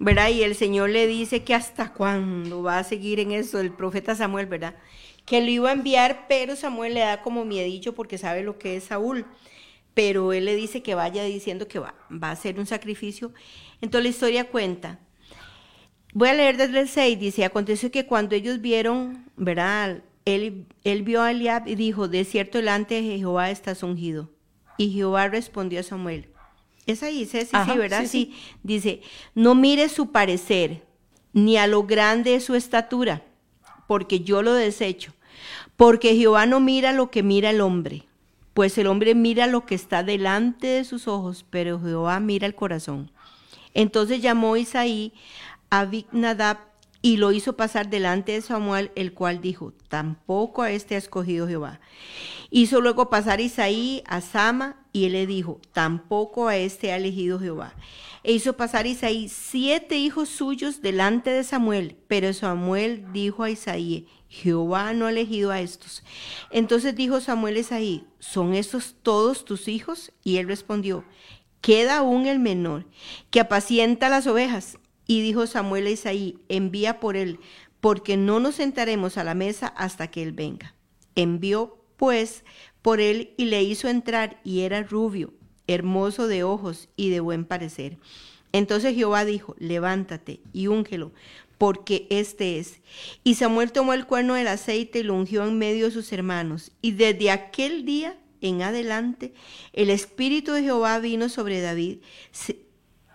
¿verdad? 0.00 0.30
Y 0.30 0.42
el 0.42 0.56
Señor 0.56 0.90
le 0.90 1.06
dice 1.06 1.44
que 1.44 1.54
hasta 1.54 1.92
cuándo 1.92 2.64
va 2.64 2.80
a 2.80 2.82
seguir 2.82 3.20
en 3.20 3.30
eso, 3.30 3.60
el 3.60 3.70
profeta 3.70 4.16
Samuel, 4.16 4.46
¿verdad? 4.46 4.74
Que 5.26 5.40
lo 5.42 5.48
iba 5.48 5.70
a 5.70 5.74
enviar, 5.74 6.26
pero 6.28 6.56
Samuel 6.56 6.94
le 6.94 7.00
da 7.02 7.22
como 7.22 7.44
miedillo 7.44 7.94
porque 7.94 8.18
sabe 8.18 8.42
lo 8.42 8.58
que 8.58 8.76
es 8.76 8.84
Saúl 8.84 9.24
pero 9.94 10.32
él 10.32 10.46
le 10.46 10.56
dice 10.56 10.82
que 10.82 10.96
vaya 10.96 11.22
diciendo 11.22 11.68
que 11.68 11.78
va, 11.78 11.94
va 12.10 12.30
a 12.30 12.32
hacer 12.32 12.58
un 12.58 12.66
sacrificio. 12.66 13.32
Entonces 13.80 14.02
la 14.02 14.10
historia 14.10 14.50
cuenta. 14.50 14.98
Voy 16.14 16.30
a 16.30 16.34
leer 16.34 16.56
desde 16.56 16.80
el 16.80 16.88
6, 16.88 17.16
dice, 17.20 17.44
aconteció 17.44 17.92
que 17.92 18.04
cuando 18.04 18.34
ellos 18.34 18.60
vieron, 18.60 19.30
¿verdad? 19.36 20.02
Él, 20.24 20.66
él 20.84 21.02
vio 21.02 21.22
a 21.22 21.30
Eliab 21.30 21.68
y 21.68 21.74
dijo, 21.74 22.08
de 22.08 22.24
cierto 22.24 22.58
delante 22.58 22.94
de 22.94 23.18
Jehová 23.18 23.50
estás 23.50 23.82
ungido. 23.82 24.30
Y 24.78 24.90
Jehová 24.90 25.28
respondió 25.28 25.80
a 25.80 25.82
Samuel. 25.82 26.28
Es 26.86 27.02
ahí, 27.02 27.24
sí, 27.26 27.40
sí, 27.42 27.46
sí 27.46 27.78
¿verdad? 27.78 28.04
sí, 28.06 28.34
Dice, 28.62 29.00
no 29.34 29.54
mire 29.54 29.88
su 29.88 30.12
parecer, 30.12 30.82
ni 31.32 31.56
a 31.56 31.66
lo 31.66 31.84
grande 31.84 32.32
de 32.32 32.40
su 32.40 32.54
estatura, 32.54 33.22
porque 33.86 34.20
yo 34.20 34.42
lo 34.42 34.54
desecho. 34.54 35.12
Porque 35.76 36.14
Jehová 36.16 36.46
no 36.46 36.60
mira 36.60 36.92
lo 36.92 37.10
que 37.10 37.22
mira 37.22 37.50
el 37.50 37.60
hombre 37.60 38.06
pues 38.54 38.78
el 38.78 38.86
hombre 38.86 39.16
mira 39.16 39.48
lo 39.48 39.66
que 39.66 39.74
está 39.74 40.04
delante 40.04 40.68
de 40.68 40.84
sus 40.84 41.08
ojos, 41.08 41.44
pero 41.50 41.80
Jehová 41.80 42.20
mira 42.20 42.46
el 42.46 42.54
corazón. 42.54 43.10
Entonces 43.74 44.22
llamó 44.22 44.56
Isaí 44.56 45.12
a 45.70 45.90
Nadab 46.12 46.58
y 47.04 47.18
lo 47.18 47.32
hizo 47.32 47.54
pasar 47.54 47.90
delante 47.90 48.32
de 48.32 48.40
Samuel, 48.40 48.90
el 48.94 49.12
cual 49.12 49.42
dijo, 49.42 49.74
tampoco 49.90 50.62
a 50.62 50.70
este 50.70 50.94
ha 50.94 50.98
escogido 50.98 51.46
Jehová. 51.46 51.78
Hizo 52.48 52.80
luego 52.80 53.10
pasar 53.10 53.42
Isaí 53.42 54.02
a 54.06 54.22
Sama 54.22 54.86
y 54.90 55.04
él 55.04 55.12
le 55.12 55.26
dijo, 55.26 55.60
tampoco 55.74 56.48
a 56.48 56.56
este 56.56 56.92
ha 56.92 56.96
elegido 56.96 57.38
Jehová. 57.38 57.74
E 58.22 58.32
hizo 58.32 58.56
pasar 58.56 58.86
Isaí 58.86 59.28
siete 59.28 59.98
hijos 59.98 60.30
suyos 60.30 60.80
delante 60.80 61.28
de 61.28 61.44
Samuel, 61.44 61.98
pero 62.08 62.32
Samuel 62.32 63.04
dijo 63.12 63.42
a 63.42 63.50
Isaí, 63.50 64.08
Jehová 64.30 64.94
no 64.94 65.04
ha 65.04 65.10
elegido 65.10 65.50
a 65.50 65.60
estos. 65.60 66.02
Entonces 66.50 66.96
dijo 66.96 67.20
Samuel 67.20 67.56
a 67.56 67.60
Isaí, 67.60 68.06
¿son 68.18 68.54
estos 68.54 68.96
todos 69.02 69.44
tus 69.44 69.68
hijos? 69.68 70.10
Y 70.22 70.38
él 70.38 70.48
respondió, 70.48 71.04
queda 71.60 71.98
aún 71.98 72.24
el 72.24 72.38
menor, 72.38 72.86
que 73.30 73.40
apacienta 73.40 74.08
las 74.08 74.26
ovejas. 74.26 74.78
Y 75.06 75.22
dijo 75.22 75.46
Samuel 75.46 75.86
a 75.86 75.90
Isaí, 75.90 76.38
envía 76.48 77.00
por 77.00 77.16
él, 77.16 77.38
porque 77.80 78.16
no 78.16 78.40
nos 78.40 78.56
sentaremos 78.56 79.18
a 79.18 79.24
la 79.24 79.34
mesa 79.34 79.66
hasta 79.66 80.10
que 80.10 80.22
él 80.22 80.32
venga. 80.32 80.74
Envió 81.14 81.78
pues 81.96 82.44
por 82.82 83.00
él 83.00 83.34
y 83.36 83.46
le 83.46 83.62
hizo 83.62 83.88
entrar, 83.88 84.40
y 84.44 84.60
era 84.60 84.82
rubio, 84.82 85.32
hermoso 85.66 86.26
de 86.26 86.44
ojos 86.44 86.88
y 86.96 87.10
de 87.10 87.20
buen 87.20 87.44
parecer. 87.44 87.98
Entonces 88.52 88.94
Jehová 88.94 89.24
dijo, 89.24 89.56
levántate 89.58 90.40
y 90.52 90.68
úngelo, 90.68 91.12
porque 91.58 92.06
este 92.10 92.58
es. 92.58 92.80
Y 93.24 93.34
Samuel 93.34 93.72
tomó 93.72 93.94
el 93.94 94.06
cuerno 94.06 94.34
del 94.34 94.48
aceite 94.48 95.00
y 95.00 95.02
lo 95.02 95.14
ungió 95.14 95.44
en 95.44 95.58
medio 95.58 95.86
de 95.86 95.90
sus 95.90 96.12
hermanos. 96.12 96.72
Y 96.80 96.92
desde 96.92 97.30
aquel 97.30 97.84
día 97.84 98.16
en 98.40 98.62
adelante, 98.62 99.32
el 99.72 99.90
Espíritu 99.90 100.52
de 100.52 100.62
Jehová 100.62 100.98
vino 100.98 101.28
sobre 101.28 101.60
David. 101.60 101.98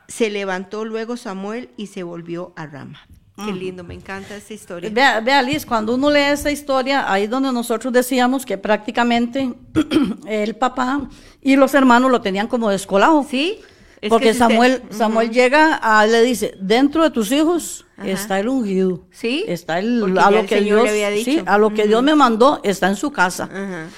Se, 0.10 0.30
levantó 0.30 0.84
luego 0.84 1.16
Samuel 1.16 1.70
y 1.78 1.88
se 1.88 2.04
volvió 2.04 2.54
a 2.56 2.66
Rama. 2.66 3.00
Qué 3.46 3.54
lindo, 3.54 3.86
me 3.86 3.94
encanta 3.94 4.36
esa 4.36 4.54
historia. 4.54 4.90
Vea, 4.92 5.22
vea, 5.22 5.42
Liz, 5.42 5.66
cuando 5.66 5.96
uno 5.96 6.12
lee 6.12 6.20
esa 6.20 6.52
historia, 6.52 7.10
ahí 7.10 7.26
donde 7.26 7.54
nosotros 7.54 7.94
decíamos 7.94 8.46
que 8.46 8.58
prácticamente 8.58 9.54
el 10.28 10.58
papá 10.58 11.08
y 11.42 11.56
los 11.56 11.74
hermanos 11.74 12.12
lo 12.12 12.20
tenían 12.20 12.48
como 12.48 12.70
descolado. 12.70 13.26
Sí. 13.30 13.62
Porque 14.10 14.34
Samuel, 14.34 14.84
Samuel 14.90 15.32
llega, 15.32 15.76
a, 15.76 16.06
le 16.06 16.22
dice, 16.22 16.54
dentro 16.60 17.04
de 17.04 17.12
tus 17.12 17.32
hijos 17.32 17.86
está 18.04 18.40
el 18.40 18.48
ungido. 18.48 19.02
Sí. 19.12 19.44
Está 19.48 19.80
el, 19.80 20.18
a 20.18 20.32
lo 20.32 20.46
que 20.46 20.62
Dios, 20.62 20.90
sí, 21.24 21.42
a 21.46 21.58
lo 21.58 21.74
que 21.74 21.88
Dios 21.88 22.04
me 22.04 22.16
mandó, 22.16 22.60
está 22.64 22.88
en 22.88 22.96
su 22.96 23.12
casa. 23.12 23.50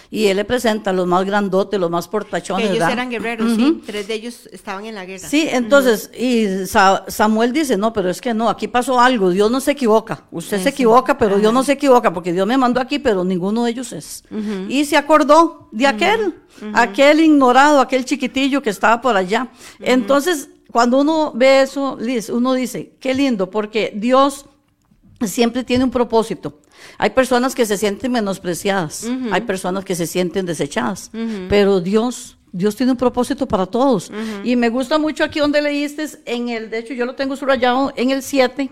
Y 0.09 0.27
él 0.27 0.37
le 0.37 0.45
presenta 0.45 0.93
los 0.93 1.07
más 1.07 1.25
grandotes, 1.25 1.79
los 1.79 1.89
más 1.89 2.07
portachones. 2.07 2.71
ellos 2.71 2.89
eran 2.89 3.09
guerreros, 3.09 3.55
sí. 3.55 3.81
Tres 3.85 4.07
de 4.07 4.13
ellos 4.13 4.49
estaban 4.51 4.85
en 4.85 4.95
la 4.95 5.05
guerra. 5.05 5.27
Sí, 5.27 5.47
entonces, 5.49 6.11
y 6.17 6.65
Samuel 6.65 7.53
dice, 7.53 7.77
no, 7.77 7.93
pero 7.93 8.09
es 8.09 8.21
que 8.21 8.33
no, 8.33 8.49
aquí 8.49 8.67
pasó 8.67 8.99
algo, 8.99 9.29
Dios 9.29 9.49
no 9.51 9.59
se 9.59 9.71
equivoca. 9.71 10.25
Usted 10.31 10.61
se 10.61 10.69
equivoca, 10.69 11.17
pero 11.17 11.37
Dios 11.37 11.53
no 11.53 11.63
se 11.63 11.73
equivoca, 11.73 12.13
porque 12.13 12.33
Dios 12.33 12.47
me 12.47 12.57
mandó 12.57 12.79
aquí, 12.79 12.99
pero 12.99 13.23
ninguno 13.23 13.65
de 13.65 13.71
ellos 13.71 13.93
es. 13.93 14.23
Y 14.67 14.85
se 14.85 14.97
acordó 14.97 15.69
de 15.71 15.87
aquel, 15.87 16.35
aquel 16.73 17.19
ignorado, 17.19 17.79
aquel 17.79 18.05
chiquitillo 18.05 18.61
que 18.61 18.69
estaba 18.69 19.01
por 19.01 19.15
allá. 19.15 19.49
Entonces, 19.79 20.49
cuando 20.72 20.99
uno 20.99 21.32
ve 21.36 21.61
eso, 21.61 21.97
Liz, 21.99 22.30
uno 22.30 22.53
dice, 22.53 22.93
qué 22.99 23.13
lindo, 23.13 23.49
porque 23.49 23.93
Dios 23.95 24.45
siempre 25.26 25.63
tiene 25.63 25.84
un 25.84 25.91
propósito. 25.91 26.59
Hay 26.97 27.11
personas 27.11 27.53
que 27.53 27.65
se 27.65 27.78
sienten 27.78 28.11
menospreciadas, 28.11 29.07
hay 29.32 29.41
personas 29.41 29.86
que 29.86 29.95
se 29.95 30.07
sienten 30.07 30.45
desechadas, 30.45 31.11
pero 31.47 31.80
Dios 31.80 32.38
Dios 32.53 32.75
tiene 32.75 32.91
un 32.91 32.97
propósito 32.97 33.47
para 33.47 33.65
todos. 33.65 34.11
Y 34.43 34.55
me 34.55 34.69
gusta 34.69 34.97
mucho 34.97 35.23
aquí 35.23 35.39
donde 35.39 35.61
leíste, 35.61 36.05
en 36.25 36.49
el, 36.49 36.69
de 36.69 36.79
hecho 36.79 36.93
yo 36.93 37.05
lo 37.05 37.15
tengo 37.15 37.35
subrayado 37.35 37.93
en 37.95 38.11
el 38.11 38.21
7, 38.21 38.69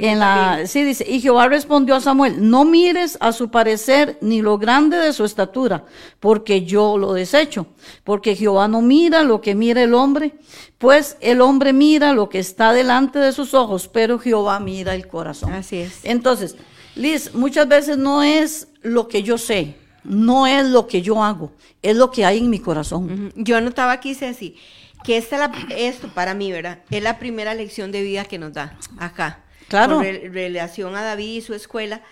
en 0.00 0.18
la, 0.18 0.66
sí 0.66 0.84
dice, 0.84 1.06
y 1.08 1.20
Jehová 1.20 1.48
respondió 1.48 1.94
a 1.94 2.00
Samuel, 2.00 2.50
no 2.50 2.64
mires 2.64 3.16
a 3.20 3.32
su 3.32 3.50
parecer 3.50 4.18
ni 4.20 4.42
lo 4.42 4.58
grande 4.58 4.98
de 4.98 5.12
su 5.12 5.24
estatura, 5.24 5.86
porque 6.20 6.64
yo 6.64 6.98
lo 6.98 7.14
desecho, 7.14 7.66
porque 8.04 8.36
Jehová 8.36 8.68
no 8.68 8.82
mira 8.82 9.22
lo 9.22 9.40
que 9.40 9.54
mira 9.54 9.82
el 9.82 9.94
hombre, 9.94 10.34
pues 10.76 11.16
el 11.20 11.40
hombre 11.40 11.72
mira 11.72 12.12
lo 12.12 12.28
que 12.28 12.38
está 12.38 12.72
delante 12.72 13.18
de 13.18 13.32
sus 13.32 13.54
ojos, 13.54 13.88
pero 13.88 14.18
Jehová 14.18 14.60
mira 14.60 14.94
el 14.94 15.06
corazón. 15.08 15.52
Así 15.52 15.78
es. 15.78 16.00
Entonces, 16.02 16.56
Liz, 16.94 17.32
muchas 17.32 17.66
veces 17.66 17.96
no 17.96 18.22
es 18.22 18.68
lo 18.82 19.08
que 19.08 19.22
yo 19.22 19.38
sé, 19.38 19.76
no 20.04 20.46
es 20.46 20.66
lo 20.66 20.86
que 20.86 21.02
yo 21.02 21.22
hago, 21.22 21.52
es 21.82 21.96
lo 21.96 22.10
que 22.10 22.24
hay 22.24 22.38
en 22.38 22.50
mi 22.50 22.58
corazón. 22.58 23.30
Ujú. 23.32 23.42
Yo 23.42 23.56
anotaba 23.56 23.92
aquí, 23.92 24.14
Ceci, 24.14 24.56
que 25.04 25.16
esta 25.16 25.38
la- 25.38 25.52
esto 25.76 26.08
para 26.08 26.34
mí, 26.34 26.50
¿verdad? 26.52 26.80
Es 26.90 27.02
la 27.02 27.18
primera 27.18 27.54
lección 27.54 27.92
de 27.92 28.02
vida 28.02 28.24
que 28.24 28.38
nos 28.38 28.52
da 28.52 28.78
acá. 28.98 29.40
Claro. 29.68 29.96
Con 29.96 30.04
re- 30.04 30.28
relación 30.32 30.94
a 30.96 31.02
David 31.02 31.36
y 31.36 31.40
su 31.40 31.54
escuela, 31.54 32.02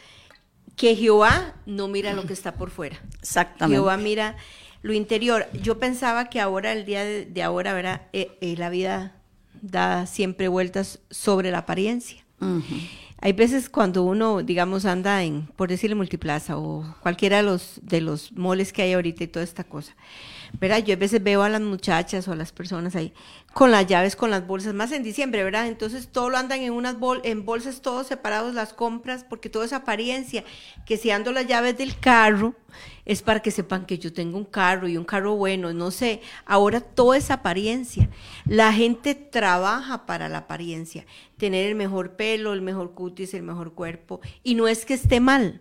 que 0.77 0.97
Jehová 0.97 1.55
no 1.67 1.89
mira 1.89 2.13
lo 2.15 2.25
que 2.27 2.33
está 2.33 2.55
por 2.55 2.71
fuera. 2.71 2.99
Exactamente. 3.21 3.77
Jehová 3.77 3.97
mira 3.99 4.37
lo 4.83 4.95
interior. 4.95 5.47
Yo 5.63 5.79
pensaba 5.79 6.31
que 6.31 6.41
ahora, 6.41 6.73
el 6.73 6.87
día 6.87 7.05
de, 7.05 7.27
de 7.27 7.43
ahora, 7.43 7.75
¿verdad? 7.75 8.03
Eh, 8.15 8.39
eh, 8.41 8.55
la 8.57 8.71
vida 8.71 9.15
da 9.61 10.07
siempre 10.07 10.49
vueltas 10.49 11.01
sobre 11.11 11.51
la 11.51 11.59
apariencia. 11.59 12.25
Hay 13.23 13.33
veces 13.33 13.69
cuando 13.69 14.03
uno, 14.05 14.43
digamos, 14.43 14.87
anda 14.87 15.23
en, 15.23 15.47
por 15.57 15.69
decirle, 15.69 15.95
multiplaza 15.95 16.57
o 16.57 16.97
cualquiera 17.03 17.39
de 17.39 17.43
los, 17.43 17.79
de 17.83 18.01
los 18.01 18.33
moles 18.33 18.73
que 18.73 18.83
hay 18.83 18.95
ahorita 18.95 19.25
y 19.25 19.29
toda 19.29 19.45
esta 19.45 19.65
cosa. 19.65 19.95
¿Verdad? 20.59 20.85
Yo 20.85 20.95
a 20.95 20.97
veces 20.97 21.23
veo 21.23 21.43
a 21.43 21.49
las 21.49 21.61
muchachas 21.61 22.27
o 22.29 22.33
a 22.33 22.37
las 22.37 22.53
personas 22.53 22.97
ahí 22.97 23.13
con 23.53 23.71
las 23.71 23.87
llaves, 23.87 24.15
con 24.15 24.31
las 24.31 24.47
bolsas, 24.47 24.75
más 24.75 24.93
en 24.93 25.03
diciembre, 25.03 25.43
¿verdad? 25.43 25.67
Entonces 25.67 26.09
todo 26.09 26.31
lo 26.31 26.39
andan 26.39 26.61
en 26.61 26.73
unas 26.73 26.99
bol 26.99 27.21
en 27.25 27.45
bolsas 27.45 27.83
todos 27.83 28.07
separados 28.07 28.55
las 28.55 28.73
compras, 28.73 29.25
porque 29.29 29.49
todo 29.49 29.65
es 29.65 29.73
apariencia, 29.73 30.45
que 30.87 30.97
si 30.97 31.11
ando 31.11 31.33
las 31.33 31.47
llaves 31.47 31.77
del 31.77 31.99
carro 31.99 32.55
es 33.05 33.23
para 33.23 33.41
que 33.41 33.51
sepan 33.51 33.87
que 33.87 33.99
yo 33.99 34.13
tengo 34.13 34.39
un 34.39 34.45
carro 34.45 34.87
y 34.87 34.97
un 34.97 35.05
carro 35.05 35.35
bueno, 35.35 35.73
no 35.73 35.91
sé. 35.91 36.21
Ahora 36.47 36.81
todo 36.81 37.15
es 37.15 37.31
apariencia. 37.31 38.09
La 38.47 38.73
gente 38.73 39.17
trabaja 39.17 40.07
para 40.07 40.29
la 40.29 40.39
apariencia, 40.39 41.07
tener 41.37 41.67
el 41.67 41.75
mejor 41.75 42.13
pelo, 42.13 42.53
el 42.53 42.63
mejor 42.63 42.95
cutis, 42.95 43.35
el 43.35 43.43
mejor 43.43 43.75
cuerpo, 43.75 44.21
y 44.45 44.55
no 44.55 44.69
es 44.69 44.85
que 44.85 44.95
esté 44.95 45.19
mal. 45.19 45.61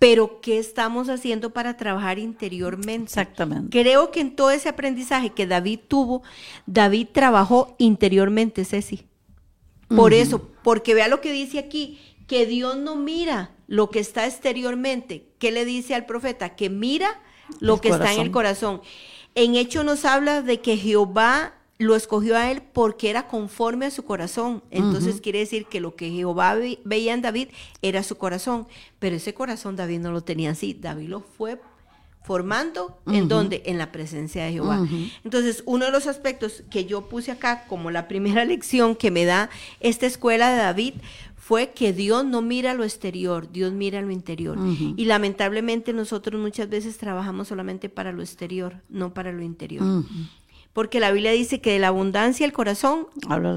Pero, 0.00 0.40
¿qué 0.40 0.58
estamos 0.58 1.10
haciendo 1.10 1.50
para 1.50 1.76
trabajar 1.76 2.18
interiormente? 2.18 3.04
Exactamente. 3.04 3.68
Creo 3.70 4.10
que 4.10 4.20
en 4.20 4.34
todo 4.34 4.50
ese 4.50 4.70
aprendizaje 4.70 5.30
que 5.30 5.46
David 5.46 5.80
tuvo, 5.88 6.22
David 6.64 7.08
trabajó 7.12 7.76
interiormente, 7.78 8.64
Ceci. 8.64 9.06
Por 9.88 10.14
eso, 10.14 10.48
porque 10.62 10.94
vea 10.94 11.06
lo 11.06 11.20
que 11.20 11.32
dice 11.32 11.58
aquí, 11.58 11.98
que 12.26 12.46
Dios 12.46 12.78
no 12.78 12.96
mira 12.96 13.50
lo 13.66 13.90
que 13.90 13.98
está 13.98 14.26
exteriormente. 14.26 15.26
¿Qué 15.38 15.52
le 15.52 15.66
dice 15.66 15.94
al 15.94 16.06
profeta? 16.06 16.56
Que 16.56 16.70
mira 16.70 17.20
lo 17.58 17.74
El 17.74 17.80
que 17.80 17.88
está 17.90 18.14
en 18.14 18.20
el 18.20 18.30
corazón. 18.30 18.80
En 19.34 19.54
hecho 19.54 19.84
nos 19.84 20.06
habla 20.06 20.40
de 20.40 20.60
que 20.60 20.78
Jehová 20.78 21.59
lo 21.80 21.96
escogió 21.96 22.36
a 22.36 22.50
él 22.52 22.62
porque 22.72 23.10
era 23.10 23.26
conforme 23.26 23.86
a 23.86 23.90
su 23.90 24.04
corazón. 24.04 24.62
Entonces 24.70 25.20
quiere 25.20 25.40
decir 25.40 25.64
que 25.66 25.80
lo 25.80 25.96
que 25.96 26.10
Jehová 26.10 26.54
ve- 26.54 26.78
veía 26.84 27.14
en 27.14 27.22
David 27.22 27.48
era 27.82 28.02
su 28.02 28.16
corazón. 28.16 28.68
Pero 28.98 29.16
ese 29.16 29.34
corazón 29.34 29.74
David 29.76 29.98
no 30.00 30.12
lo 30.12 30.20
tenía 30.20 30.50
así. 30.50 30.74
David 30.78 31.08
lo 31.08 31.20
fue 31.20 31.58
formando 32.22 32.98
en 33.06 33.28
donde 33.28 33.62
en 33.64 33.78
la 33.78 33.92
presencia 33.92 34.44
de 34.44 34.52
Jehová. 34.52 34.86
Entonces, 35.24 35.62
uno 35.66 35.86
de 35.86 35.90
los 35.90 36.06
aspectos 36.06 36.62
que 36.70 36.84
yo 36.84 37.08
puse 37.08 37.32
acá 37.32 37.64
como 37.66 37.90
la 37.90 38.08
primera 38.08 38.44
lección 38.52 38.94
que 38.94 39.10
me 39.10 39.24
da 39.24 39.48
esta 39.80 40.06
escuela 40.06 40.50
de 40.50 40.58
David 40.58 40.94
fue 41.36 41.70
que 41.70 41.92
Dios 41.92 42.24
no 42.26 42.42
mira 42.42 42.74
lo 42.74 42.84
exterior, 42.84 43.50
Dios 43.50 43.72
mira 43.72 44.02
lo 44.02 44.10
interior. 44.12 44.56
Y 44.96 45.06
lamentablemente 45.06 45.92
nosotros 45.92 46.40
muchas 46.40 46.68
veces 46.68 46.98
trabajamos 46.98 47.48
solamente 47.48 47.88
para 47.88 48.12
lo 48.12 48.22
exterior, 48.22 48.76
no 48.88 49.12
para 49.14 49.32
lo 49.32 49.42
interior. 49.42 50.04
Porque 50.72 51.00
la 51.00 51.10
Biblia 51.10 51.32
dice 51.32 51.60
que 51.60 51.72
de 51.72 51.78
la 51.80 51.88
abundancia 51.88 52.46
del 52.46 52.52
corazón 52.52 53.08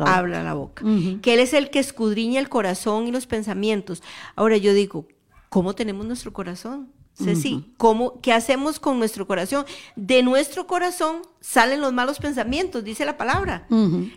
Habla 0.07 0.43
la 0.43 0.53
boca. 0.53 0.83
la. 0.83 1.21
Que 1.21 1.35
Él 1.35 1.39
es 1.39 1.53
el 1.53 1.69
que 1.69 1.79
escudriña 1.79 2.39
el 2.39 2.49
corazón 2.49 3.07
y 3.07 3.11
los 3.11 3.27
pensamientos. 3.27 4.01
Ahora 4.35 4.57
yo 4.57 4.73
digo, 4.73 5.07
¿cómo 5.49 5.75
tenemos 5.75 6.05
nuestro 6.05 6.33
corazón? 6.33 6.89
Ceci, 7.15 7.71
¿cómo, 7.77 8.19
¿qué 8.21 8.33
hacemos 8.33 8.79
con 8.79 8.97
nuestro 8.97 9.27
corazón? 9.27 9.65
De 9.95 10.23
nuestro 10.23 10.65
corazón 10.65 11.21
salen 11.41 11.79
los 11.79 11.93
malos 11.93 12.17
pensamientos, 12.17 12.83
dice 12.83 13.05
la 13.05 13.17
palabra. 13.17 13.67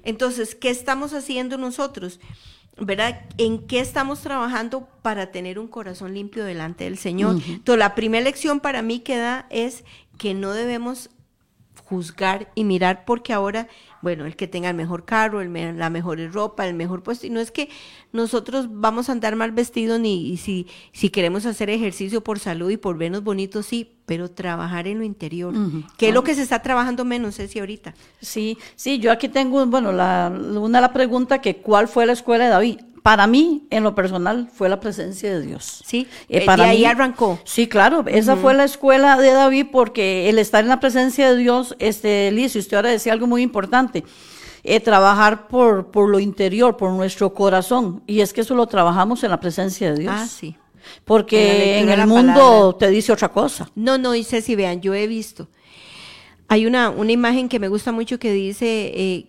Entonces, 0.03 0.55
¿qué 0.55 0.71
estamos 0.71 1.13
haciendo 1.13 1.59
nosotros? 1.59 2.21
¿Verdad? 2.79 3.27
¿En 3.37 3.67
qué 3.67 3.81
estamos 3.81 4.21
trabajando 4.21 4.89
para 5.03 5.31
tener 5.31 5.59
un 5.59 5.69
corazón 5.69 6.15
limpio 6.15 6.45
delante 6.45 6.85
del 6.85 6.97
Señor? 6.97 7.37
Entonces, 7.47 7.79
la 7.79 7.95
primera 7.95 8.25
lección 8.25 8.61
para 8.61 8.81
mí 8.81 9.01
que 9.01 9.19
da 9.19 9.47
es 9.51 9.85
que 10.17 10.33
no 10.33 10.53
debemos 10.53 11.11
juzgar 11.89 12.51
y 12.55 12.65
mirar 12.65 13.05
porque 13.05 13.33
ahora, 13.33 13.69
bueno, 14.03 14.27
el 14.27 14.35
que 14.37 14.49
tenga 14.49 14.69
el 14.71 14.77
mejor 14.77 15.05
carro, 15.05 15.41
el 15.41 15.49
me- 15.49 15.73
la 15.73 15.89
mejor 15.89 16.19
ropa, 16.33 16.67
el 16.67 16.75
mejor 16.75 17.03
puesto, 17.03 17.27
y 17.27 17.31
no 17.31 17.39
es 17.41 17.51
que 17.53 17.69
nosotros 18.13 18.67
vamos 18.71 19.09
a 19.09 19.13
andar 19.13 19.37
mal 19.37 19.53
vestidos 19.53 20.01
ni 20.01 20.29
y 20.31 20.37
si, 20.37 20.67
si 20.93 21.11
queremos 21.11 21.47
hacer 21.47 21.71
ejercicio 21.71 22.23
por 22.23 22.39
salud 22.41 22.71
y 22.71 22.77
por 22.77 22.99
vernos 22.99 23.23
bonitos, 23.23 23.67
sí, 23.67 23.93
pero 24.05 24.31
trabajar 24.31 24.87
en 24.89 24.99
lo 24.99 25.05
interior, 25.05 25.55
que 25.97 26.09
es 26.09 26.15
lo 26.15 26.23
que 26.25 26.35
se 26.35 26.43
está 26.43 26.61
trabajando 26.61 27.05
menos, 27.05 27.37
Ceci, 27.37 27.59
ahorita. 27.61 27.95
Sí, 28.21 28.59
sí, 28.75 28.99
yo 28.99 29.13
aquí 29.13 29.29
tengo, 29.29 29.65
bueno, 29.67 29.93
la, 29.93 30.33
una 30.61 30.81
la 30.81 30.93
pregunta 30.93 31.41
que 31.41 31.57
¿cuál 31.59 31.89
fue 31.89 32.05
la 32.07 32.13
escuela 32.13 32.45
de 32.45 32.51
David? 32.51 32.81
Para 33.07 33.27
mí, 33.29 33.67
en 33.71 33.85
lo 33.85 33.95
personal, 33.95 34.49
fue 34.53 34.69
la 34.69 34.81
presencia 34.81 35.31
de 35.33 35.41
Dios. 35.47 35.83
Sí, 35.87 36.09
Eh, 36.29 36.39
eh, 36.39 36.45
para 36.45 36.65
de 36.65 36.71
ahí 36.71 36.79
mí- 36.81 36.85
arrancó. 36.87 37.39
Sí, 37.45 37.69
claro, 37.69 38.05
esa 38.09 38.35
fue 38.37 38.53
la 38.53 38.65
escuela 38.65 39.17
de 39.17 39.31
David 39.33 39.67
porque 39.71 40.29
el 40.29 40.39
estar 40.41 40.65
en 40.65 40.69
la 40.71 40.81
presencia 40.81 41.31
de 41.31 41.37
Dios, 41.37 41.77
este, 41.79 42.33
Liz, 42.33 42.57
y 42.57 42.59
usted 42.59 42.77
ahora 42.77 42.91
decía 42.91 43.13
algo 43.13 43.27
muy 43.29 43.43
importante, 43.43 44.03
eh, 44.65 44.81
trabajar 44.81 45.47
por, 45.47 45.93
por 45.93 46.09
lo 46.09 46.19
interior, 46.19 46.77
por 46.77 46.91
nuestro 46.91 47.33
corazón, 47.33 48.03
y 48.09 48.21
es 48.23 48.33
que 48.33 48.41
eso 48.41 48.57
lo 48.57 48.67
trabajamos 48.67 49.23
en 49.23 49.31
la 49.31 49.39
presencia 49.39 49.93
de 49.93 50.01
Dios. 50.01 50.15
Ah, 50.17 50.27
sí. 50.27 50.57
Porque 51.05 51.79
en 51.79 51.89
el 51.89 52.07
mundo 52.09 52.33
palabra. 52.35 52.79
te 52.79 52.89
dice 52.91 53.13
otra 53.13 53.29
cosa. 53.29 53.71
No, 53.77 53.99
no, 53.99 54.15
y 54.17 54.25
Ceci, 54.25 54.57
vean, 54.57 54.81
yo 54.81 54.95
he 54.95 55.07
visto. 55.07 55.49
Hay 56.49 56.67
una, 56.67 56.91
una 56.91 57.13
imagen 57.13 57.49
que 57.49 57.59
me 57.61 57.69
gusta 57.69 57.93
mucho 57.93 58.19
que 58.19 58.33
dice, 58.33 58.93
eh, 58.95 59.27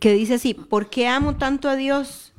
que 0.00 0.12
dice 0.12 0.34
así, 0.34 0.54
¿por 0.54 0.90
qué 0.90 1.06
amo 1.06 1.36
tanto 1.36 1.68
a 1.68 1.76
Dios? 1.76 2.31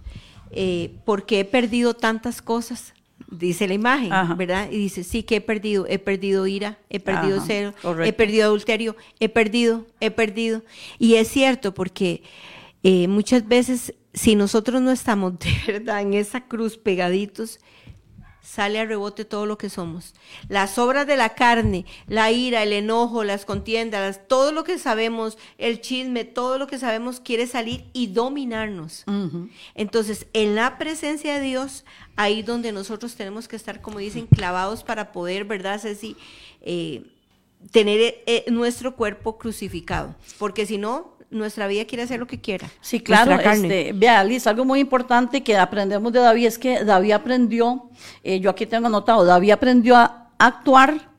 Eh, 0.55 0.91
porque 1.05 1.39
he 1.39 1.45
perdido 1.45 1.93
tantas 1.93 2.41
cosas. 2.41 2.93
Dice 3.29 3.67
la 3.67 3.73
imagen, 3.73 4.13
Ajá. 4.13 4.35
¿verdad? 4.35 4.69
Y 4.71 4.77
dice, 4.77 5.03
sí, 5.03 5.23
que 5.23 5.37
he 5.37 5.41
perdido. 5.41 5.85
He 5.87 5.97
perdido 5.97 6.45
ira, 6.45 6.77
he 6.89 6.99
perdido 6.99 7.37
Ajá, 7.37 7.45
celo, 7.45 7.73
he 8.03 8.13
perdido 8.13 8.45
adulterio, 8.45 8.95
he 9.19 9.29
perdido, 9.29 9.87
he 9.99 10.11
perdido. 10.11 10.61
Y 10.99 11.15
es 11.15 11.29
cierto, 11.29 11.73
porque 11.73 12.21
eh, 12.83 13.07
muchas 13.07 13.47
veces, 13.47 13.95
si 14.13 14.35
nosotros 14.35 14.81
no 14.81 14.91
estamos 14.91 15.39
de 15.39 15.73
verdad 15.73 16.01
en 16.01 16.13
esa 16.13 16.41
cruz 16.41 16.77
pegaditos, 16.77 17.59
sale 18.43 18.79
a 18.79 18.85
rebote 18.85 19.25
todo 19.25 19.45
lo 19.45 19.57
que 19.57 19.69
somos. 19.69 20.13
Las 20.49 20.77
obras 20.77 21.07
de 21.07 21.15
la 21.15 21.33
carne, 21.33 21.85
la 22.07 22.31
ira, 22.31 22.61
el 22.61 22.73
enojo, 22.73 23.23
las 23.23 23.45
contiendas, 23.45 24.27
todo 24.27 24.51
lo 24.51 24.63
que 24.63 24.77
sabemos, 24.77 25.37
el 25.57 25.81
chisme, 25.81 26.25
todo 26.25 26.59
lo 26.59 26.67
que 26.67 26.77
sabemos 26.77 27.19
quiere 27.19 27.47
salir 27.47 27.85
y 27.93 28.07
dominarnos. 28.07 29.05
Entonces, 29.73 30.27
en 30.33 30.55
la 30.55 30.77
presencia 30.77 31.35
de 31.35 31.41
Dios, 31.41 31.85
ahí 32.17 32.43
donde 32.43 32.71
nosotros 32.73 33.15
tenemos 33.15 33.47
que 33.47 33.55
estar, 33.55 33.81
como 33.81 33.99
dicen, 33.99 34.27
clavados 34.27 34.83
para 34.83 35.13
poder, 35.13 35.45
¿verdad, 35.45 35.79
Ceci? 35.79 36.17
Eh, 36.61 37.03
tener 37.71 38.21
eh, 38.25 38.45
nuestro 38.51 38.95
cuerpo 38.95 39.37
crucificado. 39.37 40.15
Porque 40.37 40.65
si 40.65 40.77
no, 40.77 41.12
nuestra 41.33 41.67
vida 41.67 41.85
quiere 41.85 42.03
hacer 42.03 42.19
lo 42.19 42.27
que 42.27 42.39
quiera. 42.39 42.69
Sí, 42.81 42.99
claro. 42.99 43.33
Este, 43.39 43.91
vea, 43.93 44.23
Liz, 44.23 44.47
algo 44.47 44.63
muy 44.65 44.79
importante 44.79 45.43
que 45.43 45.57
aprendemos 45.57 46.13
de 46.13 46.19
David 46.19 46.45
es 46.47 46.57
que 46.57 46.83
David 46.83 47.11
aprendió, 47.13 47.89
eh, 48.23 48.39
yo 48.39 48.49
aquí 48.49 48.65
tengo 48.65 48.87
anotado, 48.87 49.25
David 49.25 49.51
aprendió 49.51 49.95
a 49.97 50.29
actuar, 50.37 51.09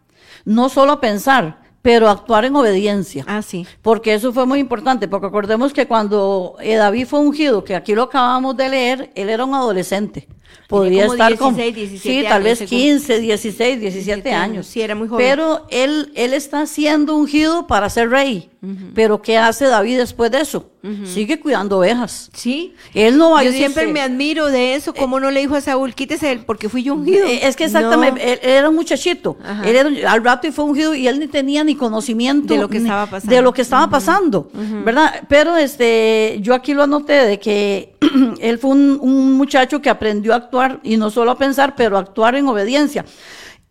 no 0.44 0.68
solo 0.68 0.92
a 0.92 1.00
pensar, 1.00 1.62
pero 1.82 2.08
a 2.08 2.12
actuar 2.12 2.46
en 2.46 2.56
obediencia. 2.56 3.24
Ah, 3.28 3.42
sí. 3.42 3.66
Porque 3.82 4.14
eso 4.14 4.32
fue 4.32 4.46
muy 4.46 4.58
importante, 4.58 5.06
porque 5.06 5.26
acordemos 5.26 5.72
que 5.74 5.86
cuando 5.86 6.56
eh, 6.60 6.76
David 6.76 7.06
fue 7.06 7.20
ungido, 7.20 7.62
que 7.62 7.74
aquí 7.74 7.94
lo 7.94 8.04
acabamos 8.04 8.56
de 8.56 8.68
leer, 8.70 9.10
él 9.14 9.28
era 9.28 9.44
un 9.44 9.54
adolescente. 9.54 10.26
Podría 10.68 11.06
estar 11.06 11.36
con 11.36 11.54
16, 11.56 11.74
17 11.90 12.08
sí, 12.20 12.22
tal 12.24 12.32
años, 12.32 12.44
vez 12.44 12.58
según- 12.60 12.68
15, 12.78 13.18
16, 13.18 13.80
17 13.80 13.80
17 13.80 14.32
años. 14.32 14.44
años, 14.50 14.66
sí, 14.66 14.80
era 14.80 14.94
muy 14.94 15.08
joven. 15.08 15.26
Pero 15.26 15.66
él, 15.68 16.10
él 16.14 16.32
está 16.32 16.64
siendo 16.66 17.16
ungido 17.16 17.66
para 17.66 17.90
ser 17.90 18.08
rey. 18.08 18.50
Pero 18.94 19.20
¿qué 19.22 19.36
hace 19.38 19.66
David 19.66 19.98
después 19.98 20.30
de 20.30 20.40
eso? 20.40 20.70
Sigue 21.06 21.40
cuidando 21.40 21.78
ovejas. 21.78 22.30
Sí. 22.34 22.74
Él 22.92 23.16
no 23.16 23.30
va 23.30 23.42
Yo 23.42 23.48
dice- 23.50 23.58
siempre 23.60 23.86
me 23.86 24.00
admiro 24.02 24.46
de 24.46 24.74
eso, 24.74 24.92
cómo 24.92 25.18
no 25.18 25.30
le 25.30 25.40
dijo 25.40 25.54
a 25.54 25.60
Saúl, 25.62 25.94
quítese 25.94 26.30
él, 26.30 26.44
porque 26.46 26.68
fui 26.68 26.82
yo 26.82 26.94
ungido. 26.94 27.26
Eh, 27.26 27.40
Es 27.46 27.56
que 27.56 27.64
exactamente, 27.64 28.20
No. 28.22 28.32
él, 28.32 28.38
él 28.42 28.50
era 28.50 28.68
un 28.68 28.74
muchachito. 28.74 29.38
Ajá. 29.42 29.62
Él 29.68 29.76
era 29.76 30.12
al 30.12 30.22
rato 30.22 30.46
y 30.46 30.52
fue 30.52 30.64
ungido 30.66 30.94
y 30.94 31.08
él 31.08 31.18
ni 31.20 31.26
tenía 31.26 31.64
ni 31.64 31.74
conocimiento 31.74 32.52
De 32.54 32.60
lo 32.60 32.68
que 32.68 32.78
estaba 32.78 33.06
pasando. 33.06 33.34
De 33.34 33.42
lo 33.42 33.52
que 33.54 33.62
estaba 33.62 33.88
pasando, 33.88 34.50
¿verdad? 34.84 35.22
Pero 35.28 35.56
este, 35.56 36.38
yo 36.42 36.52
aquí 36.54 36.74
lo 36.74 36.82
anoté 36.82 37.14
de 37.24 37.38
que 37.40 37.96
él 38.40 38.58
fue 38.58 38.70
un, 38.70 38.98
un 39.00 39.32
muchacho 39.32 39.80
que 39.80 39.88
aprendió 39.88 40.34
a 40.34 40.36
actuar 40.36 40.80
y 40.82 40.96
no 40.98 41.10
solo 41.10 41.30
a 41.30 41.38
pensar, 41.38 41.74
pero 41.76 41.96
a 41.96 42.00
actuar 42.00 42.34
en 42.34 42.46
obediencia. 42.46 43.04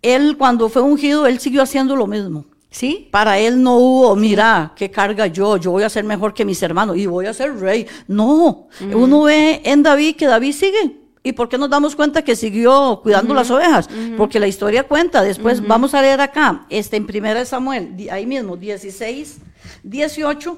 Él 0.02 0.36
cuando 0.38 0.68
fue 0.68 0.82
ungido, 0.82 1.28
él 1.28 1.40
siguió 1.40 1.62
haciendo 1.62 1.96
lo 1.96 2.08
mismo. 2.08 2.46
¿Sí? 2.74 3.08
Para 3.12 3.38
él 3.38 3.62
no 3.62 3.78
hubo, 3.78 4.16
mira, 4.16 4.74
qué 4.76 4.90
carga 4.90 5.28
yo, 5.28 5.58
yo 5.58 5.70
voy 5.70 5.84
a 5.84 5.90
ser 5.90 6.04
mejor 6.04 6.34
que 6.34 6.44
mis 6.44 6.62
hermanos 6.64 6.98
y 6.98 7.06
voy 7.06 7.28
a 7.28 7.34
ser 7.34 7.56
rey. 7.60 7.86
No, 8.08 8.68
uno 8.96 9.22
ve 9.24 9.62
en 9.64 9.84
David 9.84 10.16
que 10.16 10.26
David 10.26 10.54
sigue. 10.54 10.98
¿Y 11.22 11.34
por 11.34 11.48
qué 11.50 11.58
nos 11.60 11.70
damos 11.70 11.96
cuenta 11.96 12.24
que 12.24 12.36
siguió 12.36 13.00
cuidando 13.04 13.34
las 13.36 13.50
ovejas? 13.52 13.88
Porque 14.18 14.40
la 14.40 14.48
historia 14.48 14.84
cuenta. 14.88 15.22
Después 15.22 15.62
vamos 15.68 15.94
a 15.94 16.02
leer 16.02 16.20
acá, 16.20 16.66
este, 16.70 16.98
en 16.98 17.06
primera 17.06 17.40
de 17.40 17.46
Samuel, 17.46 17.96
di- 17.96 18.10
ahí 18.10 18.26
mismo, 18.26 18.58
16, 18.58 19.38
18. 19.84 20.58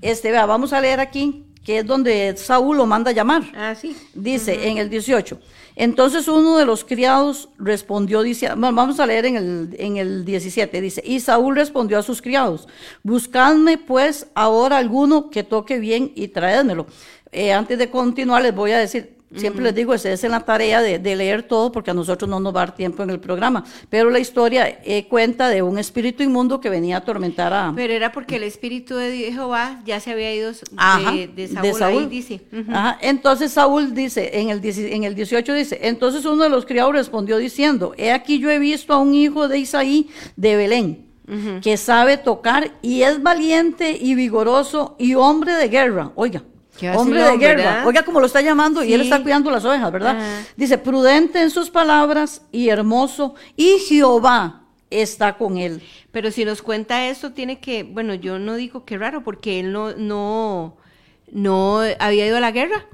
Este, 0.00 0.30
vea, 0.30 0.46
vamos 0.46 0.72
a 0.72 0.80
leer 0.80 1.00
aquí, 1.00 1.46
que 1.64 1.78
es 1.80 1.86
donde 1.86 2.34
Saúl 2.36 2.76
lo 2.76 2.86
manda 2.86 3.10
a 3.10 3.14
llamar. 3.14 3.42
Ah, 3.56 3.74
sí. 3.74 3.96
Dice 4.14 4.68
en 4.68 4.78
el 4.78 4.88
18. 4.88 5.38
Entonces 5.76 6.26
uno 6.26 6.56
de 6.56 6.64
los 6.64 6.84
criados 6.84 7.50
respondió, 7.58 8.22
dice, 8.22 8.48
vamos 8.56 8.98
a 8.98 9.06
leer 9.06 9.26
en 9.26 9.36
el, 9.36 9.76
en 9.78 9.98
el 9.98 10.24
17, 10.24 10.80
dice, 10.80 11.02
y 11.04 11.20
Saúl 11.20 11.54
respondió 11.54 11.98
a 11.98 12.02
sus 12.02 12.22
criados, 12.22 12.66
buscadme 13.02 13.76
pues 13.76 14.26
ahora 14.34 14.78
alguno 14.78 15.28
que 15.28 15.44
toque 15.44 15.78
bien 15.78 16.12
y 16.14 16.28
traédmelo. 16.28 16.86
Eh, 17.30 17.52
antes 17.52 17.78
de 17.78 17.90
continuar 17.90 18.42
les 18.42 18.54
voy 18.54 18.72
a 18.72 18.78
decir, 18.78 19.15
siempre 19.36 19.62
les 19.62 19.74
digo, 19.74 19.94
esa 19.94 20.10
es 20.10 20.24
en 20.24 20.32
la 20.32 20.40
tarea 20.40 20.82
de, 20.82 20.98
de 20.98 21.16
leer 21.16 21.42
todo 21.42 21.72
porque 21.72 21.90
a 21.90 21.94
nosotros 21.94 22.28
no 22.28 22.40
nos 22.40 22.54
va 22.54 22.62
a 22.62 22.66
dar 22.66 22.74
tiempo 22.74 23.02
en 23.02 23.10
el 23.10 23.20
programa, 23.20 23.64
pero 23.88 24.10
la 24.10 24.18
historia 24.18 24.80
eh, 24.84 25.06
cuenta 25.08 25.48
de 25.48 25.62
un 25.62 25.78
espíritu 25.78 26.22
inmundo 26.22 26.60
que 26.60 26.70
venía 26.70 26.96
a 26.96 26.98
atormentar 26.98 27.52
a... 27.52 27.72
Pero 27.74 27.92
era 27.92 28.12
porque 28.12 28.36
el 28.36 28.42
espíritu 28.42 28.96
de 28.96 29.32
Jehová 29.32 29.80
ya 29.84 30.00
se 30.00 30.12
había 30.12 30.34
ido 30.34 30.52
de, 30.52 30.58
Ajá, 30.76 31.12
de 31.12 31.74
Saúl, 31.74 32.02
ahí 32.02 32.06
dice. 32.06 32.40
Ujú. 32.52 32.70
Ajá, 32.70 32.98
Entonces 33.00 33.52
Saúl 33.52 33.94
dice, 33.94 34.40
en 34.40 34.50
el, 34.50 34.60
10 34.60 34.78
en 34.78 35.04
el 35.04 35.14
18 35.14 35.54
dice, 35.54 35.78
entonces 35.82 36.24
uno 36.24 36.44
de 36.44 36.48
los 36.48 36.66
criados 36.66 36.94
respondió 36.94 37.38
diciendo, 37.38 37.94
he 37.96 38.12
aquí 38.12 38.38
yo 38.38 38.50
he 38.50 38.58
visto 38.58 38.92
a 38.92 38.98
un 38.98 39.14
hijo 39.14 39.48
de 39.48 39.58
Isaí 39.58 40.10
de 40.36 40.56
Belén, 40.56 41.06
que 41.60 41.76
sabe 41.76 42.18
tocar 42.18 42.70
y 42.82 43.02
es 43.02 43.20
valiente 43.20 43.98
y 44.00 44.14
vigoroso 44.14 44.94
y 44.98 45.14
hombre 45.14 45.54
de 45.54 45.68
guerra. 45.68 46.12
Oiga. 46.14 46.44
Hombre 46.94 47.22
de 47.22 47.36
guerra. 47.38 47.56
¿verdad? 47.56 47.86
Oiga 47.86 48.04
como 48.04 48.20
lo 48.20 48.26
está 48.26 48.40
llamando 48.40 48.84
y 48.84 48.92
él 48.92 49.00
está 49.00 49.22
cuidando 49.22 49.50
las 49.50 49.64
ovejas, 49.64 49.90
¿verdad? 49.92 50.16
Ajá. 50.16 50.46
Dice, 50.56 50.78
prudente 50.78 51.40
en 51.40 51.50
sus 51.50 51.70
palabras 51.70 52.42
y 52.52 52.68
hermoso 52.68 53.34
y 53.56 53.78
Jehová 53.88 54.62
está 54.90 55.36
con 55.36 55.58
él. 55.58 55.82
Pero 56.12 56.30
si 56.30 56.44
nos 56.44 56.62
cuenta 56.62 57.08
eso, 57.08 57.32
tiene 57.32 57.60
que, 57.60 57.82
bueno, 57.82 58.14
yo 58.14 58.38
no 58.38 58.54
digo 58.54 58.84
que 58.84 58.98
raro, 58.98 59.22
porque 59.22 59.60
él 59.60 59.72
no, 59.72 59.92
no, 59.96 60.76
no 61.30 61.80
había 61.98 62.26
ido 62.26 62.36
a 62.36 62.40
la 62.40 62.52
guerra. 62.52 62.86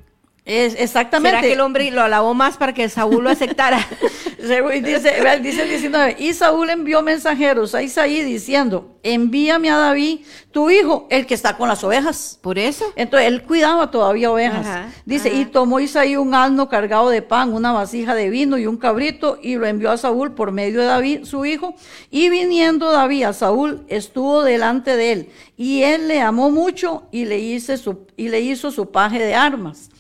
Es 0.45 0.75
exactamente. 0.77 1.31
¿Será 1.37 1.41
que 1.41 1.53
el 1.53 1.61
hombre 1.61 1.91
lo 1.93 2.03
alabó 2.03 2.35
más 2.35 2.57
para 2.57 2.75
que 2.75 2.89
Saúl 2.89 3.23
lo 3.23 3.31
aceptara? 3.31 3.79
Dice, 4.43 5.15
dice 5.41 5.63
el 5.63 5.69
19, 5.69 6.17
y 6.19 6.33
Saúl 6.33 6.69
envió 6.71 7.01
mensajeros 7.01 7.77
a 7.77 7.83
Isaí 7.83 8.25
diciendo, 8.25 8.97
envíame 9.05 9.71
a 9.71 9.77
David, 9.77 10.23
tu 10.51 10.69
hijo, 10.69 11.07
el 11.11 11.27
que 11.27 11.35
está 11.35 11.57
con 11.57 11.69
las 11.69 11.85
ovejas. 11.85 12.41
Por 12.43 12.59
eso. 12.59 12.93
Entonces 12.97 13.29
él 13.29 13.45
cuidaba 13.45 13.93
todavía 13.93 14.33
ovejas. 14.33 14.67
Ajá, 14.67 14.93
Dice, 15.05 15.29
ajá. 15.29 15.39
y 15.39 15.45
tomó 15.45 15.79
Isaí 15.79 16.17
un 16.17 16.35
asno 16.35 16.69
cargado 16.69 17.09
de 17.09 17.23
pan, 17.23 17.53
una 17.53 17.71
vasija 17.71 18.17
de 18.17 18.31
vino 18.31 18.59
y 18.59 18.67
un 18.67 18.79
cabrito, 18.79 19.39
y 19.41 19.55
lo 19.55 19.67
envió 19.67 19.93
a 19.93 19.97
Saúl 19.97 20.35
por 20.35 20.51
medio 20.51 20.81
de 20.81 20.87
David, 20.87 21.25
su 21.25 21.45
hijo. 21.45 21.77
Y 22.11 22.29
viniendo 22.29 22.91
David 22.91 23.23
a 23.27 23.33
Saúl, 23.35 23.85
estuvo 23.87 24.43
delante 24.43 24.97
de 24.97 25.13
él, 25.13 25.29
y 25.57 25.85
él 25.85 26.09
le 26.09 26.21
amó 26.21 26.51
mucho 26.51 27.05
y 27.13 27.27
le, 27.27 27.61
su, 27.61 28.09
y 28.17 28.29
le 28.29 28.41
hizo 28.41 28.73
su 28.73 28.91
paje 28.91 29.21
de 29.21 29.37
armas. 29.37 29.92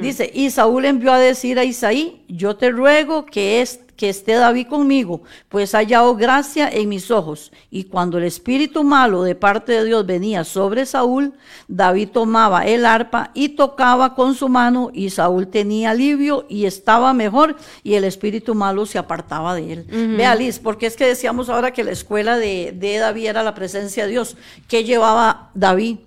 Dice, 0.00 0.30
y 0.32 0.50
Saúl 0.50 0.84
envió 0.84 1.12
a 1.12 1.18
decir 1.18 1.58
a 1.58 1.64
Isaí, 1.64 2.22
yo 2.28 2.56
te 2.56 2.70
ruego 2.70 3.26
que, 3.26 3.60
es, 3.60 3.80
que 3.96 4.08
esté 4.08 4.32
David 4.32 4.68
conmigo, 4.68 5.22
pues 5.48 5.74
ha 5.74 5.78
hallado 5.78 6.16
gracia 6.16 6.68
en 6.68 6.88
mis 6.88 7.10
ojos. 7.10 7.52
Y 7.70 7.84
cuando 7.84 8.18
el 8.18 8.24
espíritu 8.24 8.84
malo 8.84 9.22
de 9.22 9.34
parte 9.34 9.72
de 9.72 9.84
Dios 9.84 10.06
venía 10.06 10.44
sobre 10.44 10.86
Saúl, 10.86 11.34
David 11.66 12.08
tomaba 12.10 12.66
el 12.66 12.86
arpa 12.86 13.30
y 13.34 13.50
tocaba 13.50 14.14
con 14.14 14.34
su 14.34 14.48
mano, 14.48 14.90
y 14.92 15.10
Saúl 15.10 15.48
tenía 15.48 15.90
alivio 15.90 16.46
y 16.48 16.66
estaba 16.66 17.12
mejor, 17.12 17.56
y 17.82 17.94
el 17.94 18.04
espíritu 18.04 18.54
malo 18.54 18.86
se 18.86 18.98
apartaba 18.98 19.54
de 19.54 19.72
él. 19.72 19.84
Vea, 20.16 20.34
Liz, 20.34 20.58
porque 20.58 20.86
es 20.86 20.96
que 20.96 21.06
decíamos 21.06 21.48
ahora 21.48 21.72
que 21.72 21.84
la 21.84 21.92
escuela 21.92 22.38
de, 22.38 22.72
de 22.74 22.98
David 22.98 23.26
era 23.26 23.42
la 23.42 23.54
presencia 23.54 24.04
de 24.04 24.10
Dios. 24.10 24.36
¿Qué 24.68 24.84
llevaba 24.84 25.50
David 25.54 25.98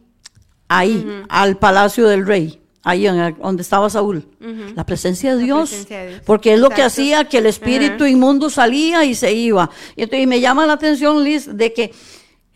ahí, 0.68 1.24
al 1.30 1.57
palacio 1.57 2.07
del 2.07 2.26
rey? 2.26 2.61
Ahí 2.84 3.05
en 3.05 3.15
el- 3.19 3.36
donde 3.38 3.61
estaba 3.61 3.89
Saúl, 3.91 4.25
la 4.75 4.84
presencia 4.86 5.32
de 5.36 5.38
La 5.41 5.43
Dios, 5.43 5.69
presencia 5.69 5.99
de 6.01 6.07
Dios. 6.09 6.21
porque 6.25 6.53
es 6.53 6.59
lo 6.59 6.69
que 6.69 6.82
hacía 6.82 7.25
que 7.25 7.38
el 7.38 7.45
espíritu 7.45 8.05
inmundo 8.07 8.49
salía 8.49 9.03
y 9.05 9.13
se 9.13 9.32
iba. 9.34 9.69
Y, 9.95 10.01
entonces, 10.03 10.23
y 10.23 10.27
me 10.27 10.39
llama 10.39 10.65
la 10.65 10.73
atención, 10.73 11.23
Liz, 11.23 11.47
de 11.55 11.73
que 11.73 11.93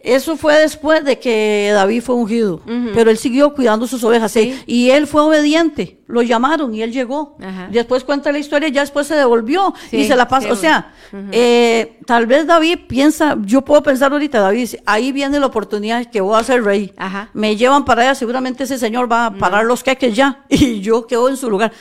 eso 0.06 0.38
fue 0.38 0.60
después 0.60 1.04
de 1.04 1.20
que 1.20 1.72
David 1.74 2.02
fue 2.02 2.16
ungido, 2.16 2.62
pero 2.94 3.10
él 3.12 3.18
siguió 3.18 3.54
cuidando 3.54 3.88
sus 3.88 4.04
ovejas 4.04 4.32
Sí. 4.32 4.58
y 4.66 4.90
él 4.92 5.08
fue 5.08 5.22
obediente. 5.22 6.00
Lo 6.08 6.22
llamaron 6.22 6.74
y 6.76 6.84
él 6.84 6.92
llegó. 6.92 7.36
Ajá. 7.44 7.68
Después 7.72 8.04
cuenta 8.04 8.32
la 8.32 8.38
historia, 8.38 8.70
ya 8.70 8.82
después 8.82 9.08
se 9.08 9.16
devolvió 9.16 9.74
y 9.92 10.06
se 10.06 10.16
la 10.16 10.28
pasa. 10.28 10.48
sí, 10.48 10.54
o 10.54 10.56
sea, 10.56 10.94
eh, 11.32 12.00
tal 12.06 12.28
vez 12.28 12.46
David 12.46 12.80
piensa, 12.88 13.36
yo 13.42 13.62
puedo 13.64 13.82
pensar 13.82 14.12
ahorita, 14.12 14.40
David 14.40 14.60
dice, 14.60 14.84
ahí 14.86 15.12
viene 15.12 15.40
la 15.40 15.48
oportunidad 15.48 16.06
que 16.12 16.22
voy 16.22 16.40
a 16.40 16.44
ser 16.44 16.64
rey. 16.64 16.94
Ajá. 16.98 17.30
Me 17.34 17.56
llevan 17.56 17.86
para 17.86 18.04
allá, 18.04 18.16
seguramente 18.16 18.66
ese 18.66 18.78
señor 18.78 19.12
va 19.12 19.26
a 19.28 19.32
parar 19.34 19.66
los 19.66 19.84
queques 19.84 20.16
ya 20.16 20.44
y 20.50 20.82
yo 20.82 21.08
quedo 21.08 21.28
en 21.30 21.38
su 21.38 21.50
lugar. 21.50 21.72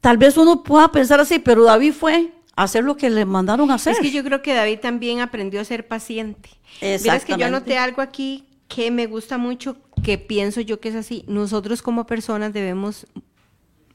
Tal 0.00 0.18
vez 0.18 0.36
uno 0.36 0.62
pueda 0.62 0.86
pensar 0.92 1.18
así, 1.18 1.40
pero 1.40 1.64
David 1.64 1.92
fue 1.92 2.30
hacer 2.56 2.82
lo 2.82 2.96
que 2.96 3.10
le 3.10 3.24
mandaron 3.24 3.70
a 3.70 3.74
hacer. 3.74 3.92
Es 3.92 4.00
que 4.00 4.10
yo 4.10 4.24
creo 4.24 4.42
que 4.42 4.54
David 4.54 4.80
también 4.80 5.20
aprendió 5.20 5.60
a 5.60 5.64
ser 5.64 5.86
paciente. 5.86 6.50
Verás 6.80 7.24
que 7.24 7.36
yo 7.36 7.46
anoté 7.46 7.78
algo 7.78 8.02
aquí 8.02 8.44
que 8.66 8.90
me 8.90 9.06
gusta 9.06 9.38
mucho, 9.38 9.76
que 10.02 10.18
pienso 10.18 10.60
yo 10.60 10.80
que 10.80 10.88
es 10.88 10.96
así. 10.96 11.24
Nosotros 11.28 11.82
como 11.82 12.06
personas 12.06 12.52
debemos 12.52 13.06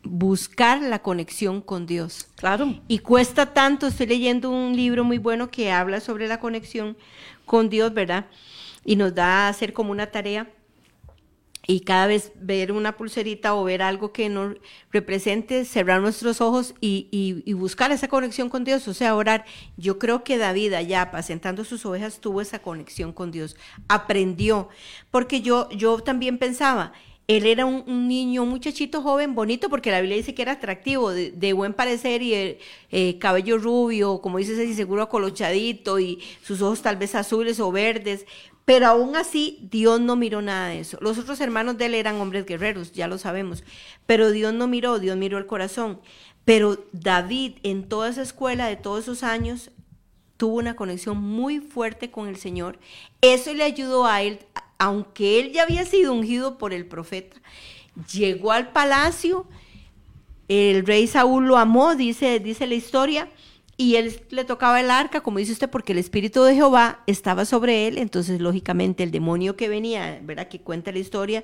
buscar 0.03 0.81
la 0.81 0.99
conexión 0.99 1.61
con 1.61 1.85
Dios. 1.85 2.27
Claro. 2.35 2.79
Y 2.87 2.99
cuesta 2.99 3.53
tanto, 3.53 3.87
estoy 3.87 4.07
leyendo 4.07 4.49
un 4.49 4.75
libro 4.75 5.03
muy 5.03 5.17
bueno 5.17 5.51
que 5.51 5.71
habla 5.71 5.99
sobre 5.99 6.27
la 6.27 6.39
conexión 6.39 6.97
con 7.45 7.69
Dios, 7.69 7.93
¿verdad? 7.93 8.27
Y 8.85 8.95
nos 8.95 9.13
da 9.13 9.45
a 9.45 9.49
hacer 9.49 9.73
como 9.73 9.91
una 9.91 10.07
tarea 10.07 10.47
y 11.71 11.79
cada 11.79 12.05
vez 12.05 12.33
ver 12.35 12.73
una 12.73 12.97
pulserita 12.97 13.55
o 13.55 13.63
ver 13.63 13.81
algo 13.81 14.11
que 14.11 14.27
nos 14.27 14.57
represente, 14.91 15.63
cerrar 15.63 16.01
nuestros 16.01 16.41
ojos 16.41 16.75
y, 16.81 17.07
y- 17.11 17.53
buscar 17.53 17.93
esa 17.93 18.09
conexión 18.09 18.49
con 18.49 18.65
Dios, 18.65 18.89
o 18.89 18.93
sea, 18.93 19.15
orar. 19.15 19.45
Yo 19.77 19.97
creo 19.97 20.25
que 20.25 20.37
David 20.37 20.73
allá 20.73 21.01
apacentando 21.03 21.63
sus 21.63 21.85
ovejas 21.85 22.19
tuvo 22.19 22.41
esa 22.41 22.59
conexión 22.59 23.13
con 23.13 23.31
Dios, 23.31 23.55
aprendió, 23.87 24.67
porque 25.11 25.39
yo, 25.39 25.69
yo 25.69 25.99
también 25.99 26.39
pensaba, 26.39 26.91
él 27.27 27.45
era 27.45 27.65
un, 27.65 28.07
niño, 28.09 28.43
un 28.43 28.49
muchachito 28.49 29.01
joven, 29.01 29.35
bonito, 29.35 29.69
porque 29.69 29.91
la 29.91 30.01
Biblia 30.01 30.17
dice 30.17 30.33
que 30.33 30.41
era 30.41 30.53
atractivo, 30.53 31.11
de, 31.11 31.53
buen 31.53 31.73
parecer 31.73 32.21
y 32.21 32.57
eh, 32.91 33.17
cabello 33.19 33.57
rubio, 33.57 34.19
como 34.21 34.39
dices 34.39 34.75
seguro 34.75 35.03
acolochadito 35.03 35.99
y 35.99 36.19
sus 36.43 36.61
ojos 36.61 36.81
tal 36.81 36.97
vez 36.97 37.15
azules 37.15 37.61
o 37.61 37.71
verdes. 37.71 38.25
Pero 38.71 38.87
aún 38.87 39.17
así, 39.17 39.67
Dios 39.69 39.99
no 39.99 40.15
miró 40.15 40.41
nada 40.41 40.69
de 40.69 40.79
eso. 40.79 40.97
Los 41.01 41.17
otros 41.17 41.41
hermanos 41.41 41.77
de 41.77 41.87
él 41.87 41.93
eran 41.93 42.21
hombres 42.21 42.45
guerreros, 42.45 42.93
ya 42.93 43.09
lo 43.09 43.17
sabemos. 43.17 43.65
Pero 44.05 44.31
Dios 44.31 44.53
no 44.53 44.69
miró, 44.69 44.97
Dios 44.97 45.17
miró 45.17 45.37
el 45.37 45.45
corazón. 45.45 45.99
Pero 46.45 46.81
David, 46.93 47.57
en 47.63 47.89
toda 47.89 48.07
esa 48.07 48.21
escuela 48.21 48.67
de 48.67 48.77
todos 48.77 49.01
esos 49.01 49.23
años, 49.23 49.71
tuvo 50.37 50.55
una 50.55 50.77
conexión 50.77 51.17
muy 51.17 51.59
fuerte 51.59 52.11
con 52.11 52.29
el 52.29 52.37
Señor. 52.37 52.79
Eso 53.19 53.53
le 53.53 53.63
ayudó 53.65 54.05
a 54.05 54.21
él, 54.21 54.39
aunque 54.77 55.41
él 55.41 55.51
ya 55.51 55.63
había 55.63 55.85
sido 55.85 56.13
ungido 56.13 56.57
por 56.57 56.71
el 56.71 56.85
profeta, 56.85 57.41
llegó 58.13 58.53
al 58.53 58.71
palacio, 58.71 59.47
el 60.47 60.85
rey 60.85 61.07
Saúl 61.07 61.45
lo 61.45 61.57
amó, 61.57 61.95
dice, 61.95 62.39
dice 62.39 62.67
la 62.67 62.75
historia, 62.75 63.27
y 63.77 63.95
él 63.95 64.21
le 64.29 64.43
tocaba 64.45 64.79
el 64.79 64.91
arca, 64.91 65.21
como 65.21 65.39
dice 65.39 65.53
usted, 65.53 65.69
porque 65.69 65.93
el 65.93 65.97
espíritu 65.97 66.43
de 66.43 66.53
Jehová 66.53 67.01
estaba 67.07 67.45
sobre 67.45 67.87
él, 67.87 67.97
entonces 67.97 68.39
lógicamente 68.39 69.03
el 69.03 69.11
demonio 69.11 69.55
que 69.55 69.69
venía, 69.69 70.19
¿verdad? 70.23 70.47
Que 70.49 70.61
cuenta 70.61 70.91
la 70.91 70.99
historia, 70.99 71.43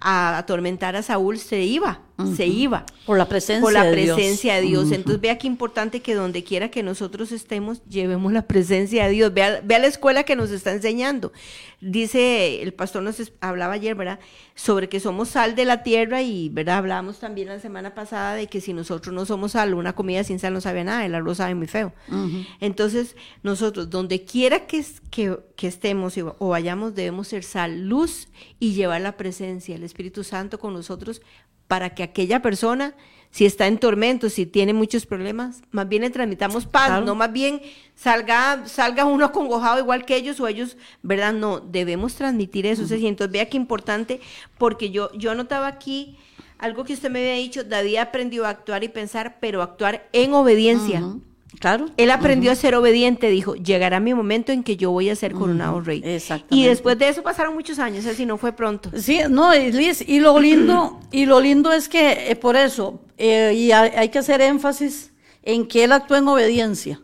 a 0.00 0.38
atormentar 0.38 0.96
a 0.96 1.02
Saúl 1.02 1.38
se 1.38 1.62
iba, 1.62 2.02
se 2.36 2.46
iba. 2.46 2.84
Por 3.06 3.18
la 3.18 3.26
presencia 3.26 3.62
Por 3.62 3.72
la 3.72 3.84
de 3.84 3.96
Dios. 3.96 4.16
presencia 4.16 4.56
de 4.56 4.62
Dios. 4.62 4.92
Entonces 4.92 5.20
vea 5.20 5.38
qué 5.38 5.46
importante 5.46 6.00
que 6.00 6.14
donde 6.14 6.44
quiera 6.44 6.70
que 6.70 6.82
nosotros 6.82 7.32
estemos, 7.32 7.82
llevemos 7.88 8.32
la 8.32 8.42
presencia 8.42 9.06
de 9.06 9.10
Dios. 9.10 9.32
Vea, 9.32 9.60
vea 9.64 9.78
la 9.78 9.86
escuela 9.86 10.24
que 10.24 10.36
nos 10.36 10.50
está 10.50 10.72
enseñando. 10.72 11.32
Dice, 11.80 12.62
el 12.62 12.72
pastor 12.72 13.02
nos 13.02 13.32
hablaba 13.40 13.74
ayer, 13.74 13.94
¿verdad? 13.94 14.18
Sobre 14.54 14.88
que 14.88 15.00
somos 15.00 15.28
sal 15.28 15.54
de 15.54 15.64
la 15.64 15.82
tierra 15.82 16.22
y, 16.22 16.48
¿verdad? 16.48 16.78
Hablábamos 16.78 17.18
también 17.18 17.48
la 17.48 17.58
semana 17.58 17.94
pasada 17.94 18.34
de 18.34 18.46
que 18.46 18.60
si 18.60 18.72
nosotros 18.72 19.14
no 19.14 19.26
somos 19.26 19.52
sal, 19.52 19.74
una 19.74 19.94
comida 19.94 20.24
sin 20.24 20.38
sal 20.38 20.52
no 20.54 20.60
sabe 20.60 20.84
nada, 20.84 21.04
el 21.04 21.14
arroz 21.14 21.38
sabe 21.38 21.54
muy 21.54 21.66
feo. 21.74 21.92
Entonces, 22.60 23.16
nosotros, 23.42 23.90
donde 23.90 24.24
quiera 24.24 24.66
que, 24.68 24.78
es- 24.78 25.00
que, 25.10 25.36
que 25.56 25.66
estemos 25.66 26.16
y- 26.16 26.22
o 26.22 26.48
vayamos, 26.48 26.94
debemos 26.94 27.26
ser 27.28 27.42
sal, 27.42 27.88
luz 27.88 28.28
y 28.60 28.74
llevar 28.74 29.00
la 29.00 29.16
presencia, 29.16 29.74
el 29.74 29.82
Espíritu 29.82 30.22
Santo 30.22 30.58
con 30.60 30.72
nosotros 30.72 31.20
para 31.66 31.94
que 31.94 32.02
aquella 32.04 32.40
persona, 32.42 32.94
si 33.30 33.44
está 33.46 33.66
en 33.66 33.78
tormento, 33.78 34.28
si 34.30 34.46
tiene 34.46 34.72
muchos 34.72 35.06
problemas, 35.06 35.62
más 35.72 35.88
bien 35.88 36.02
le 36.02 36.10
transmitamos 36.10 36.66
paz, 36.66 36.86
Claro. 36.88 37.06
no 37.06 37.14
más 37.16 37.32
bien 37.32 37.60
salga, 37.96 38.68
salga 38.68 39.04
uno 39.06 39.24
acongojado 39.24 39.80
igual 39.80 40.04
que 40.04 40.14
ellos 40.14 40.38
o 40.40 40.46
ellos, 40.46 40.76
¿verdad? 41.02 41.32
No, 41.32 41.58
debemos 41.58 42.14
transmitir 42.14 42.66
eso. 42.66 42.86
Sea, 42.86 42.98
y 42.98 43.06
entonces 43.08 43.32
vea 43.32 43.48
qué 43.48 43.56
importante, 43.56 44.20
porque 44.58 44.90
yo, 44.90 45.10
yo 45.14 45.32
anotaba 45.32 45.66
aquí 45.66 46.16
algo 46.58 46.84
que 46.84 46.92
usted 46.92 47.10
me 47.10 47.18
había 47.18 47.42
dicho, 47.42 47.64
David 47.64 47.96
aprendió 47.96 48.46
a 48.46 48.50
actuar 48.50 48.84
y 48.84 48.88
pensar, 48.88 49.38
pero 49.40 49.60
actuar 49.60 50.08
en 50.12 50.32
obediencia. 50.34 51.00
Ujú. 51.00 51.20
Claro. 51.60 51.86
Él 51.96 52.10
aprendió 52.10 52.52
a 52.52 52.54
ser 52.54 52.74
obediente, 52.74 53.28
dijo, 53.28 53.54
llegará 53.54 54.00
mi 54.00 54.14
momento 54.14 54.52
en 54.52 54.62
que 54.62 54.76
yo 54.76 54.90
voy 54.90 55.10
a 55.10 55.16
ser 55.16 55.32
coronado 55.32 55.80
rey. 55.80 56.02
exactamente. 56.04 56.56
Y 56.56 56.66
después 56.66 56.98
de 56.98 57.08
eso 57.08 57.22
pasaron 57.22 57.54
muchos 57.54 57.78
años, 57.78 58.06
así 58.06 58.26
no 58.26 58.36
fue 58.36 58.52
pronto. 58.52 58.90
Sí, 58.96 59.20
no, 59.28 59.54
y 59.54 59.72
Liz, 59.72 60.04
y 60.06 60.20
lo 60.20 60.38
lindo, 60.38 61.00
y 61.10 61.26
lo 61.26 61.40
lindo 61.40 61.72
es 61.72 61.88
que 61.88 62.30
eh, 62.30 62.36
por 62.36 62.56
eso, 62.56 63.00
eh, 63.18 63.52
y 63.56 63.72
hay, 63.72 63.90
hay 63.96 64.08
que 64.08 64.18
hacer 64.18 64.40
énfasis 64.40 65.12
en 65.42 65.66
que 65.66 65.84
él 65.84 65.92
actúa 65.92 66.18
en 66.18 66.28
obediencia, 66.28 67.00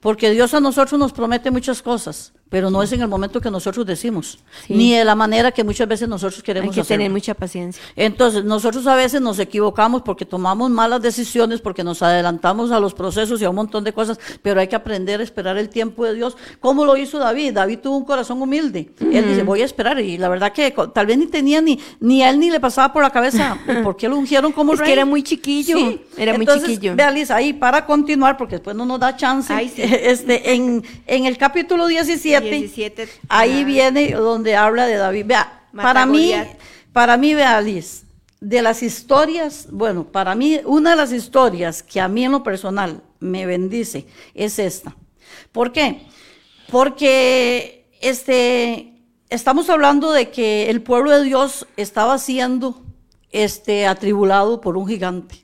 porque 0.00 0.30
Dios 0.30 0.52
a 0.52 0.60
nosotros 0.60 0.98
nos 0.98 1.12
promete 1.12 1.50
muchas 1.50 1.80
cosas, 1.80 2.32
pero 2.50 2.70
no 2.70 2.82
es 2.82 2.92
en 2.92 3.02
el 3.02 3.08
momento 3.08 3.40
que 3.40 3.50
nosotros 3.50 3.84
decimos, 3.86 4.38
Sí. 4.66 4.74
ni 4.74 4.92
de 4.94 5.04
la 5.04 5.14
manera 5.14 5.52
que 5.52 5.64
muchas 5.64 5.86
veces 5.88 6.08
nosotros 6.08 6.38
Hay 6.40 6.44
queremos 6.44 6.74
que 6.74 6.80
hacerlo. 6.80 6.98
tener 7.00 7.10
mucha 7.12 7.34
paciencia. 7.34 7.82
Entonces, 7.96 8.44
nosotros 8.44 8.86
a 8.86 8.94
veces 8.94 9.20
nos 9.20 9.38
equivocamos 9.38 10.02
porque 10.02 10.24
tomamos 10.24 10.70
malas 10.70 11.02
decisiones, 11.02 11.60
porque 11.60 11.84
nos 11.84 12.02
adelantamos 12.02 12.70
a 12.70 12.80
los 12.80 12.94
procesos 12.94 13.40
y 13.40 13.44
a 13.44 13.50
un 13.50 13.56
montón 13.56 13.84
de 13.84 13.92
cosas, 13.92 14.18
pero 14.42 14.60
hay 14.60 14.68
que 14.68 14.76
aprender 14.76 15.20
a 15.20 15.22
esperar 15.22 15.56
el 15.58 15.68
tiempo 15.68 16.04
de 16.04 16.14
Dios. 16.14 16.36
¿Cómo 16.60 16.84
lo 16.84 16.96
hizo 16.96 17.18
David? 17.18 17.52
David 17.54 17.78
tuvo 17.80 17.96
un 17.98 18.04
corazón 18.04 18.40
humilde. 18.40 18.90
Él 19.00 19.28
dice, 19.28 19.42
voy 19.42 19.62
a 19.62 19.64
esperar. 19.64 19.98
Y 20.00 20.18
la 20.18 20.28
verdad 20.28 20.52
que 20.52 20.74
tal 20.94 21.06
vez 21.06 21.18
ni 21.18 21.26
tenía 21.26 21.60
ni, 21.60 21.78
ni 22.00 22.22
a 22.22 22.30
él 22.30 22.38
ni 22.38 22.50
le 22.50 22.60
pasaba 22.60 22.92
por 22.92 23.02
la 23.02 23.10
cabeza 23.10 23.58
por 23.82 23.96
qué 23.96 24.08
lo 24.08 24.16
ungieron 24.16 24.52
como 24.52 24.72
Es 24.74 24.78
que 24.80 24.84
rey. 24.86 24.92
era 24.94 25.04
muy 25.04 25.22
chiquillo, 25.22 25.76
era 26.16 26.32
muy 26.32 26.42
Entonces, 26.42 26.68
chiquillo. 26.70 26.96
Vea, 26.96 27.10
Liz, 27.10 27.30
ahí 27.30 27.52
para 27.52 27.84
continuar, 27.84 28.36
porque 28.36 28.56
después 28.56 28.74
no 28.76 28.84
nos 28.86 29.00
da 29.00 29.16
chance, 29.16 29.52
Ay, 29.52 29.68
sí. 29.74 29.82
este, 29.82 30.52
en, 30.54 30.82
en 31.06 31.26
el 31.26 31.36
capítulo 31.36 31.86
17, 31.86 32.37
17, 32.40 33.08
ahí 33.28 33.64
viene 33.64 34.12
donde 34.12 34.56
habla 34.56 34.86
de 34.86 34.96
David. 34.96 35.26
Vea, 35.26 35.62
para 35.74 36.06
mí, 36.06 36.32
para 36.92 37.16
mí, 37.16 37.34
vea, 37.34 37.60
Liz, 37.60 38.04
de 38.40 38.62
las 38.62 38.82
historias, 38.82 39.66
bueno, 39.70 40.04
para 40.04 40.34
mí, 40.34 40.60
una 40.64 40.90
de 40.90 40.96
las 40.96 41.12
historias 41.12 41.82
que 41.82 42.00
a 42.00 42.08
mí 42.08 42.24
en 42.24 42.32
lo 42.32 42.42
personal 42.42 43.02
me 43.20 43.46
bendice 43.46 44.06
es 44.34 44.58
esta. 44.58 44.96
¿Por 45.52 45.72
qué? 45.72 46.02
Porque 46.70 47.90
este, 48.00 48.94
estamos 49.28 49.70
hablando 49.70 50.12
de 50.12 50.30
que 50.30 50.70
el 50.70 50.82
pueblo 50.82 51.10
de 51.10 51.24
Dios 51.24 51.66
estaba 51.76 52.18
siendo 52.18 52.82
este, 53.30 53.86
atribulado 53.86 54.60
por 54.60 54.76
un 54.76 54.86
gigante. 54.88 55.36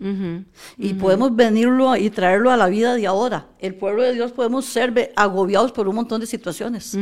Y 0.78 0.94
podemos 0.94 1.34
venirlo 1.36 1.96
y 1.96 2.10
traerlo 2.10 2.50
a 2.50 2.56
la 2.56 2.68
vida 2.68 2.94
de 2.94 3.06
ahora. 3.06 3.48
El 3.58 3.74
pueblo 3.74 4.02
de 4.02 4.12
Dios 4.14 4.32
podemos 4.32 4.64
ser 4.66 5.12
agobiados 5.16 5.72
por 5.72 5.88
un 5.88 5.96
montón 5.96 6.20
de 6.20 6.26
situaciones. 6.26 6.96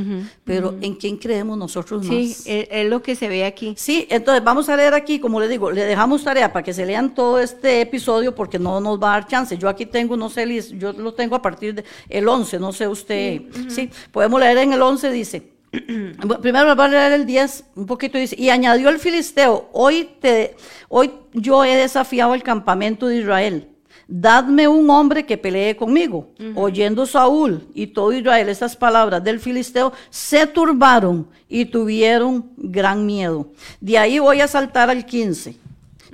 Pero 0.44 0.74
¿en 0.80 0.94
quién 0.94 1.16
creemos 1.16 1.56
nosotros 1.58 2.06
Sí, 2.06 2.28
más? 2.28 2.46
es, 2.46 2.68
es 2.70 2.90
lo 2.90 3.02
que 3.02 3.14
se 3.14 3.28
ve 3.28 3.44
aquí. 3.44 3.74
Sí, 3.76 4.06
entonces 4.10 4.42
vamos 4.44 4.68
a 4.68 4.76
leer 4.76 4.94
aquí, 4.94 5.18
como 5.20 5.40
le 5.40 5.48
digo, 5.48 5.70
le 5.70 5.84
dejamos 5.84 6.24
tarea 6.24 6.52
para 6.52 6.64
que 6.64 6.72
se 6.74 6.84
lean 6.86 7.14
todo 7.14 7.38
este 7.38 7.80
episodio 7.80 8.34
porque 8.34 8.58
no 8.58 8.80
nos 8.80 9.00
va 9.00 9.14
a 9.14 9.20
dar 9.20 9.28
chance. 9.28 9.56
Yo 9.58 9.68
aquí 9.68 9.86
tengo, 9.86 10.16
no 10.16 10.28
sé, 10.30 10.42
yo 10.78 10.92
lo 10.92 11.14
tengo 11.14 11.36
a 11.36 11.42
partir 11.42 11.74
del 11.74 11.84
el 12.08 12.28
11, 12.28 12.58
no 12.58 12.72
sé 12.72 12.88
usted. 12.88 13.42
Sí, 13.68 13.88
podemos 14.10 14.40
leer 14.40 14.58
en 14.58 14.72
el 14.72 14.82
11, 14.82 15.10
dice. 15.10 15.51
Primero 16.42 16.76
voy 16.76 16.84
a 16.84 16.88
leer 16.88 17.12
el 17.12 17.26
10, 17.26 17.64
un 17.76 17.86
poquito 17.86 18.18
dice, 18.18 18.36
y 18.38 18.50
añadió 18.50 18.90
el 18.90 18.98
filisteo, 18.98 19.70
hoy, 19.72 20.10
te, 20.20 20.54
hoy 20.88 21.12
yo 21.32 21.64
he 21.64 21.76
desafiado 21.76 22.34
el 22.34 22.42
campamento 22.42 23.06
de 23.06 23.18
Israel, 23.18 23.68
dadme 24.06 24.68
un 24.68 24.90
hombre 24.90 25.24
que 25.24 25.38
pelee 25.38 25.74
conmigo. 25.74 26.28
Oyendo 26.54 27.06
Saúl 27.06 27.66
y 27.72 27.86
todo 27.86 28.12
Israel 28.12 28.50
estas 28.50 28.76
palabras 28.76 29.24
del 29.24 29.40
filisteo, 29.40 29.92
se 30.10 30.46
turbaron 30.46 31.26
y 31.48 31.64
tuvieron 31.64 32.50
gran 32.58 33.06
miedo. 33.06 33.48
De 33.80 33.96
ahí 33.96 34.18
voy 34.18 34.42
a 34.42 34.48
saltar 34.48 34.90
al 34.90 35.06
15, 35.06 35.56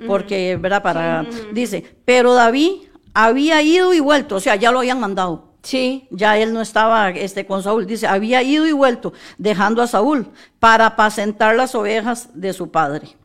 porque, 0.07 0.55
¿verdad? 0.55 0.81
Para, 0.81 1.25
dice, 1.51 1.83
pero 2.05 2.33
David 2.33 2.83
había 3.13 3.61
ido 3.61 3.93
y 3.93 3.99
vuelto, 3.99 4.37
o 4.37 4.39
sea, 4.39 4.55
ya 4.55 4.71
lo 4.71 4.79
habían 4.79 5.01
mandado. 5.01 5.48
Sí. 5.61 6.07
Ya 6.09 6.37
él 6.37 6.53
no 6.53 6.61
estaba 6.61 7.09
este, 7.09 7.45
con 7.45 7.63
Saúl. 7.63 7.85
Dice, 7.85 8.07
había 8.07 8.41
ido 8.43 8.65
y 8.65 8.71
vuelto, 8.71 9.13
dejando 9.37 9.81
a 9.81 9.87
Saúl 9.87 10.27
para 10.59 10.85
apacentar 10.85 11.55
las 11.55 11.75
ovejas 11.75 12.29
de 12.33 12.53
su 12.53 12.69
padre. 12.71 13.15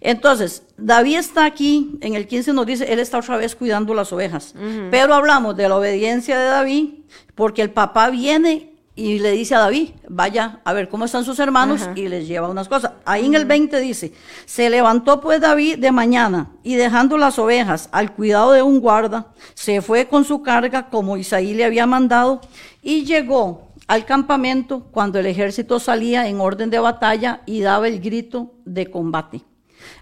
Entonces, 0.00 0.62
David 0.76 1.18
está 1.18 1.44
aquí, 1.44 1.98
en 2.00 2.14
el 2.14 2.26
15 2.26 2.52
nos 2.52 2.66
dice, 2.66 2.92
él 2.92 3.00
está 3.00 3.18
otra 3.18 3.36
vez 3.36 3.56
cuidando 3.56 3.94
las 3.94 4.12
ovejas. 4.12 4.54
Pero 4.90 5.14
hablamos 5.14 5.56
de 5.56 5.68
la 5.68 5.76
obediencia 5.76 6.38
de 6.38 6.46
David, 6.46 6.90
porque 7.34 7.62
el 7.62 7.70
papá 7.70 8.10
viene 8.10 8.77
y 8.98 9.20
le 9.20 9.30
dice 9.30 9.54
a 9.54 9.60
David, 9.60 9.90
vaya 10.08 10.60
a 10.64 10.72
ver 10.72 10.88
cómo 10.88 11.04
están 11.04 11.24
sus 11.24 11.38
hermanos 11.38 11.82
Ajá. 11.82 11.92
y 11.94 12.08
les 12.08 12.26
lleva 12.26 12.48
unas 12.48 12.66
cosas. 12.66 12.94
Ahí 13.04 13.26
en 13.26 13.36
el 13.36 13.44
20 13.44 13.78
dice, 13.78 14.12
se 14.44 14.68
levantó 14.68 15.20
pues 15.20 15.40
David 15.40 15.78
de 15.78 15.92
mañana 15.92 16.50
y 16.64 16.74
dejando 16.74 17.16
las 17.16 17.38
ovejas 17.38 17.88
al 17.92 18.12
cuidado 18.12 18.50
de 18.50 18.62
un 18.62 18.80
guarda, 18.80 19.28
se 19.54 19.82
fue 19.82 20.08
con 20.08 20.24
su 20.24 20.42
carga 20.42 20.88
como 20.88 21.16
Isaí 21.16 21.54
le 21.54 21.64
había 21.64 21.86
mandado 21.86 22.40
y 22.82 23.04
llegó 23.04 23.68
al 23.86 24.04
campamento 24.04 24.88
cuando 24.90 25.20
el 25.20 25.26
ejército 25.26 25.78
salía 25.78 26.26
en 26.26 26.40
orden 26.40 26.68
de 26.68 26.80
batalla 26.80 27.42
y 27.46 27.60
daba 27.60 27.86
el 27.86 28.00
grito 28.00 28.54
de 28.64 28.90
combate. 28.90 29.42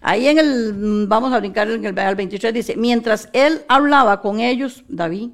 Ahí 0.01 0.27
en 0.27 0.39
el, 0.39 0.73
mm, 0.73 1.07
vamos 1.07 1.35
a 1.35 1.39
brincar 1.39 1.71
en 1.71 1.85
el 1.85 1.99
al 1.99 2.15
23, 2.15 2.55
dice, 2.55 2.77
mientras 2.79 3.29
él 3.35 3.61
hablaba 3.69 4.23
con 4.23 4.41
ellos, 4.41 4.85
David, 4.89 5.33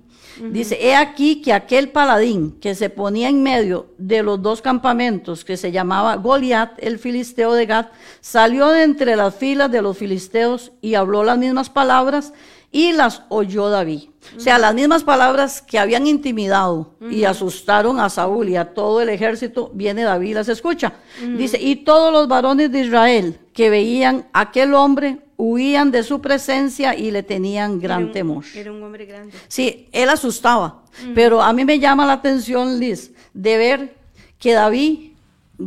dice, 0.51 0.79
he 0.81 0.95
aquí 0.95 1.43
que 1.43 1.53
aquel 1.53 1.91
paladín 1.91 2.59
que 2.61 2.75
se 2.75 2.91
ponía 2.91 3.29
en 3.29 3.43
medio 3.43 3.87
de 3.99 4.23
los 4.23 4.41
dos 4.41 4.63
campamentos, 4.63 5.45
que 5.45 5.57
se 5.57 5.73
llamaba 5.73 6.17
Goliat, 6.17 6.73
el 6.79 6.99
filisteo 6.99 7.53
de 7.55 7.67
Gad, 7.67 7.87
salió 8.21 8.69
de 8.69 8.83
entre 8.83 9.17
las 9.17 9.35
filas 9.35 9.71
de 9.71 9.83
los 9.83 9.99
filisteos 9.99 10.73
y 10.81 10.95
habló 10.95 11.25
las 11.25 11.39
mismas 11.39 11.71
palabras 11.71 12.33
y 12.71 12.93
las 12.93 13.23
oyó 13.29 13.69
David. 13.69 14.12
O 14.37 14.41
sea, 14.41 14.59
las 14.59 14.75
mismas 14.75 15.05
palabras 15.05 15.61
que 15.61 15.79
habían 15.79 16.07
intimidado 16.07 16.95
y 17.11 17.25
asustaron 17.25 17.99
a 18.01 18.09
Saúl 18.09 18.49
y 18.49 18.57
a 18.57 18.73
todo 18.73 19.01
el 19.01 19.09
ejército, 19.09 19.71
viene 19.75 20.03
David 20.05 20.31
y 20.31 20.35
las 20.35 20.49
escucha. 20.49 20.95
Dice, 21.37 21.61
y 21.61 21.77
todos 21.77 22.13
los 22.13 22.29
varones 22.29 22.71
de 22.73 22.81
Israel 22.81 23.39
que 23.53 23.69
veían 23.69 24.29
a 24.33 24.41
aquel 24.43 24.75
hombre 24.75 25.19
huían 25.37 25.91
de 25.91 26.03
su 26.05 26.21
presencia 26.21 26.95
y 26.97 27.11
le 27.11 27.23
tenían 27.25 27.81
gran 27.81 27.99
Era 28.01 28.07
un- 28.07 28.13
temor. 28.13 28.45
Era 28.55 28.73
un 28.73 28.83
hombre 28.83 29.07
grande. 29.07 29.35
Sí, 29.49 29.89
él 29.93 30.09
asustaba, 30.09 30.85
pero 31.15 31.43
a 31.43 31.53
mí 31.53 31.65
me 31.65 31.79
llama 31.81 32.07
la 32.07 32.13
atención, 32.15 32.79
Liz, 32.79 33.13
de 33.35 33.57
ver 33.57 33.97
que 34.39 34.53
David, 34.53 35.12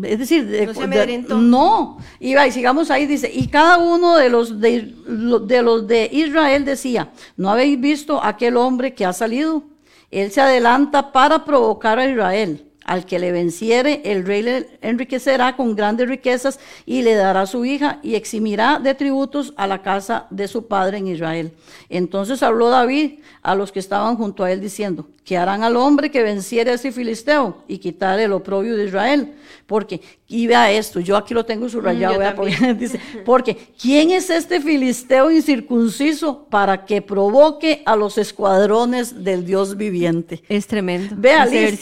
es 0.03 0.19
decir, 0.19 0.45
de- 0.47 0.65
No 0.67 0.73
se 0.73 0.79
de- 0.79 0.85
amedrentó. 0.85 1.37
no, 1.37 1.97
iba 2.19 2.45
y 2.47 2.51
sigamos 2.51 2.91
ahí, 2.91 3.05
dice, 3.05 3.31
y 3.33 3.47
cada 3.47 3.77
uno 3.77 4.15
de 4.17 4.29
los 4.29 4.59
de, 4.59 4.93
de 5.07 5.61
los 5.61 5.87
de 5.87 6.09
Israel 6.11 6.65
decía, 6.65 7.11
¿no 7.37 7.49
habéis 7.49 7.79
visto 7.79 8.23
aquel 8.23 8.57
hombre 8.57 8.93
que 8.93 9.05
ha 9.05 9.13
salido? 9.13 9.63
Él 10.11 10.31
se 10.31 10.41
adelanta 10.41 11.11
para 11.11 11.43
provocar 11.45 11.99
a 11.99 12.09
Israel. 12.09 12.65
Al 12.85 13.05
que 13.07 13.17
le 13.17 13.31
venciere, 13.31 14.01
el 14.05 14.25
rey 14.25 14.43
le 14.43 14.69
enriquecerá 14.81 15.55
con 15.55 15.75
grandes 15.75 16.07
riquezas 16.07 16.59
y 16.85 17.01
le 17.01 17.15
dará 17.15 17.47
su 17.47 17.65
hija 17.65 17.99
y 18.03 18.13
eximirá 18.13 18.79
de 18.79 18.93
tributos 18.93 19.53
a 19.57 19.65
la 19.65 19.81
casa 19.81 20.27
de 20.29 20.47
su 20.47 20.67
padre 20.67 20.99
en 20.99 21.07
Israel. 21.07 21.51
Entonces 21.89 22.43
habló 22.43 22.69
David 22.69 23.19
a 23.41 23.55
los 23.55 23.71
que 23.71 23.79
estaban 23.79 24.17
junto 24.17 24.43
a 24.43 24.51
él 24.51 24.61
diciendo, 24.61 25.07
¿qué 25.23 25.37
harán 25.37 25.63
al 25.63 25.75
hombre 25.75 26.11
que 26.11 26.21
venciere 26.21 26.71
a 26.71 26.75
ese 26.75 26.91
filisteo 26.91 27.63
y 27.67 27.79
quitar 27.79 28.19
el 28.19 28.31
oprobio 28.31 28.77
de 28.77 28.85
Israel? 28.85 29.33
Porque, 29.65 29.99
y 30.27 30.45
vea 30.45 30.71
esto, 30.71 30.99
yo 30.99 31.17
aquí 31.17 31.33
lo 31.33 31.43
tengo 31.43 31.67
subrayado, 31.67 32.19
vea, 32.19 32.35
porque, 32.35 32.73
dice, 32.79 32.99
porque 33.25 33.57
¿quién 33.81 34.11
es 34.11 34.29
este 34.29 34.61
filisteo 34.61 35.31
incircunciso 35.31 36.45
para 36.49 36.85
que 36.85 37.01
provoque 37.01 37.81
a 37.85 37.95
los 37.95 38.19
escuadrones 38.19 39.23
del 39.23 39.45
Dios 39.45 39.75
viviente? 39.75 40.43
Es 40.47 40.67
tremendo. 40.67 41.15
Vea, 41.17 41.45
Liz, 41.47 41.79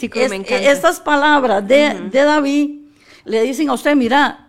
palabras 1.00 1.66
de, 1.66 2.08
de 2.10 2.22
David 2.22 2.80
le 3.24 3.42
dicen 3.42 3.70
a 3.70 3.74
usted, 3.74 3.96
mira, 3.96 4.44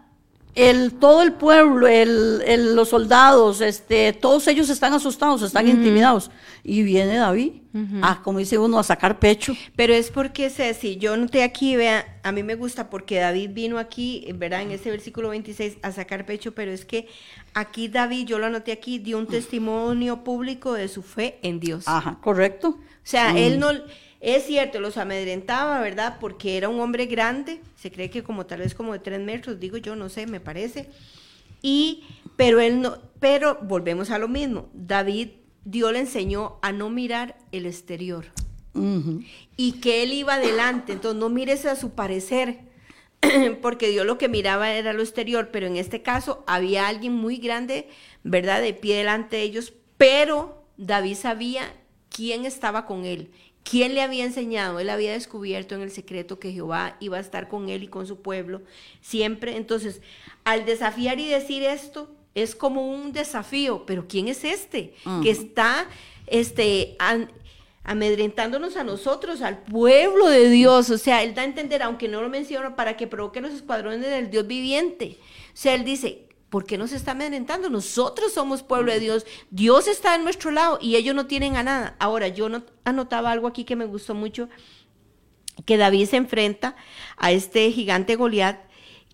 el, 0.55 0.93
todo 0.93 1.21
el 1.21 1.33
pueblo, 1.33 1.85
el, 1.85 2.75
los 2.75 2.89
soldados, 2.89 3.59
este, 3.59 4.13
todos 4.13 4.47
ellos 4.47 4.69
están 4.69 4.93
asustados, 4.93 5.41
están 5.41 5.67
intimidados. 5.67 6.31
Y 6.63 6.81
viene 6.81 7.17
David, 7.17 7.51
a, 8.01 8.23
como 8.23 8.39
dice 8.39 8.57
uno, 8.57 8.79
a 8.79 8.83
sacar 8.83 9.19
pecho. 9.19 9.53
Pero 9.75 9.93
es 9.93 10.09
porque, 10.09 10.49
Ceci, 10.49 10.95
yo 10.95 11.17
noté 11.17 11.43
aquí, 11.43 11.75
vea, 11.75 12.19
a 12.23 12.31
mí 12.31 12.41
me 12.41 12.55
gusta 12.55 12.89
porque 12.89 13.19
David 13.19 13.51
vino 13.53 13.77
aquí, 13.77 14.27
¿verdad? 14.33 14.61
En 14.61 14.71
ese 14.71 14.89
versículo 14.89 15.29
26 15.29 15.77
a 15.81 15.91
sacar 15.91 16.25
pecho, 16.25 16.55
pero 16.55 16.71
es 16.71 16.85
que 16.85 17.07
aquí 17.53 17.89
David, 17.89 18.25
yo 18.25 18.39
lo 18.39 18.45
anoté 18.45 18.71
aquí, 18.71 18.97
dio 18.97 19.17
un 19.17 19.27
testimonio 19.27 20.23
público 20.23 20.73
de 20.73 20.87
su 20.87 21.03
fe 21.03 21.37
en 21.43 21.59
Dios. 21.59 21.83
Ajá, 21.87 22.17
correcto. 22.21 22.69
O 22.69 23.07
sea, 23.07 23.37
él 23.37 23.59
no 23.59 23.71
es 24.21 24.45
cierto, 24.45 24.79
los 24.79 24.97
amedrentaba, 24.97 25.79
¿verdad? 25.81 26.17
Porque 26.19 26.57
era 26.57 26.69
un 26.69 26.79
hombre 26.79 27.05
grande, 27.05 27.61
se 27.75 27.91
cree 27.91 28.09
que 28.09 28.23
como 28.23 28.45
tal 28.45 28.59
vez 28.59 28.73
como 28.73 28.93
de 28.93 28.99
tres 28.99 29.19
metros, 29.19 29.59
digo 29.59 29.77
yo, 29.77 29.95
no 29.95 30.09
sé, 30.09 30.25
me 30.25 30.39
parece. 30.39 30.89
Y, 31.61 32.03
pero 32.35 32.59
él 32.59 32.81
no, 32.81 32.97
pero 33.19 33.59
volvemos 33.61 34.11
a 34.11 34.17
lo 34.17 34.27
mismo. 34.27 34.69
David, 34.73 35.29
Dios 35.63 35.91
le 35.91 35.99
enseñó 35.99 36.59
a 36.61 36.71
no 36.71 36.89
mirar 36.89 37.37
el 37.51 37.65
exterior. 37.65 38.25
Y 39.55 39.79
que 39.79 40.03
él 40.03 40.11
iba 40.11 40.33
adelante, 40.33 40.91
entonces 40.91 41.17
no 41.17 41.29
mires 41.29 41.65
a 41.65 41.77
su 41.77 41.91
parecer, 41.91 42.59
porque 43.61 43.87
Dios 43.87 44.05
lo 44.05 44.17
que 44.17 44.27
miraba 44.27 44.73
era 44.73 44.91
lo 44.91 45.01
exterior, 45.01 45.49
pero 45.49 45.65
en 45.65 45.77
este 45.77 46.01
caso 46.01 46.43
había 46.45 46.87
alguien 46.89 47.13
muy 47.13 47.37
grande, 47.37 47.87
¿verdad? 48.23 48.61
De 48.61 48.73
pie 48.73 48.97
delante 48.97 49.37
de 49.37 49.43
ellos, 49.43 49.73
pero 49.97 50.65
David 50.75 51.15
sabía 51.15 51.73
quién 52.09 52.45
estaba 52.45 52.85
con 52.85 53.05
él 53.05 53.31
¿Quién 53.67 53.95
le 53.95 54.03
había 54.03 54.23
enseñado? 54.23 54.79
Él 54.79 54.91
había 54.91 55.13
descubierto 55.13 55.73
en 55.73 55.81
el 55.81 55.89
secreto 55.89 56.39
que 56.39 56.51
Jehová 56.51 56.97
iba 56.99 57.17
a 57.17 57.19
estar 57.19 57.49
con 57.49 57.67
él 57.67 57.81
y 57.83 57.87
con 57.87 58.05
su 58.05 58.21
pueblo 58.21 58.61
siempre. 59.01 59.57
Entonces, 59.57 60.01
al 60.43 60.65
desafiar 60.65 61.19
y 61.19 61.27
decir 61.27 61.63
esto, 61.63 62.07
es 62.35 62.55
como 62.55 62.87
un 62.87 63.11
desafío, 63.11 63.83
pero 63.87 64.07
¿quién 64.07 64.27
es 64.27 64.43
este? 64.43 64.93
Que 65.23 65.31
está 65.31 65.87
este, 66.27 66.95
amedrentándonos 67.83 68.77
a 68.77 68.83
nosotros, 68.83 69.41
al 69.41 69.63
pueblo 69.63 70.27
de 70.27 70.51
Dios. 70.51 70.91
O 70.91 70.99
sea, 70.99 71.23
él 71.23 71.33
da 71.33 71.41
a 71.41 71.45
entender, 71.45 71.81
aunque 71.81 72.07
no 72.07 72.21
lo 72.21 72.29
menciona, 72.29 72.75
para 72.75 72.95
que 72.95 73.07
provoque 73.07 73.41
los 73.41 73.51
escuadrones 73.51 74.01
del 74.01 74.29
Dios 74.29 74.45
viviente. 74.45 75.17
O 75.47 75.57
sea, 75.57 75.73
él 75.73 75.83
dice, 75.83 76.24
¿Por 76.55 76.63
qué 76.63 76.77
nos 76.77 76.93
está 76.93 77.11
amedrentando? 77.11 77.69
Nosotros 77.69 78.31
somos 78.31 78.63
pueblo 78.63 78.93
de 78.93 79.01
Dios. 79.01 79.25
Dios 79.51 79.89
está 79.89 80.15
en 80.15 80.23
nuestro 80.23 80.51
lado 80.51 80.79
y 80.81 80.95
ellos 80.95 81.13
no 81.13 81.25
tienen 81.25 81.57
a 81.57 81.63
nada. 81.63 81.97
Ahora, 81.99 82.29
yo 82.29 82.47
no, 82.47 82.63
anotaba 82.85 83.33
algo 83.33 83.47
aquí 83.47 83.65
que 83.65 83.75
me 83.75 83.83
gustó 83.83 84.15
mucho, 84.15 84.47
que 85.65 85.75
David 85.75 86.05
se 86.05 86.15
enfrenta 86.15 86.77
a 87.17 87.33
este 87.33 87.69
gigante 87.73 88.15
Goliat 88.15 88.57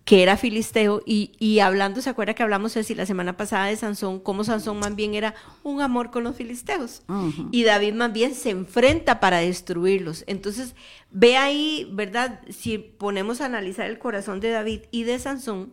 que 0.04 0.22
era 0.22 0.36
filisteo, 0.36 1.02
y, 1.04 1.58
hablando, 1.58 2.00
¿se 2.00 2.10
acuerda 2.10 2.34
que 2.34 2.44
hablamos 2.44 2.76
así 2.76 2.94
la 2.94 3.06
semana 3.06 3.36
pasada 3.36 3.66
de 3.66 3.76
Sansón, 3.76 4.20
cómo 4.20 4.44
Sansón 4.44 4.78
más 4.78 4.94
bien 4.94 5.14
era 5.14 5.34
un 5.64 5.80
amor 5.80 6.10
con 6.12 6.22
los 6.24 6.36
filisteos, 6.36 7.02
y 7.50 7.62
David 7.64 7.94
más 7.94 8.12
bien 8.12 8.34
se 8.34 8.50
enfrenta 8.50 9.18
para 9.20 9.38
destruirlos. 9.38 10.24
Entonces, 10.28 10.74
ve 11.10 11.36
ahí, 11.36 11.88
¿verdad? 11.92 12.40
Si 12.50 12.78
ponemos 12.78 13.40
a 13.40 13.46
analizar 13.46 13.88
el 13.88 14.00
corazón 14.00 14.40
de 14.40 14.50
David 14.50 14.82
y 14.90 15.04
de 15.04 15.20
Sansón, 15.20 15.72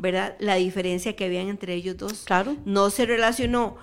¿verdad? 0.00 0.36
La 0.38 0.56
diferencia 0.56 1.14
que 1.14 1.26
había 1.26 1.42
entre 1.42 1.74
ellos 1.74 1.96
dos. 1.96 2.22
Claro. 2.24 2.56
No 2.64 2.90
se 2.90 3.06
relacionó 3.06 3.76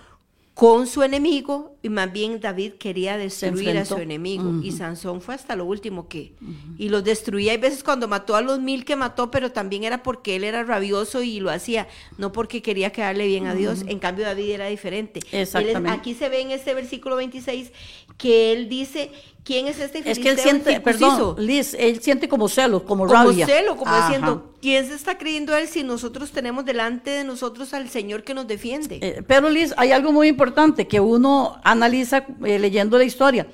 con 0.58 0.88
su 0.88 1.04
enemigo 1.04 1.76
y 1.84 1.90
más 1.90 2.12
bien 2.12 2.40
David 2.40 2.74
quería 2.80 3.16
destruir 3.16 3.78
a 3.78 3.86
su 3.86 3.98
enemigo 3.98 4.60
y 4.64 4.72
Sansón 4.72 5.22
fue 5.22 5.36
hasta 5.36 5.56
lo 5.56 5.66
último 5.66 6.08
que 6.08 6.34
y 6.80 6.90
los 6.90 7.04
destruía 7.04 7.52
hay 7.52 7.60
veces 7.60 7.84
cuando 7.84 8.08
mató 8.08 8.36
a 8.36 8.42
los 8.42 8.60
mil 8.60 8.84
que 8.84 8.96
mató 8.96 9.30
pero 9.30 9.52
también 9.52 9.84
era 9.84 10.02
porque 10.02 10.36
él 10.36 10.44
era 10.44 10.64
rabioso 10.64 11.22
y 11.22 11.42
lo 11.42 11.52
hacía 11.52 11.88
no 12.18 12.32
porque 12.32 12.64
quería 12.64 12.92
quedarle 12.92 13.28
bien 13.28 13.46
a 13.46 13.54
Dios 13.54 13.84
en 13.86 14.00
cambio 14.00 14.26
David 14.26 14.50
era 14.50 14.66
diferente 14.66 15.20
Exactamente. 15.32 15.92
aquí 15.92 16.16
se 16.16 16.28
ve 16.28 16.42
en 16.42 16.50
este 16.50 16.74
versículo 16.74 17.18
26 17.18 17.72
que 18.18 18.52
él 18.52 18.68
dice 18.68 19.12
¿Quién 19.48 19.68
es 19.68 19.80
este 19.80 20.00
Es 20.00 20.20
que 20.20 20.32
él 20.32 20.38
siente, 20.38 20.82
perdón, 20.82 21.36
Liz, 21.38 21.74
él 21.80 22.02
siente 22.02 22.28
como 22.28 22.50
celo, 22.50 22.84
como, 22.84 23.06
como 23.06 23.14
rabia. 23.14 23.46
Como 23.46 23.58
celo, 23.58 23.78
como 23.78 23.96
diciendo, 23.96 24.54
¿quién 24.62 24.88
se 24.88 24.96
está 24.96 25.18
creyendo 25.18 25.56
él 25.56 25.68
si 25.68 25.84
nosotros 25.84 26.32
tenemos 26.32 26.66
delante 26.66 27.12
de 27.12 27.24
nosotros 27.24 27.74
al 27.74 27.90
Señor 27.90 28.24
que 28.24 28.34
nos 28.34 28.48
defiende? 28.48 29.00
Eh, 29.02 29.24
pero 29.28 29.50
Liz, 29.50 29.74
hay 29.78 29.92
algo 29.92 30.12
muy 30.12 30.28
importante 30.28 30.88
que 30.88 31.00
uno 31.00 31.60
analiza 31.64 32.26
eh, 32.46 32.60
leyendo 32.60 32.98
la 32.98 33.04
historia. 33.04 33.48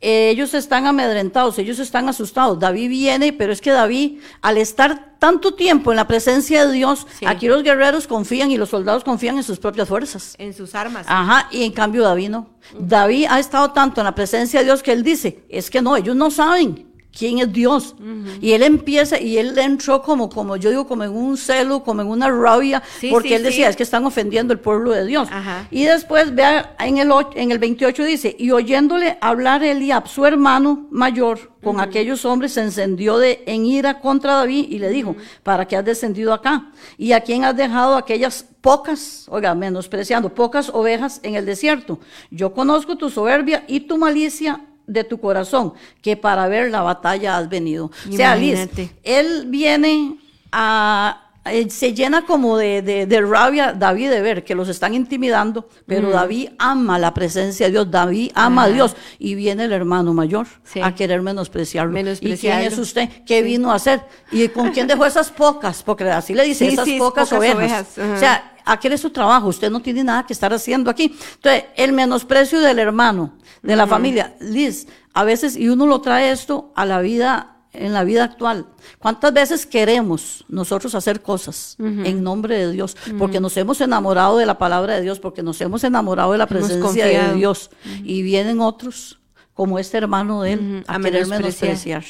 Eh, 0.00 0.28
ellos 0.30 0.52
están 0.52 0.86
amedrentados, 0.86 1.58
ellos 1.58 1.78
están 1.78 2.08
asustados. 2.08 2.58
David 2.58 2.90
viene, 2.90 3.32
pero 3.32 3.52
es 3.52 3.62
que 3.62 3.70
David, 3.70 4.18
al 4.42 4.58
estar 4.58 5.16
tanto 5.18 5.54
tiempo 5.54 5.90
en 5.90 5.96
la 5.96 6.06
presencia 6.06 6.66
de 6.66 6.72
Dios, 6.74 7.06
aquí 7.26 7.48
los 7.48 7.62
guerreros 7.62 8.06
confían 8.06 8.50
y 8.50 8.58
los 8.58 8.68
soldados 8.68 9.04
confían 9.04 9.38
en 9.38 9.42
sus 9.42 9.58
propias 9.58 9.88
fuerzas. 9.88 10.34
En 10.38 10.52
sus 10.52 10.74
armas. 10.74 11.06
Ajá, 11.08 11.48
y 11.50 11.64
en 11.64 11.72
cambio 11.72 12.02
David 12.02 12.28
no. 12.28 12.50
David 12.78 13.26
ha 13.30 13.38
estado 13.38 13.72
tanto 13.72 14.02
en 14.02 14.04
la 14.04 14.14
presencia 14.14 14.60
de 14.60 14.66
Dios 14.66 14.82
que 14.82 14.92
él 14.92 15.02
dice, 15.02 15.44
es 15.48 15.70
que 15.70 15.80
no, 15.80 15.96
ellos 15.96 16.14
no 16.14 16.30
saben 16.30 16.85
quién 17.16 17.38
es 17.38 17.52
Dios. 17.52 17.94
Y 18.40 18.52
él 18.52 18.62
empieza, 18.62 19.18
y 19.20 19.38
él 19.38 19.58
entró 19.58 20.02
como, 20.02 20.28
como 20.28 20.56
yo 20.56 20.70
digo, 20.70 20.86
como 20.86 21.04
en 21.04 21.10
un 21.10 21.36
celo, 21.36 21.82
como 21.82 22.02
en 22.02 22.08
una 22.08 22.30
rabia, 22.30 22.82
porque 23.10 23.36
él 23.36 23.42
decía, 23.42 23.68
es 23.68 23.76
que 23.76 23.82
están 23.82 24.04
ofendiendo 24.04 24.52
el 24.52 24.60
pueblo 24.60 24.92
de 24.92 25.06
Dios. 25.06 25.28
Y 25.70 25.84
después, 25.84 26.34
vea, 26.34 26.76
en 26.78 26.98
el, 26.98 27.10
en 27.34 27.52
el 27.52 27.58
28 27.58 28.04
dice, 28.04 28.36
y 28.38 28.50
oyéndole 28.50 29.18
hablar 29.20 29.62
Eliab, 29.62 30.06
su 30.08 30.26
hermano 30.26 30.86
mayor, 30.90 31.56
con 31.62 31.80
aquellos 31.80 32.24
hombres 32.24 32.52
se 32.52 32.62
encendió 32.62 33.18
de, 33.18 33.42
en 33.46 33.66
ira 33.66 33.98
contra 33.98 34.34
David 34.34 34.66
y 34.68 34.78
le 34.78 34.88
dijo, 34.90 35.16
¿para 35.42 35.66
qué 35.66 35.76
has 35.76 35.84
descendido 35.84 36.32
acá? 36.32 36.70
¿Y 36.96 37.10
a 37.10 37.20
quién 37.20 37.44
has 37.44 37.56
dejado 37.56 37.96
aquellas 37.96 38.46
pocas, 38.60 39.26
oiga, 39.28 39.52
menospreciando, 39.54 40.32
pocas 40.32 40.68
ovejas 40.68 41.18
en 41.24 41.34
el 41.34 41.44
desierto? 41.44 41.98
Yo 42.30 42.52
conozco 42.52 42.96
tu 42.96 43.10
soberbia 43.10 43.64
y 43.66 43.80
tu 43.80 43.98
malicia 43.98 44.60
de 44.86 45.04
tu 45.04 45.18
corazón, 45.18 45.74
que 46.02 46.16
para 46.16 46.48
ver 46.48 46.70
la 46.70 46.82
batalla 46.82 47.36
has 47.38 47.48
venido. 47.48 47.90
O 48.08 48.12
sea, 48.12 48.36
Liz, 48.36 48.68
él 49.02 49.46
viene 49.48 50.18
a 50.52 51.22
se 51.68 51.94
llena 51.94 52.24
como 52.26 52.56
de, 52.56 52.82
de, 52.82 53.20
rabia 53.20 53.72
David 53.72 54.10
de 54.10 54.20
ver 54.20 54.44
que 54.44 54.54
los 54.54 54.68
están 54.68 54.94
intimidando, 54.94 55.68
pero 55.86 56.10
David 56.10 56.50
ama 56.58 56.98
la 56.98 57.14
presencia 57.14 57.66
de 57.66 57.72
Dios, 57.72 57.90
David 57.90 58.32
ama 58.34 58.64
a 58.64 58.68
Dios 58.68 58.96
y 59.18 59.34
viene 59.34 59.64
el 59.64 59.72
hermano 59.72 60.12
mayor 60.12 60.46
a 60.82 60.94
querer 60.94 61.22
menospreciarlo. 61.22 61.98
¿Y 62.20 62.36
quién 62.36 62.60
es 62.60 62.78
usted? 62.78 63.08
¿Qué 63.24 63.42
vino 63.42 63.70
a 63.70 63.76
hacer? 63.76 64.02
¿Y 64.32 64.48
con 64.48 64.70
quién 64.70 64.86
dejó 64.86 65.06
esas 65.06 65.30
pocas? 65.30 65.82
Porque 65.82 66.04
así 66.04 66.34
le 66.34 66.44
dice, 66.44 66.66
esas 66.66 66.88
pocas, 66.98 67.32
ovejas. 67.32 67.96
O 67.96 68.18
sea, 68.18 68.55
aquí 68.66 68.88
es 68.88 69.00
su 69.00 69.10
trabajo, 69.10 69.48
usted 69.48 69.70
no 69.70 69.80
tiene 69.80 70.04
nada 70.04 70.26
que 70.26 70.32
estar 70.32 70.52
haciendo 70.52 70.90
aquí. 70.90 71.16
Entonces, 71.36 71.64
el 71.76 71.92
menosprecio 71.92 72.60
del 72.60 72.78
hermano, 72.78 73.32
de 73.62 73.76
la 73.76 73.86
familia, 73.86 74.36
Liz, 74.40 74.86
a 75.14 75.24
veces, 75.24 75.56
y 75.56 75.68
uno 75.68 75.86
lo 75.86 76.00
trae 76.00 76.30
esto 76.30 76.72
a 76.74 76.84
la 76.84 77.00
vida, 77.00 77.56
en 77.72 77.92
la 77.94 78.04
vida 78.04 78.24
actual. 78.24 78.66
¿Cuántas 78.98 79.32
veces 79.32 79.66
queremos 79.66 80.44
nosotros 80.48 80.94
hacer 80.94 81.22
cosas 81.22 81.76
en 81.78 82.22
nombre 82.22 82.58
de 82.58 82.72
Dios? 82.72 82.96
Porque 83.18 83.40
nos 83.40 83.56
hemos 83.56 83.80
enamorado 83.80 84.36
de 84.36 84.46
la 84.46 84.58
palabra 84.58 84.96
de 84.96 85.02
Dios, 85.02 85.20
porque 85.20 85.42
nos 85.42 85.60
hemos 85.60 85.84
enamorado 85.84 86.32
de 86.32 86.38
la 86.38 86.46
presencia 86.46 87.06
de 87.06 87.34
Dios. 87.34 87.70
Y 88.02 88.22
vienen 88.22 88.60
otros, 88.60 89.20
como 89.54 89.78
este 89.78 89.96
hermano 89.96 90.42
de 90.42 90.52
él, 90.54 90.84
a, 90.86 90.98
querer 90.98 91.26
menospreciar. 91.26 92.04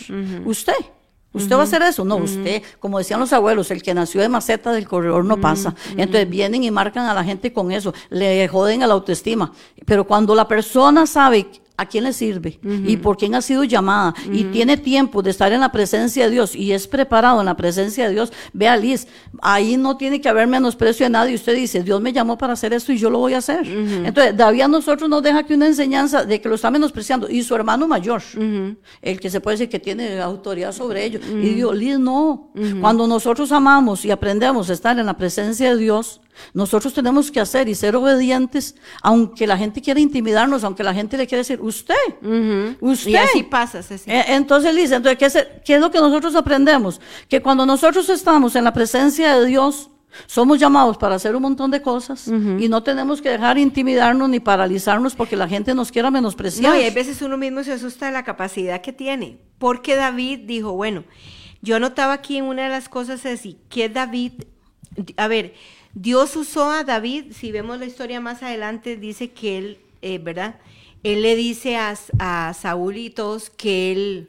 Usted. 0.44 0.74
¿Usted 1.36 1.54
va 1.56 1.60
a 1.60 1.64
hacer 1.64 1.82
eso? 1.82 2.04
No, 2.04 2.16
usted, 2.16 2.62
como 2.80 2.98
decían 2.98 3.20
los 3.20 3.32
abuelos, 3.32 3.70
el 3.70 3.82
que 3.82 3.94
nació 3.94 4.20
de 4.20 4.28
maceta 4.28 4.72
del 4.72 4.88
corredor 4.88 5.24
no 5.24 5.40
pasa. 5.40 5.74
Entonces 5.96 6.28
vienen 6.28 6.64
y 6.64 6.70
marcan 6.70 7.06
a 7.06 7.14
la 7.14 7.22
gente 7.24 7.52
con 7.52 7.70
eso, 7.70 7.94
le 8.10 8.48
joden 8.48 8.82
a 8.82 8.86
la 8.86 8.94
autoestima. 8.94 9.52
Pero 9.84 10.04
cuando 10.04 10.34
la 10.34 10.48
persona 10.48 11.06
sabe 11.06 11.46
a 11.76 11.86
quién 11.86 12.04
le 12.04 12.12
sirve 12.12 12.58
y 12.62 12.96
por 12.96 13.16
quién 13.16 13.34
ha 13.34 13.42
sido 13.42 13.64
llamada 13.64 14.14
y 14.32 14.44
tiene 14.44 14.76
tiempo 14.76 15.22
de 15.22 15.30
estar 15.30 15.52
en 15.52 15.60
la 15.60 15.72
presencia 15.72 16.24
de 16.24 16.30
Dios 16.30 16.54
y 16.54 16.72
es 16.72 16.86
preparado 16.86 17.40
en 17.40 17.46
la 17.46 17.56
presencia 17.56 18.06
de 18.06 18.14
Dios, 18.14 18.32
vea 18.52 18.76
Liz, 18.76 19.06
ahí 19.42 19.76
no 19.76 19.96
tiene 19.96 20.20
que 20.20 20.28
haber 20.28 20.46
menosprecio 20.46 21.06
de 21.06 21.10
nadie. 21.10 21.34
Usted 21.34 21.54
dice, 21.54 21.82
Dios 21.82 22.00
me 22.00 22.12
llamó 22.12 22.38
para 22.38 22.54
hacer 22.54 22.72
esto 22.72 22.92
y 22.92 22.98
yo 22.98 23.10
lo 23.10 23.18
voy 23.18 23.34
a 23.34 23.38
hacer. 23.38 23.66
Entonces, 23.66 24.36
David 24.36 24.62
a 24.62 24.68
nosotros 24.68 25.08
nos 25.08 25.22
deja 25.22 25.40
aquí 25.40 25.54
una 25.54 25.66
enseñanza 25.66 26.24
de 26.24 26.40
que 26.40 26.48
lo 26.48 26.54
está 26.54 26.70
menospreciando 26.70 27.28
y 27.28 27.42
su 27.42 27.54
hermano 27.54 27.86
mayor, 27.86 28.22
el 29.02 29.20
que 29.20 29.30
se 29.30 29.40
puede 29.40 29.56
decir 29.56 29.68
que 29.68 29.78
tiene 29.78 30.20
autoridad 30.20 30.72
sobre 30.72 31.04
ellos. 31.04 31.22
Y 31.26 31.54
digo, 31.54 31.72
Liz, 31.72 31.98
no. 31.98 32.50
Cuando 32.80 33.06
nosotros 33.06 33.52
amamos 33.52 34.04
y 34.04 34.10
aprendemos 34.10 34.70
a 34.70 34.72
estar 34.72 34.98
en 34.98 35.06
la 35.06 35.16
presencia 35.16 35.70
de 35.70 35.76
Dios, 35.76 36.20
nosotros 36.52 36.92
tenemos 36.92 37.30
que 37.30 37.40
hacer 37.40 37.68
y 37.68 37.74
ser 37.74 37.96
obedientes, 37.96 38.74
aunque 39.02 39.46
la 39.46 39.56
gente 39.56 39.80
quiera 39.80 40.00
intimidarnos, 40.00 40.64
aunque 40.64 40.82
la 40.82 40.94
gente 40.94 41.16
le 41.16 41.26
quiera 41.26 41.40
decir, 41.40 41.60
usted, 41.60 41.94
usted. 42.80 43.10
Y 43.10 43.16
así 43.16 43.42
pasa, 43.42 43.82
Ceci. 43.82 44.10
Eh, 44.10 44.24
Entonces, 44.28 44.74
Liz, 44.74 44.90
entonces, 44.92 45.18
¿qué 45.18 45.26
es, 45.26 45.46
¿qué 45.64 45.74
es 45.76 45.80
lo 45.80 45.90
que 45.90 45.98
nosotros 45.98 46.34
aprendemos? 46.34 47.00
Que 47.28 47.40
cuando 47.42 47.66
nosotros 47.66 48.08
estamos 48.08 48.56
en 48.56 48.64
la 48.64 48.72
presencia 48.72 49.38
de 49.38 49.46
Dios, 49.46 49.90
somos 50.26 50.58
llamados 50.58 50.96
para 50.96 51.16
hacer 51.16 51.36
un 51.36 51.42
montón 51.42 51.70
de 51.70 51.82
cosas 51.82 52.26
y 52.28 52.68
no 52.68 52.82
tenemos 52.82 53.20
que 53.20 53.28
dejar 53.28 53.58
intimidarnos 53.58 54.28
ni 54.30 54.40
paralizarnos 54.40 55.14
porque 55.14 55.36
la 55.36 55.46
gente 55.46 55.74
nos 55.74 55.92
quiera 55.92 56.10
menospreciar. 56.10 56.72
No, 56.72 56.80
y 56.80 56.84
hay 56.84 56.90
veces 56.90 57.20
uno 57.20 57.36
mismo 57.36 57.62
se 57.62 57.72
asusta 57.72 58.06
de 58.06 58.12
la 58.12 58.24
capacidad 58.24 58.80
que 58.80 58.92
tiene. 58.92 59.38
Porque 59.58 59.94
David 59.94 60.40
dijo, 60.44 60.72
bueno, 60.72 61.04
yo 61.60 61.78
notaba 61.80 62.14
aquí 62.14 62.38
en 62.38 62.44
una 62.44 62.64
de 62.64 62.68
las 62.70 62.88
cosas 62.88 63.26
así, 63.26 63.58
que 63.68 63.88
David, 63.88 64.32
a 65.16 65.28
ver, 65.28 65.54
Dios 65.98 66.36
usó 66.36 66.70
a 66.70 66.84
David, 66.84 67.32
si 67.32 67.50
vemos 67.52 67.78
la 67.78 67.86
historia 67.86 68.20
más 68.20 68.42
adelante, 68.42 68.98
dice 68.98 69.30
que 69.30 69.56
él, 69.56 69.78
eh, 70.02 70.18
¿verdad? 70.18 70.56
Él 71.02 71.22
le 71.22 71.34
dice 71.36 71.78
a, 71.78 71.94
a 72.18 72.52
Saúl 72.52 72.98
y 72.98 73.08
todos 73.08 73.48
que 73.48 73.92
él 73.92 74.28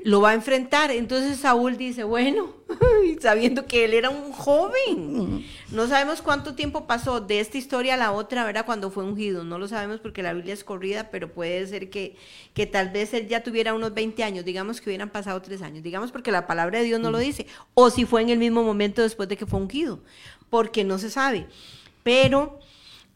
lo 0.00 0.20
va 0.20 0.30
a 0.30 0.34
enfrentar. 0.34 0.90
Entonces 0.90 1.38
Saúl 1.38 1.78
dice, 1.78 2.04
bueno, 2.04 2.54
sabiendo 3.20 3.66
que 3.66 3.84
él 3.84 3.94
era 3.94 4.10
un 4.10 4.32
joven. 4.32 5.44
No 5.70 5.88
sabemos 5.88 6.22
cuánto 6.22 6.54
tiempo 6.54 6.86
pasó 6.86 7.20
de 7.20 7.40
esta 7.40 7.58
historia 7.58 7.94
a 7.94 7.96
la 7.96 8.12
otra, 8.12 8.44
¿verdad? 8.44 8.66
Cuando 8.66 8.90
fue 8.90 9.04
ungido. 9.04 9.44
No 9.44 9.58
lo 9.58 9.68
sabemos 9.68 10.00
porque 10.00 10.22
la 10.22 10.32
Biblia 10.32 10.54
es 10.54 10.64
corrida, 10.64 11.10
pero 11.10 11.32
puede 11.32 11.66
ser 11.66 11.90
que, 11.90 12.16
que 12.54 12.66
tal 12.66 12.90
vez 12.90 13.14
él 13.14 13.28
ya 13.28 13.42
tuviera 13.42 13.74
unos 13.74 13.94
20 13.94 14.22
años. 14.24 14.44
Digamos 14.44 14.80
que 14.80 14.90
hubieran 14.90 15.10
pasado 15.10 15.40
tres 15.42 15.62
años. 15.62 15.82
Digamos 15.82 16.12
porque 16.12 16.30
la 16.30 16.46
palabra 16.46 16.78
de 16.78 16.84
Dios 16.84 17.00
no 17.00 17.10
lo 17.10 17.18
dice. 17.18 17.46
O 17.74 17.90
si 17.90 18.04
fue 18.04 18.22
en 18.22 18.30
el 18.30 18.38
mismo 18.38 18.62
momento 18.62 19.02
después 19.02 19.28
de 19.28 19.36
que 19.36 19.46
fue 19.46 19.60
ungido. 19.60 20.00
Porque 20.50 20.84
no 20.84 20.98
se 20.98 21.10
sabe. 21.10 21.46
Pero 22.02 22.58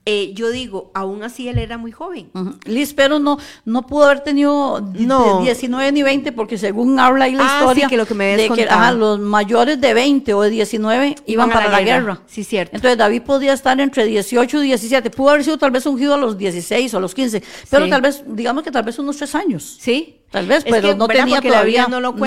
eh, 0.05 0.33
yo 0.35 0.51
digo, 0.51 0.91
aún 0.95 1.23
así 1.23 1.49
él 1.49 1.59
era 1.59 1.79
muy 1.79 1.93
joven. 1.93 2.29
Ujú. 2.35 2.57
Liz, 2.65 2.93
pero 2.93 3.21
no, 3.21 3.39
no 3.65 3.87
pudo 3.87 4.07
haber 4.07 4.21
tenido 4.21 4.81
No. 4.95 5.39
de 5.39 5.45
19 5.45 5.93
ni 5.93 6.03
20, 6.03 6.33
porque 6.33 6.59
según 6.59 6.99
habla 6.99 7.27
ahí 7.27 7.35
la 7.37 7.45
Ah, 7.45 7.59
historia, 7.61 7.85
sí, 7.87 7.91
que 7.91 7.97
lo 7.97 8.05
que 8.05 8.15
me 8.15 8.37
de 8.37 8.49
que 8.51 8.65
ajá, 8.65 8.91
los 8.93 9.21
mayores 9.21 9.81
de 9.81 9.95
20 9.95 10.35
o 10.35 10.43
de 10.43 10.51
19 10.51 11.15
iban, 11.27 11.51
para 11.51 11.69
la 11.69 11.81
guerra. 11.83 12.21
Sí, 12.27 12.43
cierto. 12.43 12.75
Entonces 12.75 12.99
David 12.99 13.23
podía 13.23 13.53
estar 13.53 13.81
entre 13.81 14.05
18 14.05 14.63
y 14.65 14.67
17. 14.67 15.09
Pudo 15.11 15.31
haber 15.31 15.45
sido 15.45 15.57
tal 15.57 15.71
vez 15.71 15.87
ungido 15.87 16.15
a 16.15 16.19
los 16.19 16.37
16 16.37 16.93
o 16.95 16.99
a 16.99 17.01
los 17.01 17.15
15, 17.15 17.41
pero 17.71 17.85
Sí. 17.85 17.91
tal 17.91 18.03
vez, 18.03 18.25
digamos 18.27 18.65
que 18.65 18.73
tal 18.73 18.83
vez 18.83 18.99
unos 18.99 19.17
tres 19.17 19.35
años. 19.37 19.77
Sí. 19.81 20.19
Tal 20.33 20.47
vez, 20.47 20.65
Es 20.65 20.65
pero 20.65 20.89
que, 20.89 20.95
no 20.97 21.07
¿verdad? 21.07 21.23
tenía 21.25 21.37
Porque 21.37 21.49
la 21.51 21.55
todavía- 21.59 21.87
no 21.89 22.01
lo 22.01 22.13
no. 22.13 22.19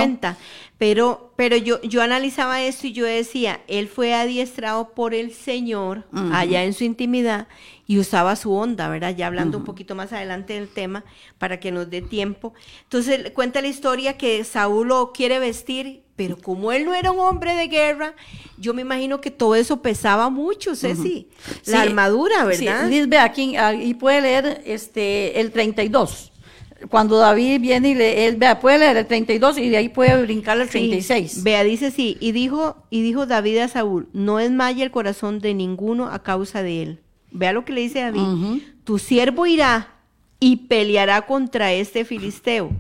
Pero, 0.78 1.32
pero 1.38 1.55
yo, 1.55 1.82
yo 1.84 2.01
analizaba 2.01 2.61
esto 2.61 2.88
y 2.88 2.91
yo 2.91 3.05
decía, 3.05 3.61
él 3.67 3.88
fue 3.88 4.13
adiestrado 4.13 4.89
por 4.89 5.13
el 5.13 5.32
Señor 5.34 6.03
allá 6.34 6.65
en 6.65 6.73
su 6.73 6.84
intimidad 6.84 7.47
y 7.88 7.97
usaba 7.97 8.36
su 8.36 8.51
onda, 8.53 8.89
¿verdad? 8.89 9.15
Ya 9.15 9.28
hablando 9.28 9.57
un 9.57 9.63
poquito 9.63 9.95
más 9.95 10.11
adelante 10.11 10.53
del 10.53 10.67
tema 10.67 11.05
para 11.38 11.61
que 11.61 11.71
nos 11.71 11.89
dé 11.89 12.01
tiempo. 12.01 12.53
Entonces 12.84 13.32
cuenta 13.32 13.61
la 13.61 13.67
historia 13.67 14.17
que 14.17 14.43
Saúl 14.43 14.89
lo 14.89 15.13
quiere 15.13 15.39
vestir, 15.39 16.03
pero 16.17 16.38
como 16.38 16.73
él 16.73 16.84
no 16.84 16.93
era 16.93 17.11
un 17.11 17.19
hombre 17.19 17.55
de 17.55 17.67
guerra, 17.67 18.13
yo 18.57 18.73
me 18.73 18.82
imagino 18.82 19.21
que 19.21 19.32
todo 19.32 19.55
eso 19.55 19.82
pesaba 19.82 20.30
mucho, 20.30 20.76
Ceci. 20.76 21.30
La 21.67 21.84
Sí, 21.84 21.88
armadura, 21.88 22.43
¿verdad? 22.43 22.84
Sí, 22.84 22.89
Liz, 22.89 23.07
ve 23.07 23.17
aquí, 23.19 23.55
ahí 23.55 23.93
puede 23.93 24.19
leer 24.21 24.61
este, 24.65 25.39
el 25.39 25.51
32. 25.51 26.34
Cuando 26.89 27.17
David 27.17 27.61
viene 27.61 27.89
y 27.91 27.95
le, 27.95 28.28
él 28.28 28.36
vea, 28.36 28.59
puede 28.59 28.80
leer 28.80 28.97
el 28.97 29.05
32 29.07 29.57
y 29.57 29.69
de 29.69 29.78
ahí 29.78 29.89
puede 29.89 30.21
brincar 30.21 30.59
el 30.59 30.67
Sí. 30.67 30.71
36. 30.89 31.43
Vea, 31.43 31.63
dice 31.63 31.89
sí, 31.89 32.17
y 32.19 32.32
dijo, 32.34 32.78
y 32.89 33.01
dijo 33.01 33.26
David 33.26 33.59
a 33.59 33.67
Saúl, 33.69 34.09
no 34.13 34.38
desmaya 34.38 34.84
el 34.84 34.91
corazón 34.91 35.39
de 35.39 35.53
ninguno 35.53 36.09
a 36.11 36.21
causa 36.21 36.63
de 36.63 36.82
él. 36.84 36.99
Vea 37.32 37.53
lo 37.53 37.63
que 37.65 37.73
le 37.73 37.82
dice 37.82 37.99
David, 38.01 38.61
tu 38.84 38.99
siervo 38.99 39.45
irá 39.45 39.93
y 40.39 40.57
peleará 40.67 41.21
contra 41.26 41.71
este 41.73 42.03
filisteo. 42.05 42.71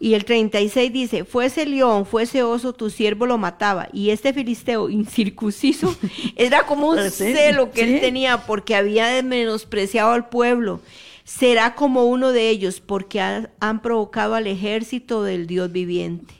Y 0.00 0.14
el 0.14 0.24
36 0.24 0.92
dice, 0.92 1.24
fuese 1.24 1.64
león, 1.66 2.04
fuese 2.04 2.42
oso, 2.42 2.72
tu 2.72 2.90
siervo 2.90 3.26
lo 3.26 3.38
mataba. 3.38 3.88
Y 3.92 4.10
este 4.10 4.32
filisteo 4.32 4.90
incircunciso 4.90 5.94
era 6.36 6.66
como 6.66 6.90
un 6.90 7.10
Sí, 7.10 7.32
celo 7.32 7.70
que 7.70 7.82
él 7.82 8.00
tenía 8.00 8.38
porque 8.46 8.74
había 8.74 9.22
menospreciado 9.22 10.10
al 10.12 10.28
pueblo. 10.28 10.80
Será 11.24 11.74
como 11.74 12.04
uno 12.04 12.32
de 12.32 12.50
ellos 12.50 12.80
porque 12.80 13.20
ha- 13.20 13.50
han 13.60 13.80
provocado 13.82 14.34
al 14.34 14.46
ejército 14.46 15.22
del 15.22 15.46
Dios 15.46 15.72
viviente. 15.72 16.34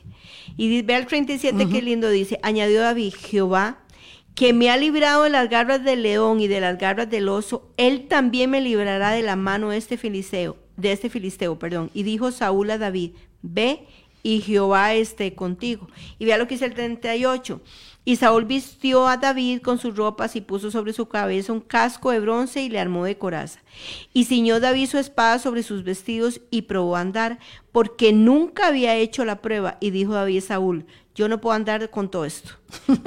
Y 0.57 0.81
ve 0.83 0.95
al 0.95 1.07
37 1.07 1.67
qué 1.69 1.81
lindo 1.81 2.09
dice, 2.09 2.39
añadió 2.43 2.81
David, 2.81 3.13
Jehová, 3.17 3.79
que 4.35 4.53
me 4.53 4.69
ha 4.69 4.77
librado 4.77 5.23
de 5.23 5.29
las 5.29 5.49
garras 5.49 5.83
del 5.83 6.03
león 6.03 6.39
y 6.39 6.47
de 6.47 6.61
las 6.61 6.77
garras 6.77 7.09
del 7.09 7.27
oso, 7.29 7.71
él 7.77 8.07
también 8.07 8.49
me 8.51 8.61
librará 8.61 9.11
de 9.11 9.21
la 9.23 9.35
mano 9.35 9.69
de 9.69 9.77
este 9.77 9.97
filisteo, 9.97 10.57
de 10.77 10.91
este 10.91 11.09
filisteo, 11.09 11.57
perdón. 11.57 11.89
Y 11.93 12.03
dijo 12.03 12.31
Saúl 12.31 12.69
a 12.71 12.77
David, 12.77 13.11
ve 13.41 13.85
y 14.23 14.41
Jehová 14.41 14.93
esté 14.93 15.33
contigo. 15.35 15.87
Y 16.19 16.25
vea 16.25 16.37
lo 16.37 16.47
que 16.47 16.55
dice 16.55 16.65
el 16.65 16.73
38. 16.73 17.61
Y 18.07 18.17
Saúl 18.17 18.45
vistió 18.45 19.07
a 19.07 19.17
David 19.17 19.61
con 19.61 19.79
sus 19.79 19.95
ropas 19.95 20.35
y 20.35 20.41
puso 20.41 20.69
sobre 20.69 20.93
su 20.93 21.07
cabeza 21.07 21.51
un 21.51 21.59
casco 21.59 22.11
de 22.11 22.19
bronce 22.19 22.61
y 22.61 22.69
le 22.69 22.79
armó 22.79 23.03
de 23.03 23.17
coraza. 23.17 23.61
Y 24.13 24.25
ciñó 24.25 24.59
David 24.59 24.87
su 24.87 24.99
espada 24.99 25.39
sobre 25.39 25.63
sus 25.63 25.83
vestidos 25.83 26.39
y 26.51 26.63
probó 26.63 26.95
a 26.95 27.01
andar, 27.01 27.39
porque 27.71 28.13
nunca 28.13 28.67
había 28.67 28.95
hecho 28.95 29.25
la 29.25 29.41
prueba. 29.41 29.77
Y 29.79 29.89
dijo 29.89 30.13
David 30.13 30.37
a 30.37 30.41
Saúl, 30.41 30.85
yo 31.15 31.29
no 31.29 31.39
puedo 31.39 31.55
andar 31.55 31.89
con 31.89 32.11
todo 32.11 32.25
esto, 32.25 32.51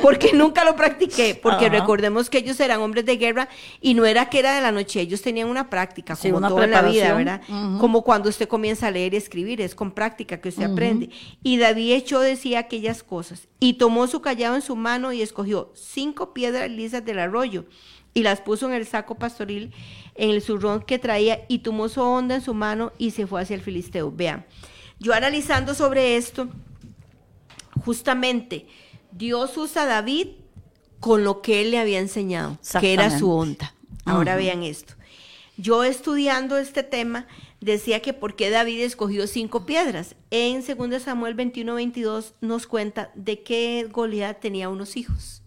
porque 0.02 0.32
nunca 0.32 0.64
lo 0.64 0.74
practiqué, 0.74 1.38
porque 1.40 1.66
Ajá. 1.66 1.78
recordemos 1.78 2.30
que 2.30 2.38
ellos 2.38 2.58
eran 2.58 2.80
hombres 2.80 3.04
de 3.04 3.18
guerra 3.18 3.50
y 3.82 3.92
no 3.92 4.06
era 4.06 4.30
que 4.30 4.38
era 4.38 4.54
de 4.54 4.62
la 4.62 4.72
noche, 4.72 5.02
ellos 5.02 5.20
tenían 5.20 5.48
una 5.48 5.68
práctica, 5.68 6.16
Sí, 6.16 6.28
como 6.28 6.38
una 6.38 6.48
todo 6.48 6.62
en 6.62 6.70
la 6.70 6.82
vida. 6.82 7.14
¿verdad? 7.14 7.42
Como 7.78 8.02
cuando 8.02 8.30
usted 8.30 8.48
comienza 8.48 8.86
a 8.86 8.90
leer 8.90 9.12
y 9.12 9.18
escribir, 9.18 9.60
es 9.60 9.74
con 9.74 9.92
práctica 9.92 10.40
que 10.40 10.48
usted 10.48 10.64
aprende. 10.64 11.10
Y 11.42 11.58
David 11.58 11.92
echó 11.92 12.20
de 12.20 12.36
sí 12.36 12.54
aquellas 12.54 13.02
cosas, 13.02 13.46
y 13.60 13.74
tomó 13.74 14.06
su 14.06 14.22
callado 14.22 14.54
en 14.54 14.62
su 14.62 14.74
mano 14.74 15.12
y 15.12 15.20
escogió 15.20 15.70
cinco 15.74 16.32
piedras 16.32 16.70
lisas 16.70 17.04
del 17.04 17.18
arroyo, 17.18 17.66
y 18.14 18.22
las 18.22 18.40
puso 18.40 18.66
en 18.66 18.72
el 18.72 18.86
saco 18.86 19.16
pastoril, 19.16 19.72
en 20.14 20.30
el 20.30 20.40
zurrón 20.40 20.80
que 20.80 20.98
traía, 20.98 21.44
y 21.46 21.58
tomó 21.58 21.90
su 21.90 22.00
onda 22.00 22.36
en 22.36 22.40
su 22.40 22.54
mano 22.54 22.90
y 22.96 23.10
se 23.10 23.26
fue 23.26 23.42
hacia 23.42 23.54
el 23.54 23.60
filisteo. 23.60 24.10
Vean, 24.10 24.46
yo 24.98 25.12
analizando 25.12 25.74
sobre 25.74 26.16
esto, 26.16 26.48
justamente 27.88 28.66
Dios 29.12 29.56
usa 29.56 29.84
a 29.84 29.86
David 29.86 30.26
con 31.00 31.24
lo 31.24 31.40
que 31.40 31.62
él 31.62 31.70
le 31.70 31.78
había 31.78 32.00
enseñado, 32.00 32.58
que 32.80 32.92
era 32.92 33.18
su 33.18 33.30
onda. 33.30 33.74
Ahora 34.04 34.36
vean 34.36 34.62
esto. 34.62 34.92
Yo 35.56 35.84
estudiando 35.84 36.58
este 36.58 36.82
tema 36.82 37.26
decía 37.62 38.02
que 38.02 38.12
por 38.12 38.36
qué 38.36 38.50
David 38.50 38.82
escogió 38.82 39.26
cinco 39.26 39.64
piedras. 39.64 40.16
En 40.30 40.62
2 40.62 41.02
Samuel 41.02 41.32
21, 41.32 41.76
22 41.76 42.34
nos 42.42 42.66
cuenta 42.66 43.10
de 43.14 43.42
que 43.42 43.88
Goliat 43.90 44.38
tenía 44.38 44.68
unos 44.68 44.98
hijos. 44.98 45.40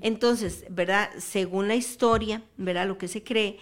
Entonces, 0.00 0.64
¿verdad? 0.70 1.10
Según 1.18 1.68
la 1.68 1.74
historia, 1.74 2.42
¿verdad? 2.56 2.88
Lo 2.88 2.96
que 2.96 3.08
se 3.08 3.22
cree, 3.22 3.58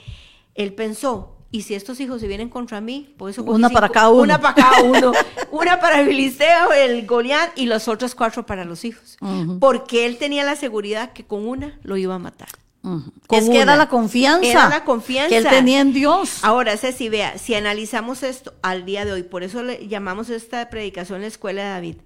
él 0.54 0.74
pensó, 0.74 1.36
¿y 1.52 1.62
si 1.62 1.74
estos 1.74 2.00
hijos 2.00 2.20
se 2.20 2.26
vienen 2.26 2.48
contra 2.48 2.80
mí? 2.80 3.14
Por 3.16 3.30
eso 3.30 3.44
Una 3.44 3.70
para 3.70 3.90
cada 3.90 4.08
uno. 4.08 4.22
Una 4.22 4.40
para 4.40 4.54
cada 4.54 4.82
uno. 4.82 5.12
una 5.52 5.78
para 5.78 6.00
el 6.00 7.06
Goliat, 7.06 7.56
y 7.56 7.66
los 7.66 7.86
otros 7.86 8.14
cuatro 8.14 8.44
para 8.44 8.64
los 8.64 8.84
hijos. 8.84 9.18
Porque 9.60 10.06
él 10.06 10.16
tenía 10.16 10.44
la 10.44 10.56
seguridad 10.56 11.12
que 11.12 11.24
con 11.24 11.46
una 11.46 11.78
lo 11.82 11.96
iba 11.96 12.14
a 12.14 12.18
matar. 12.18 12.48
Ujú. 12.82 13.12
Con 13.28 13.38
Es 13.38 13.48
que 13.48 13.60
era 13.60 13.76
la 13.76 13.88
confianza. 13.88 14.50
Era 14.50 14.68
la 14.68 14.84
confianza. 14.84 15.28
Que 15.28 15.36
él 15.36 15.46
tenía 15.48 15.80
en 15.80 15.92
Dios. 15.92 16.38
Ahora, 16.42 16.76
Ceci, 16.76 17.08
vea, 17.08 17.38
si 17.38 17.54
analizamos 17.54 18.22
esto 18.24 18.54
al 18.62 18.84
día 18.84 19.04
de 19.04 19.12
hoy, 19.12 19.22
por 19.22 19.44
eso 19.44 19.62
le 19.62 19.86
llamamos 19.86 20.30
esta 20.30 20.68
predicación 20.68 21.20
la 21.20 21.28
escuela 21.28 21.62
de 21.62 21.68
David. 21.68 21.96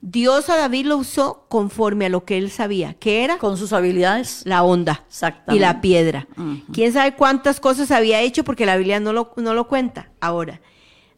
Dios 0.00 0.48
a 0.48 0.56
David 0.56 0.86
lo 0.86 0.96
usó 0.96 1.46
conforme 1.48 2.06
a 2.06 2.08
lo 2.08 2.24
que 2.24 2.38
él 2.38 2.50
sabía, 2.50 2.94
que 2.94 3.24
era 3.24 3.38
Con 3.38 3.56
sus 3.56 3.72
habilidades. 3.72 4.42
la 4.44 4.62
onda 4.62 5.04
y 5.48 5.58
la 5.58 5.80
piedra. 5.80 6.28
Quién 6.72 6.92
sabe 6.92 7.16
cuántas 7.16 7.58
cosas 7.60 7.90
había 7.90 8.20
hecho 8.20 8.44
porque 8.44 8.64
la 8.66 8.76
Biblia 8.76 9.00
no 9.00 9.12
lo, 9.12 9.32
no 9.36 9.54
lo 9.54 9.66
cuenta. 9.66 10.10
Ahora, 10.20 10.60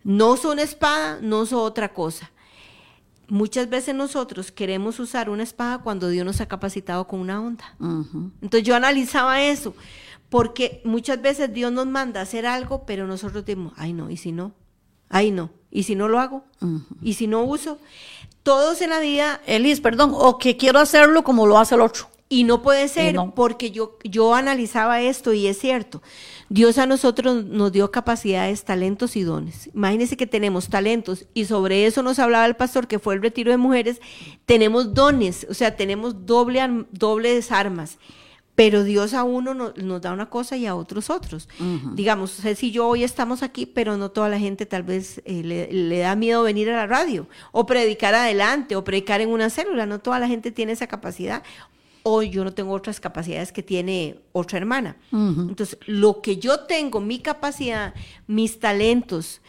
no 0.03 0.31
usó 0.33 0.53
una 0.53 0.63
espada, 0.63 1.19
no 1.21 1.41
usó 1.41 1.63
otra 1.63 1.93
cosa. 1.93 2.31
Muchas 3.29 3.69
veces 3.69 3.95
nosotros 3.95 4.51
queremos 4.51 4.99
usar 4.99 5.31
una 5.31 5.43
espada 5.45 5.79
cuando 5.79 6.09
Dios 6.09 6.25
nos 6.25 6.41
ha 6.41 6.47
capacitado 6.47 7.07
con 7.07 7.21
una 7.21 7.41
onda. 7.41 7.77
Entonces 8.43 8.65
yo 8.65 8.75
analizaba 8.75 9.43
eso, 9.43 9.75
porque 10.31 10.81
muchas 10.85 11.21
veces 11.23 11.53
Dios 11.53 11.71
nos 11.71 11.87
manda 11.87 12.21
a 12.21 12.23
hacer 12.25 12.47
algo, 12.47 12.87
pero 12.87 13.07
nosotros 13.07 13.45
decimos, 13.45 13.73
ay 13.77 13.93
no, 13.93 14.11
¿y 14.11 14.17
si 14.17 14.33
no? 14.33 14.53
Ay, 15.11 15.33
no. 15.33 15.51
¿Y 15.71 15.85
si 15.85 15.95
no 15.95 16.09
lo 16.09 16.19
hago? 16.19 16.45
¿Y 17.03 17.15
si 17.15 17.27
no 17.27 17.45
uso? 17.45 17.79
Todos 18.43 18.81
en 18.83 18.91
la 18.91 19.01
vida... 19.01 19.41
Elis, 19.47 19.81
perdón, 19.81 20.13
o 20.15 20.39
que 20.39 20.57
quiero 20.57 20.79
hacerlo 20.79 21.23
como 21.23 21.47
lo 21.47 21.59
hace 21.59 21.75
el 21.75 21.81
otro. 21.81 22.09
Y 22.29 22.45
no 22.45 22.63
puede 22.63 22.87
ser 22.87 23.17
porque 23.35 23.73
yo, 23.73 23.99
yo 24.05 24.35
analizaba 24.37 25.01
esto 25.01 25.33
y 25.33 25.49
es 25.49 25.59
cierto. 25.59 26.01
Dios 26.49 26.79
a 26.79 26.87
nosotros 26.87 27.45
nos 27.45 27.73
dio 27.73 27.91
capacidades, 27.91 28.65
talentos 28.65 29.17
y 29.17 29.23
dones. 29.23 29.69
Imagínense 29.75 30.17
que 30.17 30.29
tenemos 30.29 30.69
talentos 30.69 31.27
y 31.35 31.47
sobre 31.47 31.87
eso 31.87 32.03
nos 32.03 32.21
hablaba 32.21 32.47
el 32.47 32.55
pastor 32.55 32.87
que 32.87 33.01
fue 33.01 33.15
el 33.15 33.23
retiro 33.23 33.51
de 33.51 33.57
mujeres. 33.57 34.01
Tenemos 34.47 34.95
dones, 34.95 35.45
o 35.51 35.55
sea, 35.55 35.77
tenemos 35.77 36.25
doble, 36.25 36.87
dobles 36.93 37.51
armas 37.51 37.99
pero 38.61 38.85
Dios 38.85 39.15
a 39.15 39.25
uno 39.25 39.55
nos 39.55 40.03
da 40.03 40.13
una 40.13 40.29
cosa 40.29 40.55
y 40.55 40.67
a 40.67 40.75
otros 40.75 41.09
otros. 41.09 41.49
Digamos, 41.95 42.31
si 42.33 42.71
yo 42.71 42.89
hoy 42.89 43.05
estamos 43.05 43.43
aquí, 43.43 43.65
pero 43.65 43.97
no 43.97 44.11
toda 44.11 44.29
la 44.29 44.39
gente 44.39 44.67
tal 44.67 44.83
vez 44.83 45.23
eh, 45.25 45.43
le, 45.43 45.99
da 45.99 46.15
miedo 46.15 46.43
venir 46.43 46.69
a 46.69 46.77
la 46.77 46.87
radio 46.87 47.27
o 47.53 47.65
predicar 47.65 48.15
adelante 48.15 48.77
o 48.77 48.85
predicar 48.85 49.23
en 49.23 49.31
una 49.31 49.49
célula, 49.49 49.87
no 49.87 49.99
toda 49.99 50.19
la 50.19 50.29
gente 50.29 50.51
tiene 50.51 50.73
esa 50.73 50.89
capacidad 50.89 51.43
o 52.03 52.23
yo 52.23 52.45
no 52.45 52.53
tengo 52.53 52.73
otras 52.73 53.01
capacidades 53.01 53.53
que 53.53 53.63
tiene 53.63 54.21
otra 54.33 54.59
hermana. 54.59 54.97
Entonces, 55.13 55.79
lo 55.87 56.23
que 56.23 56.37
yo 56.37 56.61
tengo, 56.61 57.01
mi 57.01 57.19
capacidad, 57.19 57.95
mis 58.27 58.61
talentos 58.61 59.41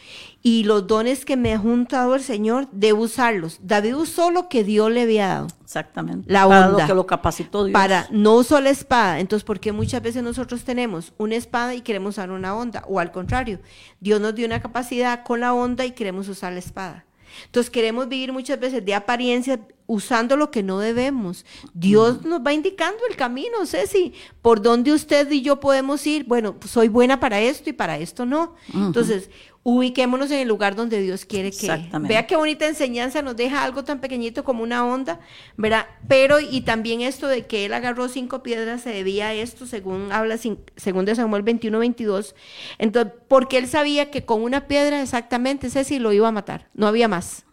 y 0.42 0.64
los 0.64 0.86
dones 0.86 1.24
que 1.24 1.36
me 1.36 1.52
ha 1.54 1.58
juntado 1.58 2.14
el 2.14 2.22
Señor, 2.22 2.68
debo 2.72 3.04
usarlos. 3.04 3.58
David 3.62 3.96
usó 3.96 4.30
lo 4.30 4.48
que 4.48 4.64
Dios 4.64 4.90
le 4.90 5.02
había 5.02 5.28
dado. 5.28 5.46
Exactamente. 5.62 6.30
La 6.30 6.46
onda. 6.46 6.70
Para 6.70 6.82
lo 6.82 6.86
que 6.86 6.94
lo 6.94 7.06
capacitó 7.06 7.64
Dios. 7.64 7.72
Para, 7.72 8.08
no 8.10 8.34
usó 8.34 8.60
la 8.60 8.70
espada. 8.70 9.20
Entonces, 9.20 9.44
porque 9.44 9.72
muchas 9.72 10.02
veces 10.02 10.22
nosotros 10.22 10.64
tenemos 10.64 11.12
una 11.18 11.36
espada 11.36 11.74
y 11.74 11.80
queremos 11.80 12.14
usar 12.14 12.30
una 12.30 12.54
onda? 12.54 12.84
O 12.88 12.98
al 12.98 13.12
contrario, 13.12 13.60
Dios 14.00 14.20
nos 14.20 14.34
dio 14.34 14.46
una 14.46 14.60
capacidad 14.60 15.22
con 15.22 15.40
la 15.40 15.54
onda 15.54 15.84
y 15.84 15.92
queremos 15.92 16.28
usar 16.28 16.52
la 16.52 16.58
espada. 16.58 17.04
Entonces 17.46 17.70
queremos 17.70 18.08
vivir 18.08 18.32
muchas 18.32 18.58
veces 18.58 18.84
de 18.84 18.94
apariencia 18.94 19.60
usando 19.86 20.36
lo 20.36 20.50
que 20.50 20.62
no 20.62 20.78
debemos. 20.78 21.44
Dios 21.74 22.24
nos 22.24 22.40
va 22.40 22.52
indicando 22.52 22.98
el 23.10 23.16
camino, 23.16 23.66
Ceci, 23.66 24.14
por 24.40 24.62
dónde 24.62 24.92
usted 24.92 25.30
y 25.30 25.42
yo 25.42 25.60
podemos 25.60 26.06
ir. 26.06 26.24
Bueno, 26.24 26.54
pues, 26.54 26.70
soy 26.70 26.88
buena 26.88 27.20
para 27.20 27.40
esto 27.40 27.70
y 27.70 27.72
para 27.72 27.98
esto 27.98 28.24
no. 28.24 28.54
Entonces, 28.72 29.28
ubiquémonos 29.64 30.30
en 30.30 30.40
el 30.40 30.48
lugar 30.48 30.74
donde 30.74 31.00
Dios 31.00 31.24
quiere 31.24 31.52
que. 31.52 31.88
Vea 32.00 32.26
qué 32.26 32.36
bonita 32.36 32.66
enseñanza 32.66 33.22
nos 33.22 33.36
deja 33.36 33.62
algo 33.62 33.84
tan 33.84 34.00
pequeñito 34.00 34.42
como 34.44 34.62
una 34.62 34.84
onda, 34.84 35.20
¿verdad? 35.56 35.86
Pero 36.08 36.40
y 36.40 36.62
también 36.62 37.00
esto 37.00 37.28
de 37.28 37.46
que 37.46 37.64
él 37.66 37.74
agarró 37.74 38.08
cinco 38.08 38.42
piedras 38.42 38.82
se 38.82 38.90
debía 38.90 39.28
a 39.28 39.34
esto, 39.34 39.66
según 39.66 40.10
habla 40.10 40.36
según 40.76 41.04
de 41.04 41.14
Samuel 41.14 41.42
21, 41.42 41.78
22. 41.78 42.34
Entonces, 42.78 43.12
porque 43.28 43.58
él 43.58 43.68
sabía 43.68 44.10
que 44.10 44.24
con 44.24 44.42
una 44.42 44.66
piedra 44.66 45.00
exactamente, 45.00 45.70
Ceci 45.70 45.98
lo 45.98 46.12
iba 46.12 46.28
a 46.28 46.32
matar, 46.32 46.68
no 46.74 46.86
había 46.86 47.08
más. 47.08 47.44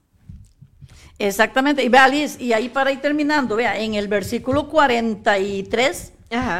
Exactamente, 1.19 1.83
y 1.83 1.89
vea 1.89 2.07
Liz, 2.07 2.39
y 2.39 2.53
ahí 2.53 2.69
para 2.69 2.93
ir 2.93 3.01
terminando, 3.01 3.57
vea, 3.57 3.77
en 3.77 3.93
el 3.93 4.07
versículo 4.07 4.69
43 4.69 6.13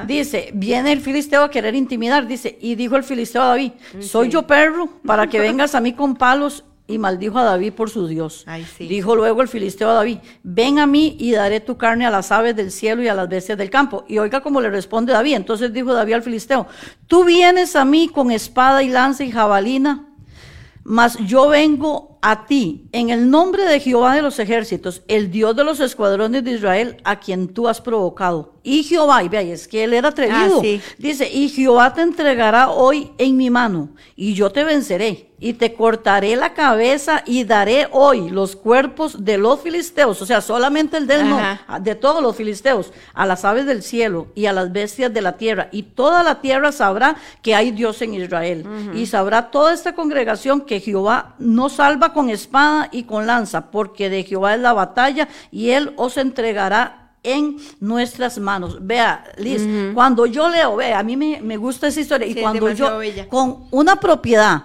Dice, 0.08 0.50
viene 0.54 0.92
el 0.92 1.02
filisteo 1.02 1.44
a 1.44 1.52
querer 1.52 1.76
intimidar, 1.76 2.28
dice, 2.28 2.58
y 2.60 2.76
dijo 2.76 2.96
el 2.96 3.04
filisteo 3.04 3.44
a 3.44 3.48
David, 3.48 3.72
soy 4.00 4.30
yo 4.30 4.48
perro 4.48 4.90
para 5.06 5.28
que 5.28 5.40
vengas 5.40 5.76
a 5.76 5.82
mí 5.82 5.94
con 5.94 6.16
palos 6.16 6.64
y 6.90 6.98
maldijo 6.98 7.38
a 7.38 7.44
David 7.44 7.74
por 7.74 7.92
su 7.92 8.08
Dios. 8.08 8.46
Dijo 8.80 9.16
luego 9.16 9.44
el 9.44 9.48
filisteo 9.48 9.92
a 9.92 9.94
David, 9.94 10.18
ven 10.42 10.80
a 10.80 10.88
mí 10.88 11.16
y 11.20 11.32
daré 11.32 11.60
tu 11.60 11.78
carne 11.78 12.08
a 12.08 12.10
las 12.10 12.32
aves 12.32 12.56
del 12.56 12.72
cielo 12.72 13.04
y 13.04 13.08
a 13.08 13.14
las 13.14 13.30
bestias 13.30 13.60
del 13.60 13.70
campo. 13.70 14.06
Y 14.08 14.18
oiga 14.18 14.42
cómo 14.42 14.60
le 14.60 14.72
responde 14.72 15.14
David. 15.14 15.36
Entonces 15.36 15.72
dijo 15.72 15.94
David 15.94 16.14
al 16.14 16.24
filisteo, 16.24 16.66
tú 17.06 17.24
vienes 17.26 17.76
a 17.76 17.86
mí 17.86 18.10
con 18.10 18.32
espada 18.32 18.82
y 18.82 18.90
lanza 18.90 19.24
y 19.24 19.32
jabalina, 19.32 20.08
mas 20.84 21.16
yo 21.28 21.50
vengo 21.50 22.09
a 22.22 22.46
ti 22.46 22.88
en 22.92 23.10
el 23.10 23.30
nombre 23.30 23.66
de 23.66 23.80
Jehová 23.80 24.16
de 24.16 24.22
los 24.22 24.40
ejércitos, 24.40 25.02
el 25.08 25.32
Dios 25.32 25.56
de 25.56 25.64
los 25.64 25.80
escuadrones 25.80 26.44
de 26.44 26.52
Israel, 26.52 26.98
a 27.04 27.20
quien 27.20 27.48
tú 27.48 27.68
has 27.68 27.82
provocado. 27.82 28.54
Y 28.64 28.84
Jehová, 28.84 29.24
y 29.24 29.30
vea, 29.30 29.42
es 29.42 29.68
que 29.68 29.84
él 29.84 29.94
era 29.94 30.10
atrevido. 30.10 30.62
Ah, 30.64 30.80
Dice, 30.98 31.30
y 31.32 31.50
Jehová 31.50 31.94
te 31.94 32.02
entregará 32.02 32.70
hoy 32.70 33.12
en 33.18 33.38
mi 33.38 33.50
mano, 33.50 33.90
y 34.16 34.34
yo 34.34 34.52
te 34.52 34.64
venceré 34.64 35.30
y 35.40 35.54
te 35.54 35.74
cortaré 35.74 36.36
la 36.36 36.54
cabeza 36.54 37.24
y 37.26 37.46
daré 37.46 37.88
hoy 37.92 38.30
los 38.30 38.56
cuerpos 38.56 39.24
de 39.24 39.38
los 39.38 39.62
filisteos, 39.62 40.22
o 40.22 40.26
sea, 40.26 40.42
solamente 40.42 40.98
el 40.98 41.08
del 41.08 41.30
no, 41.30 41.40
de 41.80 41.96
todos 41.96 42.22
los 42.22 42.36
filisteos, 42.36 42.92
a 43.14 43.26
las 43.26 43.46
aves 43.46 43.66
del 43.66 43.82
cielo 43.82 44.28
y 44.36 44.48
a 44.48 44.54
las 44.54 44.72
bestias 44.72 45.14
de 45.14 45.22
la 45.22 45.38
tierra. 45.38 45.70
Y 45.72 45.84
toda 45.84 46.24
la 46.24 46.42
tierra 46.42 46.72
sabrá 46.72 47.16
que 47.42 47.56
hay 47.56 47.72
Dios 47.72 48.02
en 48.02 48.16
Israel. 48.16 48.66
Y 48.94 49.06
sabrá 49.06 49.50
toda 49.52 49.74
esta 49.74 49.96
congregación 49.96 50.62
que 50.62 50.80
Jehová 50.80 51.36
no 51.40 51.70
salva 51.70 52.09
con 52.14 52.30
espada 52.30 52.90
y 52.92 53.04
con 53.04 53.28
lanza, 53.28 53.72
porque 53.72 54.10
de 54.10 54.24
Jehová 54.24 54.56
es 54.56 54.62
la 54.62 54.74
batalla 54.74 55.28
y 55.52 55.72
él 55.72 55.94
os 55.98 56.18
entregará 56.18 57.14
en 57.24 57.58
nuestras 57.80 58.40
manos. 58.40 58.78
Vea, 58.82 59.26
Liz, 59.38 59.68
cuando 59.94 60.26
yo 60.26 60.50
leo, 60.50 60.76
vea, 60.76 61.00
a 61.00 61.04
mí 61.04 61.18
me, 61.18 61.58
gusta 61.58 61.88
esa 61.88 62.00
historia, 62.00 62.28
y 62.28 62.36
cuando 62.36 62.72
yo, 62.72 63.00
con 63.30 63.68
una 63.72 64.00
propiedad, 64.00 64.64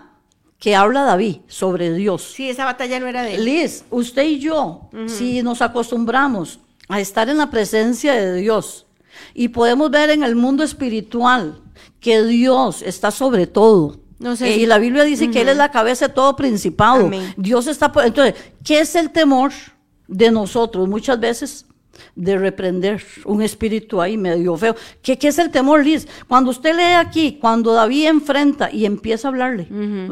que 0.58 0.74
habla 0.74 1.02
David 1.02 1.40
sobre 1.46 1.92
Dios. 1.92 2.22
Sí, 2.34 2.48
esa 2.48 2.64
batalla 2.64 2.98
no 2.98 3.06
era 3.06 3.22
de 3.22 3.34
él. 3.34 3.44
Liz, 3.44 3.84
usted 3.90 4.24
y 4.24 4.38
yo, 4.38 4.88
si 5.06 5.42
nos 5.42 5.60
acostumbramos 5.60 6.58
a 6.88 7.00
estar 7.00 7.28
en 7.28 7.36
la 7.36 7.50
presencia 7.50 8.14
de 8.14 8.36
Dios 8.36 8.86
y 9.34 9.48
podemos 9.48 9.90
ver 9.90 10.10
en 10.10 10.22
el 10.22 10.36
mundo 10.36 10.64
espiritual 10.64 11.60
que 12.00 12.22
Dios 12.24 12.80
está 12.82 13.10
sobre 13.10 13.46
todo. 13.46 13.98
No 14.18 14.36
sé, 14.36 14.54
eh, 14.54 14.56
Y 14.58 14.66
la 14.66 14.78
Biblia 14.78 15.04
dice 15.04 15.30
que 15.30 15.40
Él 15.40 15.48
es 15.48 15.56
la 15.56 15.70
cabeza 15.70 16.08
de 16.08 16.14
todo 16.14 16.36
principado. 16.36 17.10
Dios 17.36 17.66
está 17.66 17.92
por... 17.92 18.04
Entonces, 18.04 18.34
¿qué 18.64 18.80
es 18.80 18.94
el 18.94 19.10
temor 19.10 19.52
de 20.06 20.30
nosotros? 20.30 20.88
Muchas 20.88 21.18
veces 21.18 21.66
de 22.14 22.38
reprender 22.38 23.02
un 23.24 23.42
espíritu 23.42 24.00
ahí 24.00 24.16
medio 24.16 24.56
feo. 24.56 24.76
¿Qué, 25.02 25.18
¿Qué, 25.18 25.28
es 25.28 25.38
el 25.38 25.50
temor, 25.50 25.84
Liz? 25.84 26.06
Cuando 26.28 26.50
usted 26.50 26.74
lee 26.74 26.94
aquí, 26.94 27.38
cuando 27.40 27.72
David 27.72 28.06
enfrenta 28.06 28.70
y 28.70 28.84
empieza 28.84 29.28
a 29.28 29.30
hablarle, 29.30 29.68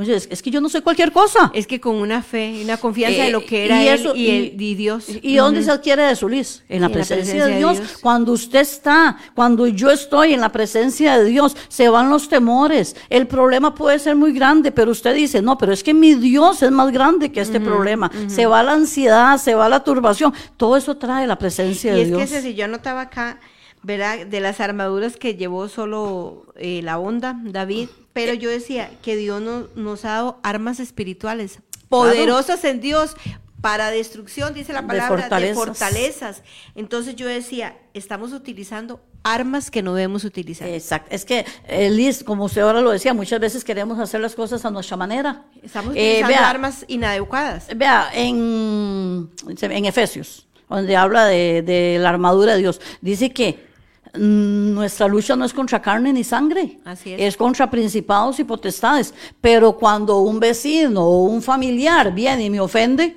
es, 0.06 0.42
que 0.42 0.50
yo 0.50 0.60
no 0.60 0.68
sé 0.68 0.82
cualquier 0.82 1.12
cosa. 1.12 1.50
Es 1.54 1.66
que 1.66 1.80
con 1.80 1.96
una 1.96 2.22
fe, 2.22 2.60
una 2.62 2.76
confianza 2.76 3.24
de 3.24 3.30
lo 3.30 3.44
que 3.44 3.66
era 3.66 3.82
y 3.82 4.30
él 4.30 4.54
y, 4.58 4.74
Dios. 4.74 5.06
¿Y 5.08 5.36
dónde 5.36 5.62
se 5.62 5.70
adquiere 5.70 6.10
eso, 6.10 6.28
Liz? 6.28 6.62
En 6.68 6.80
la, 6.80 6.88
presencia, 6.88 7.46
de, 7.46 7.58
Dios. 7.58 7.80
Cuando 8.00 8.32
usted 8.32 8.60
está, 8.60 9.16
cuando 9.34 9.66
yo 9.66 9.90
estoy 9.90 10.34
en 10.34 10.40
la 10.40 10.50
presencia 10.50 11.18
de 11.18 11.24
Dios, 11.24 11.56
se 11.68 11.88
van 11.88 12.10
los 12.10 12.28
temores. 12.28 12.96
El 13.08 13.26
problema 13.26 13.74
puede 13.74 13.98
ser 13.98 14.16
muy 14.16 14.32
grande, 14.32 14.72
pero 14.72 14.90
usted 14.90 15.14
dice, 15.14 15.42
no, 15.42 15.58
pero 15.58 15.72
es 15.72 15.82
que 15.82 15.94
mi 15.94 16.14
Dios 16.14 16.62
es 16.62 16.70
más 16.70 16.90
grande 16.92 17.32
que 17.32 17.40
este 17.40 17.60
problema. 17.60 18.10
Se 18.28 18.46
va 18.46 18.62
la 18.62 18.72
ansiedad, 18.72 19.38
se 19.38 19.54
va 19.54 19.68
la 19.68 19.84
turbación. 19.84 20.32
Todo 20.56 20.76
eso 20.76 20.96
trae 20.96 21.26
la 21.26 21.36
presencia 21.36 21.71
y 21.72 21.88
es 21.88 22.30
que 22.30 22.40
si 22.42 22.54
yo 22.54 22.64
anotaba 22.64 23.02
acá, 23.02 23.40
¿verdad? 23.82 24.26
De 24.26 24.40
las 24.40 24.60
armaduras 24.60 25.16
que 25.16 25.34
llevó 25.34 25.68
solo 25.68 26.46
eh, 26.56 26.80
la 26.82 26.98
onda, 26.98 27.40
David, 27.44 27.88
pero 28.12 28.34
yo 28.34 28.50
decía 28.50 28.90
que 29.02 29.16
Dios 29.16 29.42
nos 29.74 30.04
ha 30.04 30.10
dado 30.10 30.40
armas 30.42 30.80
espirituales 30.80 31.58
poderosas 31.88 32.64
en 32.64 32.80
Dios 32.80 33.16
para 33.60 33.90
destrucción, 33.90 34.54
dice 34.54 34.72
la 34.72 34.86
palabra, 34.86 35.28
de 35.38 35.54
fortalezas. 35.54 36.42
Entonces 36.74 37.16
yo 37.16 37.28
decía, 37.28 37.76
estamos 37.94 38.32
utilizando 38.32 39.00
armas 39.22 39.70
que 39.70 39.82
no 39.82 39.94
debemos 39.94 40.24
utilizar. 40.24 40.68
Exacto. 40.68 41.14
Es 41.14 41.24
que, 41.24 41.46
eh, 41.68 41.88
Liz, 41.88 42.24
como 42.24 42.46
usted 42.46 42.62
ahora 42.62 42.80
lo 42.80 42.90
decía, 42.90 43.14
muchas 43.14 43.38
veces 43.38 43.62
queremos 43.62 43.98
hacer 44.00 44.20
las 44.20 44.34
cosas 44.34 44.64
a 44.64 44.70
nuestra 44.70 44.96
manera. 44.96 45.44
Estamos 45.62 45.94
eh, 45.94 46.20
utilizando 46.22 46.48
armas 46.48 46.84
inadecuadas. 46.88 47.68
Vea, 47.76 48.10
en, 48.14 49.30
en 49.46 49.84
Efesios 49.84 50.46
donde 50.76 50.96
habla 50.96 51.26
de, 51.26 51.98
la 52.00 52.08
armadura 52.08 52.54
de 52.54 52.58
Dios, 52.58 52.80
dice 53.00 53.30
que 53.30 53.66
mm, 54.14 54.74
nuestra 54.74 55.08
lucha 55.08 55.36
no 55.36 55.44
es 55.44 55.52
contra 55.52 55.80
carne 55.80 56.12
ni 56.12 56.24
sangre, 56.24 56.78
Así 56.84 57.14
es. 57.16 57.36
contra 57.36 57.70
principados 57.70 58.38
y 58.40 58.44
potestades. 58.44 59.14
Pero 59.40 59.72
cuando 59.72 60.18
un 60.18 60.40
vecino 60.40 61.02
o 61.02 61.24
un 61.24 61.42
familiar 61.42 62.12
viene 62.14 62.44
y 62.44 62.50
me 62.50 62.60
ofende, 62.60 63.16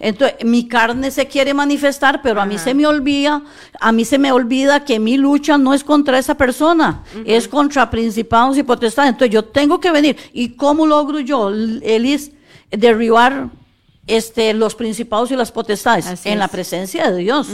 entonces 0.00 0.42
mi 0.44 0.66
carne 0.66 1.10
se 1.10 1.26
quiere 1.26 1.52
manifestar, 1.52 2.22
pero 2.22 2.40
a 2.40 2.46
mí 2.46 2.56
se 2.56 2.72
me 2.72 2.86
olvida, 2.86 3.42
a 3.78 3.92
mí 3.92 4.06
se 4.06 4.18
me 4.18 4.32
olvida 4.32 4.82
que 4.82 4.98
mi 4.98 5.18
lucha 5.18 5.58
no 5.58 5.74
es 5.74 5.84
contra 5.84 6.18
esa 6.18 6.36
persona, 6.36 7.04
es 7.26 7.46
contra 7.46 7.90
principados 7.90 8.56
y 8.56 8.62
potestades. 8.62 9.10
Entonces 9.10 9.34
yo 9.34 9.44
tengo 9.44 9.78
que 9.78 9.90
venir. 9.90 10.16
¿Y 10.32 10.56
cómo 10.56 10.86
logro 10.86 11.20
yo, 11.20 11.50
Elis, 11.50 12.32
derribar 12.70 13.50
este, 14.06 14.54
los 14.54 14.74
principados 14.74 15.30
y 15.30 15.36
las 15.36 15.52
potestades 15.52 16.26
en 16.26 16.38
la 16.38 16.48
presencia 16.48 17.10
de 17.10 17.18
Dios, 17.18 17.48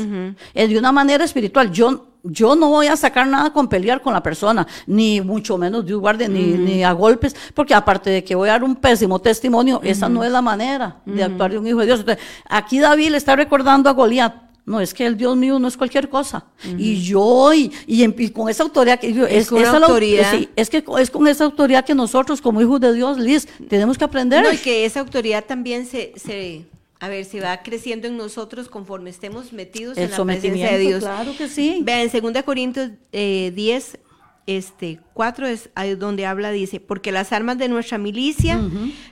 es 0.55 0.69
de 0.69 0.79
una 0.79 0.93
manera 0.93 1.25
espiritual. 1.25 1.71
Yo, 1.71 2.07
yo 2.23 2.55
no 2.57 2.69
voy 2.69 2.87
a 2.87 2.97
sacar 2.97 3.27
nada 3.27 3.53
con 3.53 3.69
pelear 3.69 4.01
con 4.01 4.13
la 4.13 4.23
persona, 4.23 4.67
ni 4.87 5.21
mucho 5.21 5.59
menos 5.59 5.85
de 5.85 5.95
un 5.95 6.01
guardia, 6.01 6.29
ni, 6.29 6.83
a 6.83 6.93
golpes, 6.93 7.37
porque 7.55 7.75
aparte 7.75 8.11
de 8.11 8.25
que 8.25 8.35
voy 8.35 8.49
a 8.49 8.53
dar 8.53 8.65
un 8.65 8.77
pésimo 8.77 9.19
testimonio, 9.21 9.81
esa 9.83 10.09
no 10.09 10.25
es 10.25 10.31
la 10.31 10.43
manera 10.43 10.97
de 11.05 11.23
actuar 11.23 11.51
de 11.51 11.59
un 11.59 11.67
hijo 11.67 11.81
de 11.81 11.87
Dios. 11.87 12.05
aquí 12.49 12.79
David 12.79 13.11
le 13.11 13.17
está 13.19 13.37
recordando 13.37 13.91
a 13.91 13.93
Goliat 13.93 14.46
No, 14.67 14.81
es 14.81 14.93
que 14.93 15.07
el 15.07 15.17
Dios 15.17 15.37
mío 15.37 15.61
no 15.61 15.69
es 15.69 15.77
cualquier 15.77 16.09
cosa. 16.09 16.45
Y 16.77 17.01
yo, 17.01 17.55
y, 17.55 17.73
y, 17.87 18.31
con 18.31 18.49
esa 18.49 18.65
autoridad 18.65 18.99
que 18.99 19.11
es, 19.31 19.49
con 19.49 19.65
autoridad. 19.65 20.35
es 20.57 20.69
que 20.69 20.85
es 20.99 21.11
con 21.11 21.29
esa 21.29 21.45
autoridad 21.45 21.85
que 21.85 21.95
nosotros, 21.95 22.41
como 22.41 22.61
hijos 22.61 22.81
de 22.81 22.93
Dios, 22.93 23.17
Liz, 23.17 23.47
tenemos 23.69 23.97
que 23.97 24.05
aprender. 24.05 24.43
No, 24.43 24.53
y 24.53 24.59
que 24.59 24.85
esa 24.85 24.99
autoridad 24.99 25.45
también 25.45 25.87
se, 25.87 26.13
se 26.17 26.65
a 26.99 27.09
ver, 27.09 27.25
si 27.25 27.39
va 27.39 27.63
creciendo 27.63 28.09
en 28.09 28.17
nosotros 28.17 28.69
conforme 28.69 29.11
estemos 29.11 29.53
metidos 29.53 29.99
en 29.99 30.11
la 30.11 30.25
presencia 30.25 30.73
de 30.73 30.79
Dios. 30.79 31.05
Claro 31.05 31.37
que 31.37 31.49
sí. 31.49 31.81
Vean, 31.83 32.11
en 32.13 32.33
2 32.33 32.43
Corintios 32.43 32.91
eh, 33.13 33.53
10, 33.55 33.99
este, 34.47 35.01
4 35.15 35.47
es 35.49 35.71
donde 35.99 36.25
habla, 36.25 36.53
dice, 36.53 36.79
porque 36.79 37.11
las 37.11 37.33
armas 37.33 37.59
de 37.59 37.69
nuestra 37.69 37.99
milicia 37.99 38.61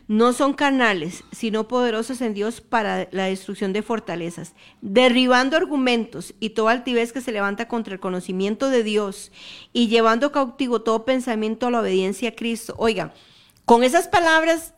no 0.06 0.32
son 0.32 0.54
carnales, 0.54 1.24
sino 1.32 1.66
poderosos 1.66 2.20
en 2.20 2.34
Dios 2.34 2.60
para 2.60 3.08
la 3.10 3.24
destrucción 3.24 3.72
de 3.72 3.82
fortalezas, 3.82 4.54
derribando 4.80 5.56
argumentos 5.56 6.34
y 6.38 6.50
toda 6.50 6.70
altivez 6.70 7.12
que 7.12 7.20
se 7.20 7.32
levanta 7.32 7.66
contra 7.66 7.94
el 7.94 8.00
conocimiento 8.00 8.70
de 8.70 8.84
Dios 8.84 9.32
y 9.72 9.88
llevando 9.88 10.30
cautivo 10.30 10.82
todo 10.82 11.04
pensamiento 11.04 11.66
a 11.66 11.70
la 11.72 11.80
obediencia 11.80 12.28
a 12.28 12.34
Cristo. 12.36 12.74
Oiga, 12.78 13.12
con 13.64 13.82
esas 13.82 14.06
palabras 14.06 14.74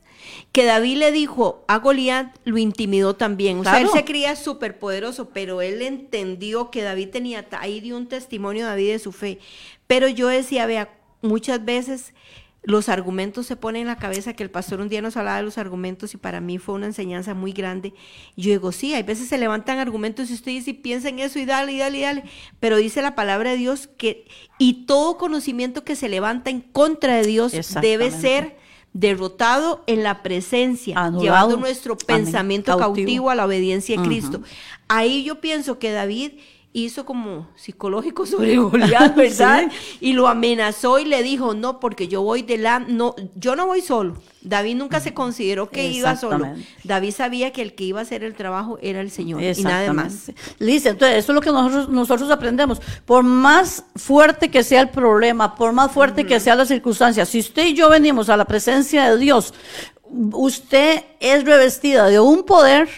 que 0.53 0.65
David 0.65 0.97
le 0.97 1.13
dijo 1.13 1.65
a 1.69 1.79
Goliat, 1.79 2.35
lo 2.45 2.59
intimidó 2.59 3.15
también. 3.15 3.59
O 3.61 3.65
sea, 3.65 3.81
él 3.81 3.89
se 3.93 4.05
creía 4.05 4.35
súper 4.37 4.79
poderoso, 4.79 5.31
pero 5.31 5.63
él 5.63 5.83
entendió 5.83 6.71
que 6.71 6.83
David 6.83 7.11
tenía, 7.11 7.47
ahí 7.59 7.81
dio 7.81 7.97
un 7.97 8.09
testimonio 8.09 8.67
David 8.67 8.93
de 8.93 8.99
su 8.99 9.13
fe. 9.13 9.39
Pero 9.87 10.09
yo 10.09 10.28
decía, 10.28 10.66
vea, 10.66 10.91
muchas 11.22 11.64
veces 11.64 12.12
los 12.66 12.89
argumentos 12.89 13.47
se 13.47 13.55
ponen 13.55 13.82
en 13.82 13.89
la 13.89 13.97
cabeza, 13.97 14.32
que 14.32 14.43
el 14.43 14.51
pastor 14.51 14.80
un 14.80 14.89
día 14.89 15.01
nos 15.01 15.16
hablaba 15.16 15.37
de 15.37 15.45
los 15.45 15.57
argumentos 15.57 16.14
y 16.14 16.16
para 16.16 16.41
mí 16.41 16.59
fue 16.59 16.74
una 16.74 16.87
enseñanza 16.87 17.32
muy 17.32 17.53
grande. 17.53 17.95
yo 18.37 18.51
digo, 18.51 18.72
sí, 18.72 18.93
hay 18.93 19.05
veces 19.05 19.28
se 19.28 19.39
levantan 19.39 19.78
argumentos 19.78 20.30
y 20.30 20.34
usted 20.34 20.51
dice, 20.51 20.74
piensa 20.74 21.09
en 21.09 21.20
eso 21.20 21.39
y 21.39 21.45
dale, 21.45 21.72
y 21.72 21.78
dale, 21.78 21.99
y 21.99 22.03
dale. 22.03 22.24
Pero 22.59 22.76
dice 22.76 23.03
la 23.03 23.14
palabra 23.14 23.51
de 23.51 23.57
Dios 23.57 23.89
que, 23.97 24.26
y 24.59 24.84
todo 24.87 25.16
conocimiento 25.16 25.84
que 25.84 25.95
se 25.95 26.09
levanta 26.09 26.51
en 26.51 26.61
contra 26.61 27.14
de 27.14 27.22
Dios 27.24 27.53
debe 27.80 28.11
ser 28.11 28.57
derrotado 28.93 29.84
en 29.87 30.03
la 30.03 30.24
presencia, 30.24 31.12
llevando 31.20 31.59
nuestro 31.59 31.97
pensamiento 31.97 32.76
cautivo. 32.76 33.30
a 33.30 33.37
la 33.37 33.47
obediencia 33.47 34.01
de 34.01 34.07
Cristo. 34.09 34.41
Ahí 34.89 35.22
yo 35.22 35.41
pienso 35.41 35.78
que 35.78 35.93
David 35.93 36.32
hizo 36.85 37.07
como 37.07 37.49
psicológico 37.57 38.27
sobre 38.27 38.57
Goliat, 38.57 39.14
¿verdad? 39.16 39.70
Y 40.01 40.12
lo 40.12 40.29
amenazó 40.29 40.99
y 40.99 41.05
le 41.05 41.22
dijo, 41.22 41.55
no, 41.55 41.81
porque 41.81 42.09
yo 42.09 42.22
voy 42.22 42.43
de 42.43 42.59
la, 42.59 42.81
no, 42.81 43.14
yo 43.35 43.57
no 43.57 43.66
voy 43.66 43.81
solo. 43.81 44.16
David 44.43 44.77
nunca 44.77 45.01
se 45.01 45.12
consideró 45.12 45.70
que 45.70 45.91
iba 45.91 46.14
solo. 46.14 46.55
David 46.85 47.11
sabía 47.11 47.53
que 47.53 47.62
el 47.62 47.74
que 47.74 47.83
iba 47.83 47.99
a 47.99 48.03
hacer 48.03 48.22
el 48.22 48.35
trabajo 48.35 48.79
era 48.81 49.01
el 49.01 49.11
Señor 49.11 49.43
y 49.43 49.62
nada 49.64 49.93
más. 49.93 50.31
Liz, 50.61 50.87
entonces 50.87 51.18
eso 51.18 51.33
es 51.33 51.35
lo 51.35 51.41
que 51.41 51.51
nosotros, 51.51 51.89
nosotros 51.89 52.31
aprendemos. 52.31 52.81
Por 53.05 53.24
más 53.24 53.85
fuerte 53.97 54.49
que 54.49 54.62
sea 54.62 54.83
el 54.83 54.91
problema, 54.91 55.57
por 55.57 55.72
más 55.72 55.91
fuerte 55.91 56.24
que 56.27 56.39
sea 56.39 56.55
la 56.55 56.64
circunstancia, 56.64 57.27
si 57.27 57.41
usted 57.41 57.66
y 57.66 57.74
yo 57.74 57.89
venimos 57.89 58.29
a 58.29 58.37
la 58.37 58.45
presencia 58.45 59.11
de 59.11 59.18
Dios, 59.18 59.53
usted 60.33 61.03
es 61.18 61.45
revestida 61.45 62.07
de 62.07 62.20
un 62.20 62.45
poder 62.45 62.89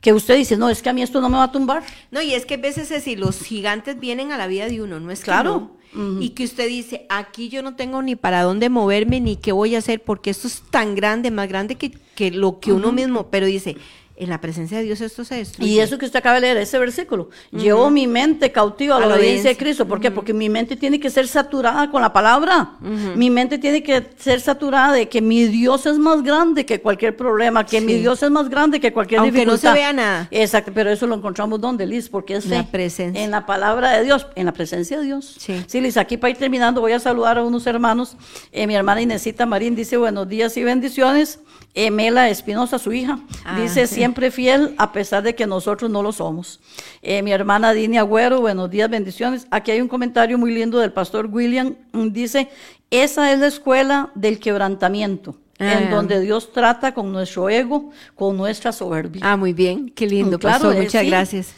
que 0.00 0.12
usted 0.12 0.36
dice, 0.36 0.56
no, 0.56 0.70
es 0.70 0.82
que 0.82 0.88
a 0.88 0.92
mí 0.92 1.02
esto 1.02 1.20
no 1.20 1.28
me 1.28 1.38
va 1.38 1.44
a 1.44 1.52
tumbar. 1.52 1.82
No, 2.10 2.22
y 2.22 2.34
es 2.34 2.46
que 2.46 2.54
a 2.54 2.58
veces 2.58 2.90
es 2.90 3.04
si 3.04 3.16
los 3.16 3.42
gigantes 3.42 3.98
vienen 3.98 4.30
a 4.30 4.38
la 4.38 4.46
vida 4.46 4.66
de 4.66 4.80
uno, 4.82 5.00
no 5.00 5.10
es 5.10 5.20
claro. 5.20 5.76
Y 6.20 6.30
que 6.30 6.44
usted 6.44 6.68
dice, 6.68 7.06
aquí 7.08 7.48
yo 7.48 7.62
no 7.62 7.74
tengo 7.74 8.02
ni 8.02 8.14
para 8.14 8.42
dónde 8.42 8.68
moverme, 8.68 9.20
ni 9.20 9.36
qué 9.36 9.52
voy 9.52 9.74
a 9.74 9.78
hacer, 9.78 10.02
porque 10.02 10.30
esto 10.30 10.46
es 10.46 10.62
tan 10.70 10.94
grande, 10.94 11.30
más 11.30 11.48
grande 11.48 11.76
que, 11.76 11.90
que 12.14 12.30
lo 12.30 12.60
que 12.60 12.72
uno 12.72 12.92
mismo, 12.92 13.28
pero 13.30 13.46
dice, 13.46 13.76
en 14.18 14.28
la 14.28 14.40
presencia 14.40 14.78
de 14.78 14.84
Dios 14.84 15.00
esto 15.00 15.24
se 15.24 15.36
destruye. 15.36 15.70
Y 15.70 15.78
eso 15.78 15.96
que 15.96 16.04
usted 16.04 16.18
acaba 16.18 16.34
de 16.36 16.40
leer, 16.42 16.56
ese 16.56 16.78
versículo, 16.78 17.30
llevó 17.52 17.88
mi 17.88 18.06
mente 18.06 18.50
cautiva 18.50 18.96
a 18.96 19.00
la, 19.00 19.14
obediencia 19.14 19.50
de 19.50 19.56
Cristo. 19.56 19.86
¿Por 19.86 20.00
qué? 20.00 20.10
Porque 20.10 20.34
mi 20.34 20.48
mente 20.48 20.76
tiene 20.76 20.98
que 20.98 21.08
ser 21.08 21.28
saturada 21.28 21.90
con 21.90 22.02
la 22.02 22.12
palabra. 22.12 22.72
Mi 23.16 23.30
mente 23.30 23.58
tiene 23.58 23.82
que 23.82 24.04
ser 24.18 24.40
saturada 24.40 24.92
de 24.92 25.08
que 25.08 25.22
mi 25.22 25.44
Dios 25.44 25.86
es 25.86 25.98
más 25.98 26.22
grande 26.22 26.66
que 26.66 26.80
cualquier 26.80 27.16
problema, 27.16 27.64
que 27.64 27.80
mi 27.80 27.94
Dios 27.94 28.22
es 28.22 28.30
más 28.30 28.48
grande 28.48 28.80
que 28.80 28.92
cualquier 28.92 29.20
Aunque 29.20 29.38
dificultad. 29.38 29.70
no 29.70 29.74
se 29.74 29.78
vea 29.78 29.92
nada. 29.92 30.28
Exacto, 30.30 30.72
pero 30.74 30.90
eso 30.90 31.06
lo 31.06 31.14
encontramos 31.14 31.60
donde, 31.60 31.86
Liz, 31.86 32.08
porque 32.08 32.34
es 32.34 32.46
la 32.46 32.66
presencia. 32.66 33.22
En 33.22 33.30
la 33.30 33.46
palabra 33.46 33.92
de 33.92 34.04
Dios, 34.04 34.26
en 34.34 34.46
la 34.46 34.52
presencia 34.52 34.98
de 34.98 35.04
Dios. 35.04 35.36
Sí. 35.38 35.62
Sí, 35.66 35.80
Liz, 35.80 35.96
aquí 35.96 36.16
para 36.16 36.30
ir 36.30 36.36
terminando 36.36 36.80
voy 36.80 36.92
a 36.92 37.00
saludar 37.00 37.38
a 37.38 37.44
unos 37.44 37.66
hermanos. 37.66 38.16
Eh, 38.50 38.66
mi 38.66 38.74
hermana 38.74 39.00
Inesita 39.00 39.46
Marín 39.46 39.76
dice 39.76 39.96
buenos 39.96 40.28
días 40.28 40.56
y 40.56 40.64
bendiciones. 40.64 41.40
Emela 41.74 42.28
Espinosa, 42.28 42.78
su 42.78 42.92
hija, 42.92 43.20
ah, 43.44 43.60
dice 43.60 43.86
siempre 43.86 44.07
fiel 44.14 44.74
a 44.78 44.92
pesar 44.92 45.22
de 45.22 45.34
que 45.34 45.46
nosotros 45.46 45.90
no 45.90 46.02
lo 46.02 46.12
somos. 46.12 46.60
Eh, 47.02 47.22
mi 47.22 47.32
hermana 47.32 47.72
Dini 47.72 47.98
Agüero, 47.98 48.40
buenos 48.40 48.70
días, 48.70 48.90
bendiciones. 48.90 49.46
Aquí 49.50 49.70
hay 49.70 49.80
un 49.80 49.88
comentario 49.88 50.38
muy 50.38 50.52
lindo 50.52 50.78
del 50.78 50.92
pastor 50.92 51.28
William, 51.30 51.74
dice, 51.92 52.48
esa 52.90 53.32
es 53.32 53.38
la 53.38 53.46
escuela 53.46 54.10
del 54.14 54.38
quebrantamiento. 54.38 55.36
En 55.60 55.88
ah. 55.88 55.90
donde 55.90 56.20
Dios 56.20 56.52
trata 56.52 56.94
con 56.94 57.10
nuestro 57.10 57.50
ego, 57.50 57.90
con 58.14 58.36
nuestra 58.36 58.70
soberbia. 58.70 59.22
Ah, 59.24 59.36
muy 59.36 59.52
bien, 59.52 59.90
qué 59.90 60.06
lindo, 60.06 60.38
claro, 60.38 60.66
pastor, 60.66 60.82
muchas 60.82 61.04
gracias. 61.04 61.54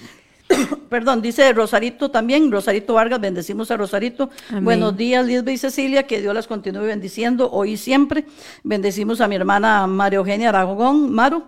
Perdón, 0.88 1.22
dice 1.22 1.52
Rosarito 1.52 2.10
también, 2.10 2.50
Rosarito 2.50 2.94
Vargas, 2.94 3.20
bendecimos 3.20 3.70
a 3.70 3.76
Rosarito. 3.76 4.30
Buenos 4.62 4.96
días, 4.96 5.24
Lisbeth 5.24 5.54
y 5.54 5.58
Cecilia, 5.58 6.06
que 6.06 6.20
Dios 6.20 6.34
las 6.34 6.46
continúe 6.46 6.82
bendiciendo 6.82 7.50
hoy 7.50 7.72
y 7.72 7.76
siempre. 7.76 8.24
Bendecimos 8.64 9.20
a 9.20 9.28
mi 9.28 9.36
hermana 9.36 9.86
María 9.86 10.18
Eugenia 10.18 10.48
Aragón, 10.48 11.12
Maru. 11.12 11.44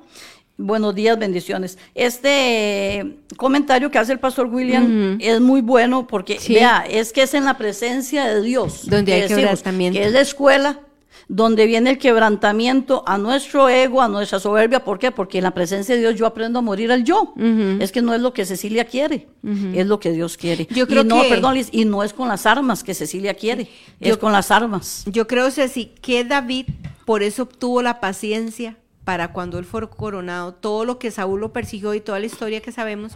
Buenos 0.59 0.95
días, 0.95 1.19
bendiciones. 1.19 1.79
Este 1.95 3.17
comentario 3.37 3.91
que 3.91 3.99
hace 3.99 4.13
el 4.13 4.21
pastor 4.21 4.47
William 4.47 5.19
es 5.21 5.41
muy 5.41 5.61
bueno 5.61 6.07
porque, 6.07 6.39
vea, 6.49 6.85
es 6.89 7.13
que 7.13 7.23
es 7.23 7.35
en 7.35 7.45
la 7.45 7.57
presencia 7.57 8.27
de 8.27 8.43
Dios. 8.43 8.89
Donde 8.89 9.15
hay 9.15 9.29
que 9.29 9.35
Que 9.93 10.05
es 10.05 10.13
la 10.13 10.21
escuela 10.21 10.81
donde 11.29 11.67
viene 11.67 11.91
el 11.91 11.99
quebrantamiento 11.99 13.03
a 13.07 13.17
nuestro 13.17 13.69
ego, 13.69 14.03
a 14.03 14.09
nuestra 14.09 14.39
soberbia. 14.39 14.85
¿Por 14.85 14.99
qué? 14.99 15.11
Porque 15.11 15.39
en 15.39 15.45
la 15.45 15.53
presencia 15.53 15.95
de 15.95 16.01
Dios 16.03 16.15
yo 16.17 16.27
aprendo 16.27 16.59
a 16.59 16.63
morir 16.63 16.93
al 16.93 17.05
yo. 17.05 17.35
Es 17.81 17.93
que 17.93 18.03
no 18.03 18.15
es 18.15 18.21
lo 18.21 18.33
que 18.33 18.45
Cecilia 18.45 18.85
quiere, 18.85 19.29
es 19.75 19.87
lo 19.87 19.99
que 19.99 20.13
Dios 20.13 20.37
quiere. 20.37 20.67
Yo 20.71 20.87
creo 20.87 21.03
y 21.03 21.07
no, 21.07 21.23
perdón, 21.29 21.57
y 21.71 21.85
no 21.85 22.03
es 22.03 22.13
con 22.13 22.29
las 22.29 22.47
armas 22.47 22.85
que 22.85 22.95
Cecilia 22.95 23.35
quiere, 23.35 23.69
es 24.01 24.17
con 24.17 24.33
las 24.33 24.51
armas. 24.51 25.05
Yo 25.07 25.27
creo, 25.27 25.51
Ceci, 25.51 25.93
que 26.01 26.25
David 26.25 26.67
por 27.05 27.23
eso 27.23 27.45
obtuvo 27.45 27.83
la 27.83 27.99
paciencia 27.99 28.77
para 29.05 29.33
cuando 29.33 29.59
él 29.59 29.65
fue 29.65 29.89
coronado, 29.91 30.55
todo 30.55 30.85
lo 30.85 30.99
que 30.99 31.11
Saúl 31.11 31.41
lo 31.41 31.53
persiguió 31.53 31.95
y 31.95 32.01
toda 32.01 32.21
la 32.21 32.27
historia 32.27 32.61
que 32.61 32.73
sabemos 32.73 33.13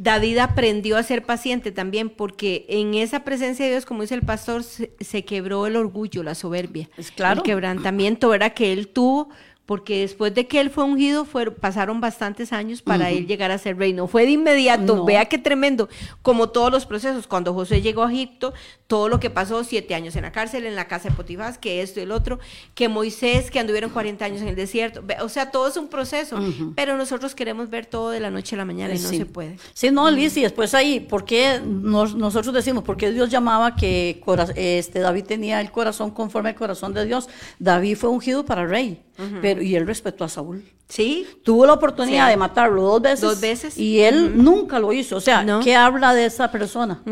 David 0.00 0.38
aprendió 0.38 0.96
a 0.96 1.02
ser 1.02 1.24
paciente 1.24 1.72
también, 1.72 2.08
porque 2.08 2.64
en 2.68 2.94
esa 2.94 3.24
presencia 3.24 3.64
de 3.64 3.72
Dios, 3.72 3.84
como 3.84 4.02
dice 4.02 4.14
el 4.14 4.22
pastor, 4.22 4.62
se, 4.62 5.24
quebró 5.24 5.66
el 5.66 5.74
orgullo, 5.74 6.22
la 6.22 6.36
soberbia, 6.36 6.88
es 6.96 7.10
claro. 7.10 7.40
el 7.40 7.42
quebrantamiento, 7.42 8.32
era 8.32 8.50
que 8.50 8.72
él 8.72 8.86
tuvo 8.86 9.28
porque 9.68 10.00
después 10.00 10.34
de 10.34 10.46
que 10.46 10.60
él 10.60 10.70
fue 10.70 10.84
ungido, 10.84 11.26
pasaron 11.60 12.00
bastantes 12.00 12.54
años 12.54 12.80
para 12.80 13.10
él 13.10 13.26
llegar 13.26 13.50
a 13.50 13.58
ser 13.58 13.76
rey. 13.76 13.92
No 13.92 14.06
fue 14.06 14.24
de 14.24 14.30
inmediato, 14.30 15.04
vea 15.04 15.26
qué 15.26 15.36
tremendo, 15.36 15.90
como 16.22 16.48
todos 16.48 16.72
los 16.72 16.86
procesos. 16.86 17.26
Cuando 17.26 17.52
José 17.52 17.82
llegó 17.82 18.02
a 18.02 18.10
Egipto, 18.10 18.54
todo 18.86 19.10
lo 19.10 19.20
que 19.20 19.28
pasó, 19.28 19.62
siete 19.64 19.94
años 19.94 20.16
en 20.16 20.22
la 20.22 20.32
cárcel, 20.32 20.64
en 20.64 20.74
la 20.74 20.88
casa 20.88 21.10
de 21.10 21.14
Potifás, 21.14 21.58
que 21.58 21.82
esto 21.82 22.00
y 22.00 22.04
el 22.04 22.12
otro, 22.12 22.38
que 22.74 22.88
Moisés, 22.88 23.50
que 23.50 23.58
anduvieron 23.58 23.90
40 23.90 24.24
años 24.24 24.40
en 24.40 24.48
el 24.48 24.56
desierto. 24.56 25.04
O 25.20 25.28
sea, 25.28 25.50
todo 25.50 25.68
es 25.68 25.76
un 25.76 25.88
proceso, 25.88 26.38
pero 26.74 26.96
nosotros 26.96 27.34
queremos 27.34 27.68
ver 27.68 27.84
todo 27.84 28.08
de 28.08 28.20
la 28.20 28.30
noche 28.30 28.54
a 28.54 28.58
la 28.58 28.64
mañana 28.64 28.94
y 28.94 28.98
no 28.98 29.08
se 29.10 29.26
puede. 29.26 29.58
Sí, 29.74 29.90
no, 29.90 30.10
Liz, 30.10 30.34
y 30.38 30.44
después 30.44 30.72
ahí, 30.72 30.98
¿por 30.98 31.26
qué 31.26 31.60
nosotros 31.62 32.54
decimos, 32.54 32.84
por 32.84 32.96
qué 32.96 33.12
Dios 33.12 33.28
llamaba 33.28 33.76
que 33.76 34.18
este, 34.56 35.00
David 35.00 35.24
tenía 35.24 35.60
el 35.60 35.70
corazón 35.70 36.10
conforme 36.10 36.48
al 36.48 36.54
corazón 36.54 36.94
de 36.94 37.04
Dios? 37.04 37.28
David 37.58 37.98
fue 37.98 38.08
ungido 38.08 38.46
para 38.46 38.64
rey 38.66 39.02
pero, 39.42 39.57
y 39.62 39.76
él 39.76 39.86
respetó 39.86 40.24
a 40.24 40.28
Saúl. 40.28 40.64
Sí. 40.88 41.26
Tuvo 41.42 41.66
la 41.66 41.74
oportunidad 41.74 42.28
de 42.28 42.36
matarlo 42.36 42.82
dos 42.82 43.02
veces. 43.02 43.20
Dos 43.20 43.40
veces. 43.40 43.78
Y 43.78 44.00
él 44.00 44.42
nunca 44.42 44.78
lo 44.78 44.92
hizo. 44.92 45.16
O 45.16 45.20
sea, 45.20 45.44
¿qué 45.62 45.76
habla 45.76 46.14
de 46.14 46.26
esa 46.26 46.50
persona? 46.50 47.02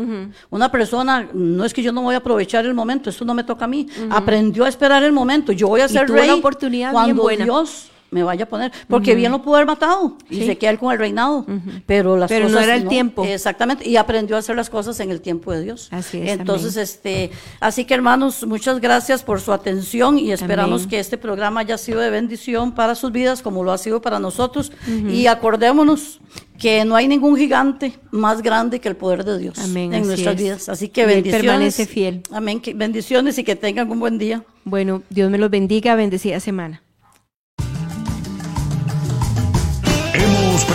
Una 0.49 0.71
persona, 0.71 1.29
no 1.33 1.63
es 1.63 1.73
que 1.73 1.83
yo 1.83 1.91
no 1.91 2.01
voy 2.01 2.15
a 2.15 2.19
aprovechar 2.19 2.65
el 2.65 2.73
momento, 2.73 3.09
esto 3.09 3.25
no 3.25 3.33
me 3.33 3.43
toca 3.43 3.65
a 3.65 3.67
mí. 3.67 3.87
Aprendió 4.09 4.65
a 4.65 4.69
esperar 4.69 5.03
el 5.03 5.11
momento. 5.11 5.51
Yo 5.51 5.67
voy 5.67 5.81
a 5.81 5.87
ser 5.87 6.09
rey. 6.09 6.29
oportunidad 6.29 6.91
cuando 6.91 7.27
Dios 7.27 7.89
me 8.09 8.23
vaya 8.23 8.45
a 8.45 8.47
poner, 8.47 8.71
porque 8.87 9.15
bien 9.15 9.31
lo 9.31 9.41
pudo 9.41 9.55
haber 9.55 9.67
matado 9.67 10.17
y 10.29 10.45
se 10.45 10.57
queda 10.57 10.71
él 10.71 10.79
con 10.79 10.91
el 10.91 10.99
reinado, 10.99 11.45
pero 11.85 12.17
las 12.17 12.29
pero 12.29 12.49
no 12.49 12.59
era 12.59 12.75
el 12.75 12.87
tiempo. 12.87 13.23
Exactamente, 13.25 13.87
y 13.87 13.97
aprendió 13.97 14.35
a 14.35 14.39
hacer 14.39 14.55
las 14.55 14.69
cosas 14.69 14.99
en 14.99 15.11
el 15.11 15.21
tiempo 15.21 15.51
de 15.51 15.63
Dios. 15.63 15.89
Así 15.91 16.21
es. 16.21 16.29
Entonces, 16.29 16.77
este, 16.77 17.31
así 17.59 17.85
que 17.85 17.93
hermanos, 17.93 18.45
muchas 18.45 18.79
gracias 18.79 19.23
por 19.23 19.41
su 19.41 19.51
atención 19.51 20.17
y 20.19 20.31
esperamos 20.31 20.87
que 20.87 20.99
este 20.99 21.17
programa 21.17 21.61
haya 21.61 21.77
sido 21.77 21.99
de 21.99 22.09
bendición 22.09 22.73
para 22.73 22.95
sus 22.95 23.11
vidas 23.11 23.41
como 23.41 23.63
lo 23.63 23.71
ha 23.71 23.77
sido 23.77 24.01
para 24.01 24.19
nosotros 24.19 24.71
y 24.87 25.27
acordémonos 25.27 26.19
que 26.57 26.85
no 26.85 26.95
hay 26.95 27.07
ningún 27.07 27.37
gigante 27.37 27.93
más 28.11 28.41
grande 28.41 28.79
que 28.79 28.89
el 28.89 28.95
poder 28.95 29.23
de 29.23 29.37
Dios 29.37 29.57
en 29.59 30.07
nuestras 30.07 30.35
vidas. 30.35 30.69
Así 30.69 30.89
que 30.89 31.05
bendiciones. 31.05 31.45
permanece 31.45 31.85
fiel. 31.85 32.23
Amén. 32.31 32.61
bendiciones 32.75 33.37
y 33.37 33.43
que 33.43 33.55
tengan 33.55 33.91
un 33.91 33.99
buen 33.99 34.17
día. 34.17 34.43
Bueno, 34.63 35.03
Dios 35.09 35.29
me 35.29 35.37
los 35.37 35.49
bendiga, 35.49 35.95
bendecida 35.95 36.39
semana. 36.39 36.81